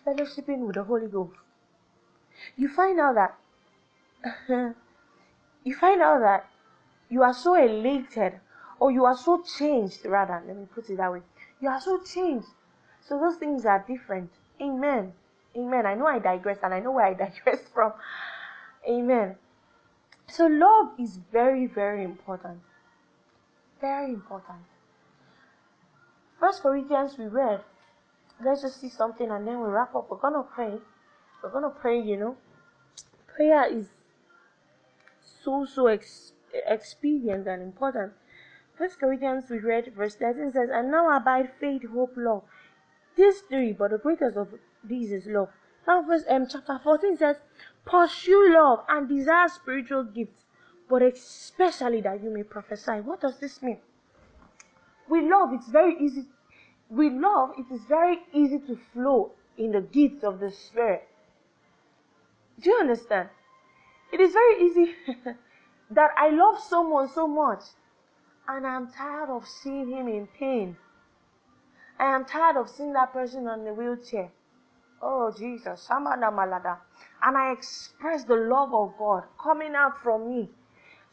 Fellowshipping 0.05 0.59
with 0.65 0.75
the 0.75 0.83
Holy 0.83 1.07
Ghost. 1.07 1.37
You 2.55 2.69
find 2.69 2.99
out 2.99 3.15
that 3.15 3.35
you 5.63 5.75
find 5.75 6.01
out 6.01 6.19
that 6.21 6.45
you 7.09 7.23
are 7.23 7.33
so 7.33 7.55
elated 7.55 8.39
or 8.79 8.91
you 8.91 9.05
are 9.05 9.17
so 9.17 9.43
changed 9.57 10.05
rather 10.05 10.41
let 10.45 10.57
me 10.57 10.65
put 10.73 10.89
it 10.89 10.97
that 10.97 11.11
way. 11.11 11.21
You 11.61 11.69
are 11.69 11.81
so 11.81 12.01
changed. 12.03 12.47
So 13.01 13.19
those 13.19 13.37
things 13.37 13.65
are 13.65 13.83
different. 13.87 14.31
Amen. 14.61 15.13
Amen. 15.55 15.85
I 15.85 15.93
know 15.93 16.07
i 16.07 16.19
digress 16.19 16.57
and 16.63 16.73
i 16.73 16.79
know 16.79 16.91
where 16.91 17.05
i 17.05 17.13
digress 17.25 17.61
from. 17.73 17.93
Amen. 18.87 19.35
So 20.27 20.47
love 20.47 20.99
is 20.99 21.19
very 21.31 21.67
very 21.67 22.03
important. 22.03 22.59
Very 23.81 24.13
important. 24.13 24.59
First 26.39 26.61
corinthians 26.61 27.17
we 27.17 27.25
read 27.25 27.61
let's 28.43 28.61
just 28.61 28.81
see 28.81 28.89
something 28.89 29.29
and 29.29 29.47
then 29.47 29.59
we 29.61 29.67
wrap 29.67 29.95
up. 29.95 30.09
We're 30.09 30.17
gonna 30.17 30.43
pray 30.43 30.79
we're 31.43 31.51
gonna 31.51 31.69
pray 31.69 31.99
you 31.99 32.17
know 32.17 32.37
prayer 33.27 33.65
is 33.71 33.89
so 35.43 35.65
so 35.65 35.87
ex- 35.87 36.31
expedient 36.67 37.47
and 37.47 37.61
important 37.61 38.13
First 38.77 38.99
Corinthians 38.99 39.49
we 39.49 39.59
read 39.59 39.93
verse 39.95 40.15
13 40.15 40.51
says, 40.51 40.69
And 40.73 40.89
now 40.89 41.15
abide 41.15 41.51
faith, 41.59 41.83
hope, 41.93 42.13
love. 42.17 42.43
These 43.15 43.41
three, 43.41 43.71
but 43.71 43.91
the 43.91 43.99
greatest 43.99 44.35
of 44.35 44.49
these 44.83 45.11
is 45.11 45.27
love. 45.27 45.49
Now 45.87 46.01
verse 46.01 46.23
um, 46.27 46.47
chapter 46.49 46.79
14 46.83 47.17
says, 47.17 47.37
Pursue 47.85 48.51
love 48.53 48.83
and 48.89 49.07
desire 49.07 49.47
spiritual 49.47 50.05
gifts, 50.05 50.45
but 50.89 51.03
especially 51.03 52.01
that 52.01 52.23
you 52.23 52.31
may 52.31 52.43
prophesy. 52.43 52.99
What 53.01 53.21
does 53.21 53.39
this 53.39 53.61
mean? 53.61 53.77
We 55.07 55.29
love, 55.29 55.53
it's 55.53 55.69
very 55.69 55.95
easy. 55.99 56.25
We 56.89 57.09
love, 57.11 57.51
it 57.57 57.71
is 57.71 57.81
very 57.87 58.19
easy 58.33 58.57
to 58.59 58.79
flow 58.91 59.33
in 59.57 59.71
the 59.71 59.81
gifts 59.81 60.23
of 60.23 60.39
the 60.39 60.49
Spirit. 60.49 61.07
Do 62.59 62.69
you 62.69 62.77
understand? 62.77 63.29
It 64.11 64.19
is 64.19 64.33
very 64.33 64.65
easy 64.65 64.95
that 65.91 66.11
I 66.17 66.29
love 66.29 66.59
someone 66.59 67.09
so 67.09 67.27
much 67.27 67.63
and 68.47 68.67
I'm 68.67 68.91
tired 68.91 69.29
of 69.29 69.47
seeing 69.47 69.89
him 69.89 70.07
in 70.07 70.27
pain. 70.27 70.77
I 71.99 72.15
am 72.15 72.25
tired 72.25 72.57
of 72.57 72.69
seeing 72.69 72.93
that 72.93 73.13
person 73.13 73.47
on 73.47 73.63
the 73.63 73.73
wheelchair. 73.73 74.31
Oh, 75.01 75.31
Jesus. 75.37 75.87
And 75.89 77.37
I 77.37 77.51
express 77.51 78.23
the 78.23 78.35
love 78.35 78.73
of 78.73 78.93
God 78.97 79.23
coming 79.41 79.75
out 79.75 80.01
from 80.01 80.29
me. 80.29 80.49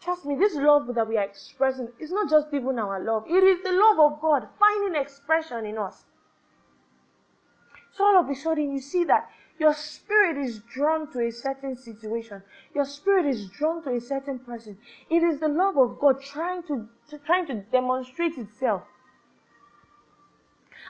Trust 0.01 0.24
me, 0.24 0.34
this 0.34 0.55
love 0.55 0.95
that 0.95 1.09
we 1.09 1.18
are 1.18 1.24
expressing 1.24 1.88
is 1.99 2.11
not 2.11 2.30
just 2.30 2.47
even 2.55 2.78
our 2.78 3.03
love, 3.05 3.24
it 3.28 3.45
is 3.45 3.62
the 3.62 3.72
love 3.72 4.12
of 4.12 4.20
God 4.20 4.49
finding 4.59 5.01
expression 5.01 5.66
in 5.66 5.76
us. 5.76 6.05
So 7.93 8.05
all 8.05 8.18
of 8.18 8.30
a 8.30 8.34
sudden, 8.34 8.72
you 8.72 8.80
see 8.80 9.05
that 9.05 9.28
your 9.61 9.75
spirit 9.75 10.39
is 10.39 10.61
drawn 10.75 11.13
to 11.13 11.21
a 11.21 11.31
certain 11.31 11.77
situation. 11.77 12.43
Your 12.75 12.87
spirit 12.87 13.27
is 13.27 13.47
drawn 13.51 13.85
to 13.85 13.91
a 13.91 14.01
certain 14.01 14.39
person. 14.39 14.79
It 15.11 15.23
is 15.23 15.39
the 15.39 15.49
love 15.49 15.77
of 15.77 16.01
God 16.01 16.23
trying 16.23 16.63
to, 16.63 16.89
to 17.11 17.19
trying 17.19 17.47
to 17.49 17.57
demonstrate 17.71 18.39
itself. 18.39 18.85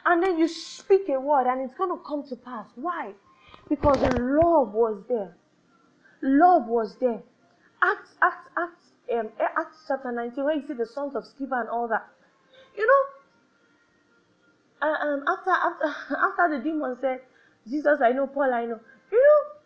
And 0.07 0.23
then 0.23 0.39
you 0.39 0.47
speak 0.47 1.09
a 1.09 1.21
word 1.21 1.49
and 1.49 1.61
it's 1.63 1.75
going 1.75 1.91
to 1.91 2.03
come 2.05 2.23
to 2.29 2.37
pass. 2.37 2.69
Why? 2.77 3.13
Because 3.69 4.01
love 4.01 4.73
was 4.73 5.03
there. 5.09 5.37
Love 6.23 6.67
was 6.69 6.97
there. 7.01 7.23
Acts, 7.83 8.15
Acts, 8.23 8.49
Acts, 8.57 8.93
um, 9.13 9.31
Acts 9.41 9.85
chapter 9.89 10.13
19, 10.13 10.45
where 10.45 10.55
you 10.55 10.67
see 10.67 10.75
the 10.75 10.87
sons 10.87 11.17
of 11.17 11.25
Sceva 11.25 11.61
and 11.61 11.69
all 11.69 11.89
that. 11.89 12.07
You 12.77 12.87
know, 12.87 13.03
uh, 14.89 14.95
um, 14.95 15.25
after, 15.27 15.51
after, 15.51 16.15
after 16.15 16.57
the 16.57 16.63
demon 16.63 16.97
said, 17.01 17.21
Jesus, 17.69 18.01
I 18.03 18.13
know, 18.13 18.27
Paul, 18.27 18.53
I 18.53 18.65
know. 18.65 18.81
You 19.13 19.19
know, 19.19 19.61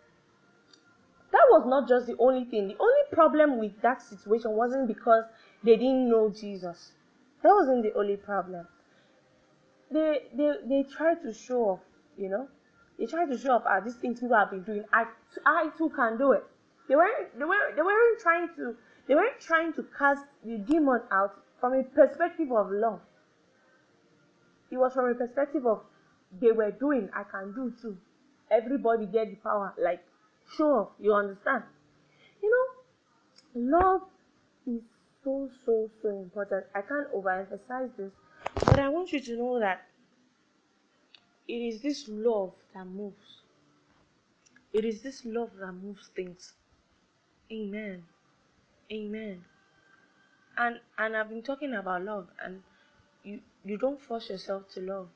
that 1.32 1.46
was 1.50 1.64
not 1.66 1.88
just 1.88 2.06
the 2.06 2.16
only 2.18 2.44
thing. 2.44 2.68
The 2.68 2.76
only 2.78 3.02
problem 3.12 3.58
with 3.58 3.80
that 3.82 4.02
situation 4.02 4.52
wasn't 4.52 4.88
because 4.88 5.24
they 5.62 5.76
didn't 5.76 6.08
know 6.08 6.30
Jesus. 6.30 6.92
That 7.42 7.50
wasn't 7.50 7.82
the 7.82 7.92
only 7.94 8.16
problem. 8.16 8.66
They 9.90 10.22
they 10.34 10.52
they 10.68 10.82
tried 10.84 11.22
to 11.22 11.32
show 11.32 11.60
off, 11.70 11.80
you 12.16 12.28
know. 12.28 12.48
They 12.98 13.06
tried 13.06 13.26
to 13.26 13.38
show 13.38 13.52
off 13.52 13.64
ah, 13.66 13.80
these 13.80 13.96
things 13.96 14.20
people 14.20 14.36
have 14.36 14.50
been 14.50 14.62
doing. 14.62 14.84
I 14.92 15.06
I 15.44 15.70
too 15.76 15.90
can 15.90 16.16
do 16.18 16.32
it. 16.32 16.44
They 16.88 16.96
weren't 16.96 17.38
they 17.38 17.44
weren't 17.44 17.76
they 17.76 17.82
weren't 17.82 18.20
trying 18.20 18.48
to 18.56 18.76
they 19.08 19.14
weren't 19.14 19.40
trying 19.40 19.72
to 19.74 19.84
cast 19.98 20.24
the 20.44 20.58
demon 20.58 21.02
out 21.10 21.34
from 21.60 21.74
a 21.74 21.82
perspective 21.82 22.52
of 22.52 22.70
love. 22.70 23.00
It 24.70 24.76
was 24.76 24.94
from 24.94 25.06
a 25.06 25.14
perspective 25.14 25.66
of 25.66 25.82
they 26.40 26.52
were 26.52 26.70
doing, 26.70 27.08
I 27.14 27.24
can 27.24 27.52
do 27.54 27.72
too. 27.80 27.96
Everybody 28.50 29.06
get 29.06 29.30
the 29.30 29.36
power. 29.36 29.74
Like, 29.78 30.04
sure, 30.56 30.90
you 31.00 31.14
understand. 31.14 31.64
You 32.42 32.50
know, 32.50 33.78
love 33.78 34.02
is 34.66 34.82
so, 35.22 35.50
so, 35.64 35.90
so 36.02 36.08
important. 36.10 36.66
I 36.74 36.82
can't 36.82 37.12
overemphasize 37.14 37.96
this, 37.96 38.12
but 38.66 38.78
I 38.78 38.88
want 38.88 39.12
you 39.12 39.20
to 39.20 39.36
know 39.36 39.60
that 39.60 39.86
it 41.48 41.54
is 41.54 41.82
this 41.82 42.08
love 42.08 42.52
that 42.74 42.86
moves. 42.86 43.42
It 44.72 44.84
is 44.84 45.02
this 45.02 45.24
love 45.24 45.50
that 45.60 45.72
moves 45.72 46.10
things. 46.14 46.52
Amen. 47.52 48.02
Amen. 48.92 49.44
And 50.56 50.80
and 50.98 51.16
I've 51.16 51.28
been 51.28 51.42
talking 51.42 51.74
about 51.74 52.02
love 52.02 52.28
and 52.42 52.62
you 53.22 53.40
you 53.64 53.76
don't 53.76 54.00
force 54.00 54.30
yourself 54.30 54.68
to 54.74 54.80
love 54.80 55.08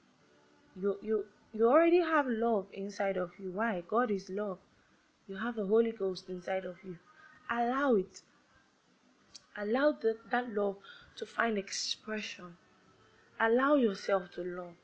you 0.76 0.98
you 1.02 1.24
you 1.52 1.68
already 1.68 2.00
have 2.00 2.26
love 2.26 2.66
inside 2.72 3.16
of 3.16 3.30
you. 3.38 3.50
Why? 3.50 3.82
God 3.88 4.10
is 4.10 4.28
love. 4.28 4.58
You 5.26 5.36
have 5.36 5.56
the 5.56 5.66
holy 5.66 5.92
ghost 5.92 6.28
inside 6.28 6.64
of 6.64 6.76
you. 6.84 6.98
Allow 7.50 7.96
it. 7.96 8.22
Allow 9.56 9.92
the, 9.92 10.16
that 10.30 10.50
love 10.54 10.76
to 11.16 11.26
find 11.26 11.58
expression. 11.58 12.56
Allow 13.40 13.74
yourself 13.74 14.30
to 14.32 14.42
love. 14.42 14.74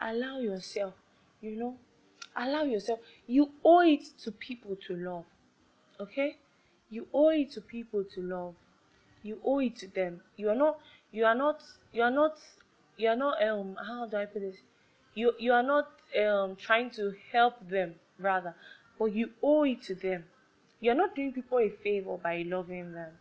Allow 0.00 0.40
yourself 0.40 0.94
you 1.40 1.56
know 1.56 1.76
allow 2.36 2.64
yourself. 2.64 3.00
You 3.26 3.50
owe 3.64 3.80
it 3.80 4.04
to 4.22 4.32
people 4.32 4.76
to 4.86 4.96
love 4.96 5.24
okay? 6.00 6.36
You 6.90 7.06
owe 7.12 7.30
it 7.30 7.52
to 7.52 7.60
people 7.60 8.04
to 8.14 8.20
love. 8.20 8.54
You 9.22 9.40
owe 9.44 9.60
it 9.60 9.76
to 9.76 9.88
them. 9.88 10.20
You 10.36 10.50
are 10.50 10.54
not 10.54 10.78
you 11.12 11.24
are 11.24 11.34
not 11.34 11.62
you 11.92 12.02
are 12.02 12.10
not 12.10 12.38
you 12.96 13.08
are 13.08 13.16
not 13.16 13.42
um 13.42 13.76
how 13.86 14.06
do 14.06 14.16
i 14.16 14.26
put 14.26 14.42
this 14.42 14.56
you 15.14 15.32
you 15.38 15.52
are 15.52 15.62
not 15.62 15.88
um, 16.20 16.56
trying 16.56 16.90
to 16.90 17.14
help 17.32 17.68
them 17.68 17.94
rather 18.18 18.54
but 18.98 19.06
you 19.06 19.30
owe 19.42 19.64
it 19.64 19.82
to 19.82 19.94
them. 19.94 20.24
You're 20.80 20.94
not 20.94 21.16
doing 21.16 21.32
people 21.32 21.58
a 21.58 21.68
favor 21.68 22.16
by 22.16 22.42
loving 22.42 22.92
them. 22.92 23.12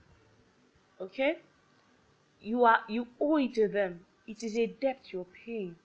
Okay? 1.02 1.40
You 2.42 2.66
are 2.66 2.82
you 2.88 3.08
owe 3.20 3.38
it 3.38 3.56
to 3.56 3.68
them. 3.68 4.06
It 4.28 4.44
is 4.44 4.58
a 4.58 4.68
debt 4.68 5.12
you're 5.12 5.28
paying. 5.46 5.76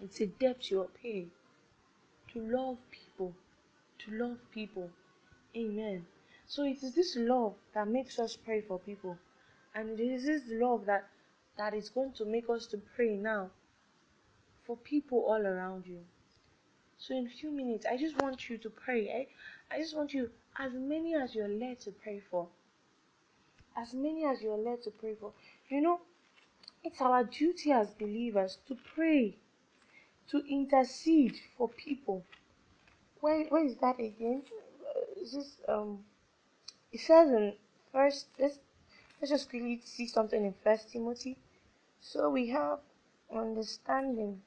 It's 0.00 0.20
a 0.20 0.26
debt 0.26 0.70
you're 0.70 0.88
paying. 1.02 1.30
To 2.32 2.40
love 2.40 2.78
people. 2.90 3.34
To 4.00 4.10
love 4.10 4.38
people. 4.52 4.90
Amen. 5.56 6.06
So 6.46 6.64
it 6.64 6.82
is 6.82 6.94
this 6.94 7.16
love 7.16 7.54
that 7.74 7.86
makes 7.86 8.18
us 8.18 8.36
pray 8.36 8.60
for 8.60 8.78
people. 8.78 9.18
And 9.74 10.00
it 10.00 10.02
is 10.02 10.26
this 10.26 10.42
love 10.48 10.86
that 10.86 11.08
that 11.56 11.74
is 11.74 11.90
going 11.90 12.12
to 12.12 12.24
make 12.24 12.48
us 12.48 12.66
to 12.68 12.78
pray 12.96 13.16
now 13.16 13.50
for 14.66 14.76
people 14.76 15.24
all 15.26 15.46
around 15.46 15.86
you. 15.86 16.00
So 16.98 17.16
in 17.16 17.26
a 17.26 17.30
few 17.30 17.50
minutes, 17.50 17.86
I 17.86 17.96
just 17.96 18.20
want 18.20 18.48
you 18.50 18.58
to 18.58 18.70
pray. 18.70 19.28
I, 19.70 19.74
I 19.74 19.78
just 19.78 19.96
want 19.96 20.12
you, 20.12 20.30
as 20.58 20.72
many 20.74 21.14
as 21.14 21.34
you're 21.34 21.48
led 21.48 21.80
to 21.80 21.92
pray 21.92 22.20
for, 22.30 22.48
as 23.76 23.94
many 23.94 24.26
as 24.26 24.42
you're 24.42 24.58
led 24.58 24.82
to 24.82 24.90
pray 24.90 25.14
for. 25.18 25.32
You 25.70 25.80
know, 25.80 26.00
it's 26.84 27.00
our 27.00 27.24
duty 27.24 27.72
as 27.72 27.88
believers 27.90 28.58
to 28.68 28.76
pray, 28.94 29.36
to 30.30 30.38
intercede 30.46 31.40
for 31.56 31.68
people. 31.68 32.24
Where, 33.20 33.44
where 33.46 33.64
is 33.64 33.76
that 33.76 33.98
again? 33.98 34.42
Uh, 34.84 35.22
is 35.22 35.32
this 35.32 35.56
um? 35.68 36.00
It 36.92 37.00
says 37.00 37.30
in 37.30 37.54
first. 37.92 38.26
Let's 38.38 38.58
let's 39.20 39.30
just 39.30 39.48
quickly 39.48 39.80
see 39.84 40.06
something 40.06 40.44
in 40.44 40.54
First 40.64 40.90
Timothy. 40.90 41.36
So 42.00 42.30
we 42.30 42.48
have 42.48 42.80
understanding 43.34 44.42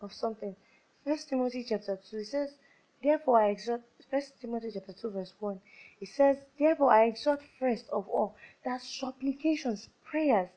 of 0.00 0.12
something. 0.12 0.56
First 1.04 1.28
Timothy 1.28 1.64
chapter 1.64 1.98
2, 2.10 2.16
it 2.18 2.24
says, 2.26 2.54
Therefore 3.02 3.40
I 3.40 3.48
exhort, 3.50 3.82
First 4.10 4.40
Timothy 4.40 4.70
chapter 4.72 4.92
2 4.92 5.10
verse 5.10 5.32
1, 5.40 5.60
it 6.00 6.08
says, 6.08 6.38
Therefore 6.58 6.92
I 6.92 7.04
exhort 7.04 7.42
first 7.58 7.88
of 7.90 8.08
all 8.08 8.34
that 8.64 8.82
supplications, 8.82 9.88
prayers, 10.04 10.48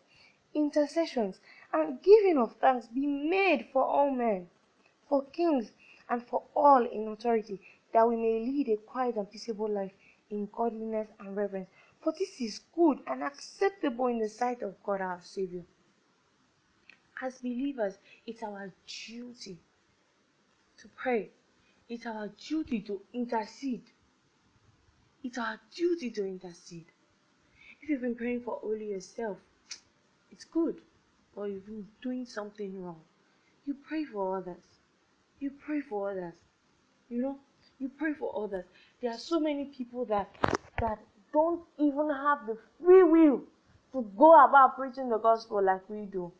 intercessions, 0.53 1.39
and 1.71 2.01
giving 2.01 2.37
of 2.37 2.55
thanks 2.57 2.87
be 2.87 3.05
made 3.05 3.67
for 3.71 3.83
all 3.83 4.11
men, 4.11 4.49
for 5.07 5.23
kings, 5.25 5.71
and 6.09 6.21
for 6.23 6.43
all 6.55 6.85
in 6.85 7.07
authority, 7.07 7.59
that 7.93 8.07
we 8.07 8.15
may 8.15 8.39
lead 8.39 8.69
a 8.69 8.77
quiet 8.77 9.15
and 9.15 9.31
peaceable 9.31 9.69
life 9.69 9.93
in 10.29 10.49
godliness 10.51 11.07
and 11.19 11.35
reverence. 11.35 11.69
For 12.01 12.11
this 12.11 12.41
is 12.41 12.59
good 12.75 12.99
and 13.07 13.23
acceptable 13.23 14.07
in 14.07 14.19
the 14.19 14.27
sight 14.27 14.61
of 14.61 14.75
God 14.83 14.99
our 14.99 15.21
Savior. 15.21 15.63
As 17.23 17.37
believers, 17.39 17.97
it's 18.27 18.43
our 18.43 18.71
duty 19.07 19.57
to 20.77 20.87
pray. 20.89 21.29
It's 21.87 22.05
our 22.05 22.29
duty 22.49 22.81
to 22.81 23.01
intercede. 23.13 23.83
It's 25.23 25.37
our 25.37 25.59
duty 25.73 26.11
to 26.11 26.25
intercede. 26.25 26.85
If 27.81 27.89
you've 27.89 28.01
been 28.01 28.15
praying 28.15 28.41
for 28.41 28.59
only 28.63 28.87
yourself, 28.91 29.37
it's 30.31 30.43
good, 30.43 30.81
but 31.35 31.43
you've 31.43 31.65
been 31.65 31.87
doing 32.01 32.25
something 32.25 32.81
wrong. 32.83 33.01
You 33.65 33.75
pray 33.87 34.03
for 34.03 34.37
others. 34.37 34.63
You 35.39 35.51
pray 35.65 35.79
for 35.81 36.11
others. 36.11 36.33
You 37.09 37.21
know, 37.21 37.37
you 37.79 37.89
pray 37.97 38.13
for 38.13 38.43
others. 38.43 38.65
There 39.01 39.11
are 39.11 39.17
so 39.17 39.39
many 39.39 39.65
people 39.65 40.05
that 40.05 40.29
that 40.79 40.99
don't 41.31 41.61
even 41.77 42.09
have 42.09 42.47
the 42.47 42.57
free 42.81 43.03
will 43.03 43.43
to 43.93 44.11
go 44.17 44.45
about 44.45 44.75
preaching 44.77 45.09
the 45.09 45.19
gospel 45.19 45.63
like 45.63 45.87
we 45.89 46.05
do. 46.05 46.31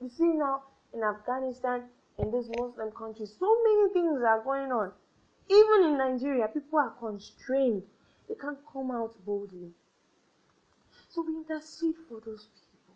You 0.00 0.08
see 0.08 0.32
now 0.34 0.62
in 0.92 1.02
Afghanistan, 1.02 1.84
in 2.18 2.30
these 2.30 2.48
Muslim 2.48 2.90
countries, 2.92 3.34
so 3.38 3.56
many 3.62 3.92
things 3.92 4.22
are 4.22 4.42
going 4.42 4.72
on. 4.72 4.92
Even 5.48 5.90
in 5.90 5.98
Nigeria, 5.98 6.48
people 6.48 6.78
are 6.78 6.94
constrained. 6.98 7.82
They 8.28 8.34
can't 8.34 8.58
come 8.72 8.90
out 8.90 9.14
boldly. 9.24 9.70
So 11.08 11.22
we 11.22 11.36
intercede 11.36 11.94
for 12.08 12.20
those 12.20 12.46
people. 12.46 12.94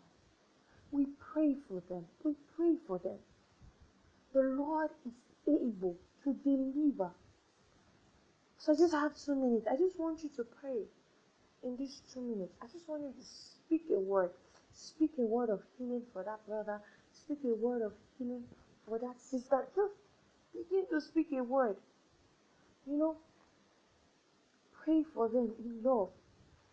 We 0.91 1.07
pray 1.33 1.55
for 1.67 1.81
them. 1.89 2.05
We 2.23 2.35
pray 2.55 2.75
for 2.85 2.99
them. 2.99 3.17
The 4.33 4.41
Lord 4.41 4.91
is 5.05 5.13
able 5.47 5.97
to 6.23 6.33
deliver. 6.33 7.11
So 8.57 8.73
I 8.73 8.75
just 8.75 8.93
have 8.93 9.15
two 9.15 9.35
minutes. 9.35 9.67
I 9.71 9.75
just 9.75 9.97
want 9.97 10.23
you 10.23 10.29
to 10.35 10.43
pray 10.43 10.83
in 11.63 11.77
these 11.77 12.01
two 12.13 12.21
minutes. 12.21 12.53
I 12.61 12.67
just 12.67 12.87
want 12.87 13.03
you 13.03 13.13
to 13.17 13.25
speak 13.25 13.83
a 13.91 13.99
word. 13.99 14.31
Speak 14.73 15.11
a 15.17 15.21
word 15.21 15.49
of 15.49 15.61
healing 15.77 16.03
for 16.13 16.23
that 16.23 16.45
brother. 16.47 16.81
Speak 17.13 17.39
a 17.45 17.55
word 17.55 17.81
of 17.81 17.93
healing 18.17 18.43
for 18.87 18.99
that 18.99 19.19
sister. 19.19 19.67
Just 19.75 19.93
begin 20.53 20.85
to 20.91 21.01
speak 21.01 21.27
a 21.33 21.43
word. 21.43 21.77
You 22.87 22.97
know, 22.97 23.17
pray 24.83 25.03
for 25.03 25.29
them 25.29 25.51
in 25.59 25.83
love. 25.83 26.09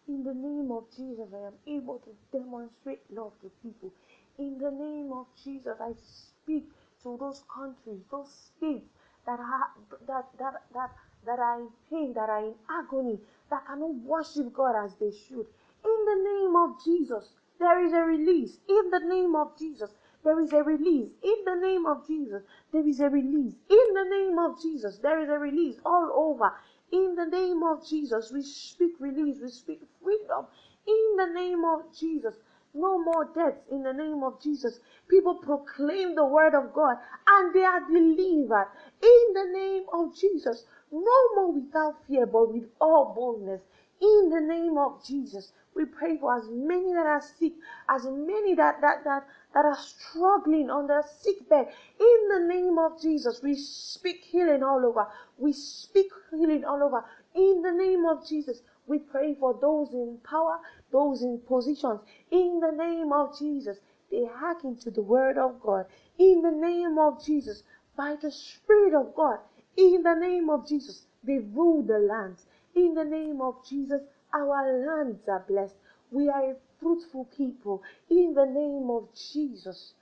In 0.09 0.25
the 0.25 0.35
name 0.35 0.71
of 0.73 0.85
Jesus, 0.97 1.29
I 1.35 1.49
am 1.49 1.59
able 1.67 1.99
to 2.01 2.11
demonstrate 2.33 3.01
love 3.11 3.33
to 3.43 3.51
people. 3.63 3.93
In 4.39 4.59
the 4.59 4.71
name 4.71 5.13
of 5.13 5.27
Jesus, 5.45 5.77
I 5.81 5.93
speak 6.01 6.65
to 7.03 7.17
those 7.21 7.45
countries, 7.53 8.01
those 8.11 8.31
states 8.57 8.89
that 9.27 9.39
are 9.39 9.71
that 10.07 10.27
that 10.39 10.63
that 10.73 10.91
that 11.27 11.39
are 11.39 11.61
in 11.61 11.69
pain, 11.91 12.15
that 12.15 12.31
are 12.31 12.45
in 12.45 12.55
agony, 12.71 13.19
that 13.51 13.67
cannot 13.67 13.95
worship 13.97 14.53
God 14.55 14.77
as 14.85 14.95
they 14.97 15.11
should. 15.11 15.47
In 15.85 16.05
the 16.07 16.19
name 16.25 16.57
of 16.57 16.83
Jesus, 16.85 17.33
there 17.61 17.85
is 17.85 17.93
a 17.93 18.03
release. 18.03 18.59
In 18.69 18.91
the 18.91 19.01
name 19.01 19.37
of 19.37 19.59
Jesus, 19.59 19.91
there 20.25 20.41
is 20.41 20.53
a 20.53 20.63
release. 20.63 21.11
In 21.23 21.37
the 21.47 21.57
name 21.57 21.87
of 21.87 22.07
Jesus, 22.07 22.43
there 22.73 22.87
is 22.89 23.01
a 23.01 23.09
release. 23.11 23.55
In 23.71 23.95
the 23.95 24.05
name 24.11 24.39
of 24.39 24.61
Jesus, 24.63 24.99
there 24.99 25.21
is 25.21 25.29
a 25.31 25.39
release 25.39 25.77
all 25.87 26.11
over. 26.15 26.53
In 26.93 27.17
the 27.17 27.27
name 27.27 27.63
of 27.65 27.87
Jesus, 27.89 28.33
we 28.33 28.43
speak 28.43 28.93
release, 29.01 29.39
we 29.43 29.51
speak 29.51 29.83
freedom. 30.03 30.47
In 30.87 31.17
the 31.17 31.27
name 31.35 31.65
of 31.65 31.83
Jesus, 31.99 32.35
no 32.75 32.99
more 33.03 33.27
deaths 33.35 33.67
in 33.73 33.83
the 33.83 33.93
name 33.95 34.23
of 34.25 34.41
Jesus. 34.43 34.81
People 35.09 35.37
proclaim 35.37 36.15
the 36.15 36.25
word 36.27 36.55
of 36.55 36.73
God 36.75 36.97
and 37.29 37.55
they 37.55 37.65
are 37.65 37.81
delivered 37.89 38.69
in 39.03 39.35
the 39.35 39.47
name 39.53 39.85
of 39.93 40.17
Jesus. 40.17 40.65
No 40.93 41.35
more 41.37 41.53
without 41.53 41.97
fear, 42.09 42.27
but 42.27 42.53
with 42.53 42.69
all 42.81 43.15
boldness. 43.15 43.63
In 44.01 44.31
the 44.31 44.41
name 44.41 44.79
of 44.79 45.05
Jesus, 45.07 45.53
we 45.79 45.85
pray 45.87 46.19
for 46.19 46.37
as 46.37 46.49
many 46.51 46.93
that 46.93 47.07
are 47.07 47.23
sick, 47.23 47.53
as 47.89 48.05
many 48.05 48.55
that 48.57 48.81
that 48.81 49.05
that 49.05 49.27
that 49.55 49.65
are 49.65 49.79
struggling 49.79 50.69
on 50.71 50.89
their 50.89 51.05
sick 51.21 51.49
bed. 51.49 51.69
In 51.99 52.29
the 52.29 52.55
name 52.55 52.79
of 52.79 53.01
Jesus, 53.01 53.41
we 53.43 53.55
speak 53.55 54.25
healing 54.25 54.63
all 54.63 54.85
over. 54.85 55.07
We 55.39 55.53
speak 55.53 56.11
healing 56.31 56.65
all 56.65 56.83
over. 56.83 57.05
In 57.35 57.63
the 57.63 57.73
name 57.73 58.05
of 58.05 58.27
Jesus, 58.29 58.61
we 58.89 58.99
pray 58.99 59.37
for 59.39 59.55
those 59.61 59.93
in 59.93 60.19
power, 60.25 60.59
those 60.91 61.23
in 61.23 61.39
positions. 61.47 62.01
In 62.31 62.61
the 62.61 62.73
name 62.73 63.13
of 63.13 63.39
Jesus, 63.39 63.79
they 64.11 64.25
hearken 64.27 64.77
to 64.79 64.91
the 64.91 65.03
word 65.03 65.39
of 65.39 65.61
God. 65.61 65.87
In 66.19 66.43
the 66.43 66.51
name 66.51 66.99
of 66.99 67.25
Jesus, 67.25 67.63
by 67.97 68.17
the 68.21 68.31
Spirit 68.33 68.95
of 68.95 69.15
God, 69.15 69.39
in 69.77 70.03
the 70.03 70.15
name 70.15 70.51
of 70.51 70.67
Jesus, 70.67 71.07
they 71.23 71.39
rule 71.39 71.83
the 71.83 71.99
lands. 71.99 72.47
In 72.75 72.95
the 72.95 73.05
name 73.05 73.41
of 73.41 73.65
Jesus, 73.65 74.03
our 74.35 74.87
lands 74.87 75.29
are 75.29 75.45
blessed. 75.49 75.77
We 76.11 76.29
are 76.29 76.53
a 76.53 76.57
fruitful 76.81 77.27
people 77.37 77.83
in 78.11 78.35
the 78.35 78.47
name 78.47 78.91
of 78.91 79.09
Jesus. 79.15 79.93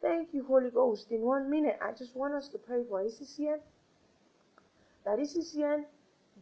Thank 0.00 0.34
you, 0.34 0.44
Holy 0.44 0.70
Ghost. 0.70 1.06
In 1.10 1.22
one 1.22 1.48
minute, 1.48 1.78
I 1.82 1.92
just 1.92 2.14
want 2.14 2.34
us 2.34 2.48
to 2.48 2.58
pray 2.58 2.82
for 2.88 3.02
ECCN. 3.02 3.58
That 5.04 5.18
ECCN 5.18 5.84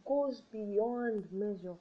goes 0.05 0.41
beyond 0.51 1.27
measure. 1.31 1.75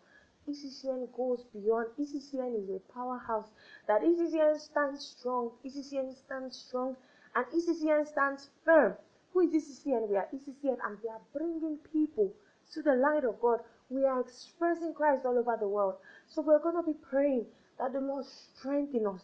ECCN 0.48 1.08
goes 1.16 1.44
beyond. 1.52 1.88
ECCN 1.98 2.62
is 2.62 2.68
a 2.70 2.92
powerhouse. 2.92 3.48
That 3.86 4.02
ECCN 4.02 4.60
stands 4.60 5.16
strong. 5.18 5.50
ECCN 5.64 6.16
stands 6.16 6.56
strong. 6.56 6.96
And 7.34 7.46
ECCN 7.46 8.06
stands 8.06 8.50
firm. 8.64 8.94
Who 9.32 9.40
is 9.40 9.54
ECCN? 9.54 10.08
We 10.08 10.16
are 10.16 10.28
ECCN 10.34 10.76
and 10.84 10.98
we 11.02 11.08
are 11.08 11.20
bringing 11.32 11.78
people 11.92 12.32
to 12.74 12.82
the 12.82 12.94
light 12.94 13.24
of 13.24 13.40
God. 13.40 13.60
We 13.93 14.07
are 14.07 14.20
expressing 14.20 14.95
Christ 14.95 15.26
all 15.26 15.38
over 15.38 15.57
the 15.61 15.68
world. 15.68 15.97
So 16.26 16.40
we're 16.40 16.61
going 16.61 16.76
to 16.76 16.82
be 16.82 16.97
praying 17.11 17.47
that 17.78 17.93
the 17.93 18.01
Lord 18.01 18.24
strengthen 18.24 19.07
us, 19.07 19.20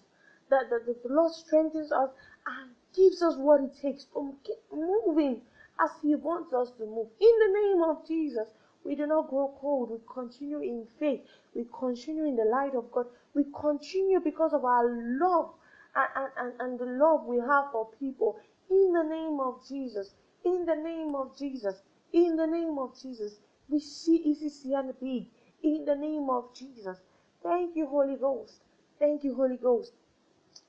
that, 0.50 0.68
the 0.68 0.96
Lord 1.08 1.32
strengthens 1.32 1.90
us 1.90 2.10
and 2.46 2.70
gives 2.94 3.22
us 3.22 3.36
what 3.36 3.62
it 3.62 3.72
takes 3.80 4.04
to 4.12 4.36
keep 4.44 4.58
moving 4.70 5.40
as 5.80 5.90
He 6.02 6.14
wants 6.16 6.52
us 6.52 6.70
to 6.78 6.84
move. 6.84 7.08
In 7.18 7.34
the 7.38 7.60
name 7.60 7.82
of 7.82 8.06
Jesus, 8.06 8.48
we 8.84 8.94
do 8.94 9.06
not 9.06 9.30
grow 9.30 9.56
cold. 9.58 9.90
We 9.90 9.98
continue 10.12 10.60
in 10.60 10.86
faith. 10.98 11.20
We 11.54 11.66
continue 11.78 12.26
in 12.26 12.36
the 12.36 12.44
light 12.44 12.74
of 12.74 12.90
God. 12.92 13.06
We 13.34 13.44
continue 13.58 14.20
because 14.20 14.52
of 14.52 14.64
our 14.66 14.84
love 15.18 15.54
and, 15.96 16.30
and, 16.36 16.52
and 16.60 16.78
the 16.78 16.86
love 16.86 17.24
we 17.24 17.38
have 17.38 17.72
for 17.72 17.88
people. 17.98 18.36
In 18.70 18.92
the 18.92 19.04
name 19.04 19.40
of 19.40 19.66
Jesus. 19.66 20.12
In 20.44 20.66
the 20.66 20.76
name 20.76 21.14
of 21.14 21.36
Jesus. 21.38 21.76
In 22.12 22.36
the 22.36 22.46
name 22.46 22.78
of 22.78 23.00
Jesus. 23.00 23.40
We 23.68 23.80
see 23.80 24.22
ECCN 24.26 24.94
big. 25.00 25.28
In 25.62 25.84
the 25.84 25.96
name 25.96 26.30
of 26.30 26.54
Jesus. 26.54 26.98
Thank 27.42 27.76
you, 27.76 27.86
Holy 27.86 28.16
Ghost. 28.16 28.62
Thank 28.98 29.24
you, 29.24 29.34
Holy 29.34 29.56
Ghost. 29.56 29.92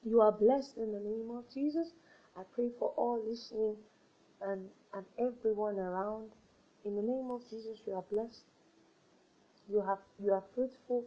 You 0.03 0.21
are 0.21 0.31
blessed 0.31 0.77
in 0.77 0.91
the 0.93 0.99
name 0.99 1.31
of 1.31 1.49
Jesus. 1.53 1.93
I 2.37 2.43
pray 2.43 2.69
for 2.79 2.89
all 2.97 3.21
listening 3.23 3.77
and, 4.41 4.69
and 4.93 5.05
everyone 5.19 5.79
around. 5.79 6.31
In 6.85 6.95
the 6.95 7.01
name 7.01 7.31
of 7.31 7.49
Jesus, 7.49 7.81
you 7.85 7.93
are 7.93 8.03
blessed. 8.11 8.43
You 9.69 9.81
have 9.81 9.99
you 10.19 10.33
are 10.33 10.43
fruitful 10.55 11.05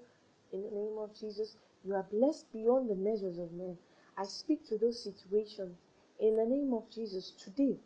in 0.53 0.63
the 0.63 0.71
name 0.71 0.99
of 0.99 1.19
Jesus. 1.19 1.57
You 1.85 1.95
are 1.95 2.05
blessed 2.05 2.53
beyond 2.53 2.91
the 2.91 2.97
measures 2.97 3.39
of 3.39 3.53
men. 3.53 3.79
I 4.17 4.25
speak 4.25 4.67
to 4.69 4.79
those 4.79 5.03
situations 5.03 5.77
in 6.21 6.37
the 6.37 6.47
name 6.47 6.73
of 6.75 6.91
Jesus 6.91 7.33
today. 7.33 7.79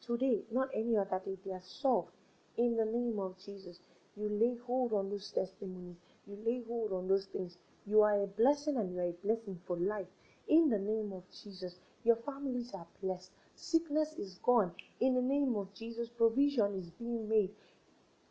Today, 0.00 0.42
not 0.52 0.70
any 0.74 0.96
other 0.96 1.20
day, 1.24 1.38
they 1.44 1.52
are 1.52 1.62
solved 1.62 2.12
in 2.56 2.76
the 2.76 2.84
name 2.84 3.18
of 3.18 3.36
Jesus. 3.44 3.80
You 4.16 4.28
lay 4.28 4.56
hold 4.66 4.92
on 4.92 5.10
those 5.10 5.30
testimonies. 5.30 5.96
You 6.26 6.38
lay 6.46 6.62
hold 6.66 6.92
on 6.92 7.08
those 7.08 7.26
things. 7.26 7.58
You 7.86 8.02
are 8.02 8.22
a 8.22 8.26
blessing 8.26 8.76
and 8.76 8.92
you 8.94 9.00
are 9.00 9.08
a 9.08 9.26
blessing 9.26 9.60
for 9.66 9.76
life. 9.76 10.06
In 10.48 10.68
the 10.68 10.78
name 10.78 11.12
of 11.12 11.24
Jesus, 11.42 11.78
your 12.04 12.16
families 12.16 12.72
are 12.74 12.86
blessed. 13.02 13.30
Sickness 13.56 14.14
is 14.18 14.38
gone. 14.42 14.72
In 15.00 15.14
the 15.14 15.22
name 15.22 15.56
of 15.56 15.74
Jesus, 15.74 16.08
provision 16.08 16.74
is 16.76 16.90
being 16.90 17.28
made. 17.28 17.50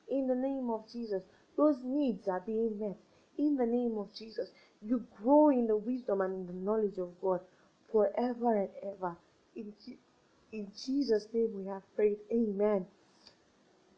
In 0.09 0.27
the 0.27 0.35
name 0.35 0.69
of 0.69 0.89
Jesus, 0.91 1.23
those 1.57 1.77
needs 1.83 2.27
are 2.27 2.41
being 2.41 2.79
met. 2.79 2.97
In 3.37 3.57
the 3.57 3.65
name 3.65 3.97
of 3.97 4.13
Jesus, 4.13 4.51
you 4.81 5.05
grow 5.21 5.49
in 5.49 5.67
the 5.67 5.77
wisdom 5.77 6.21
and 6.21 6.33
in 6.33 6.47
the 6.47 6.53
knowledge 6.65 6.97
of 6.97 7.19
God 7.21 7.41
forever 7.91 8.55
and 8.55 8.69
ever. 8.83 9.17
In, 9.55 9.73
in 10.51 10.71
Jesus' 10.85 11.27
name 11.33 11.51
we 11.55 11.65
have 11.67 11.83
prayed. 11.95 12.17
Amen. 12.31 12.85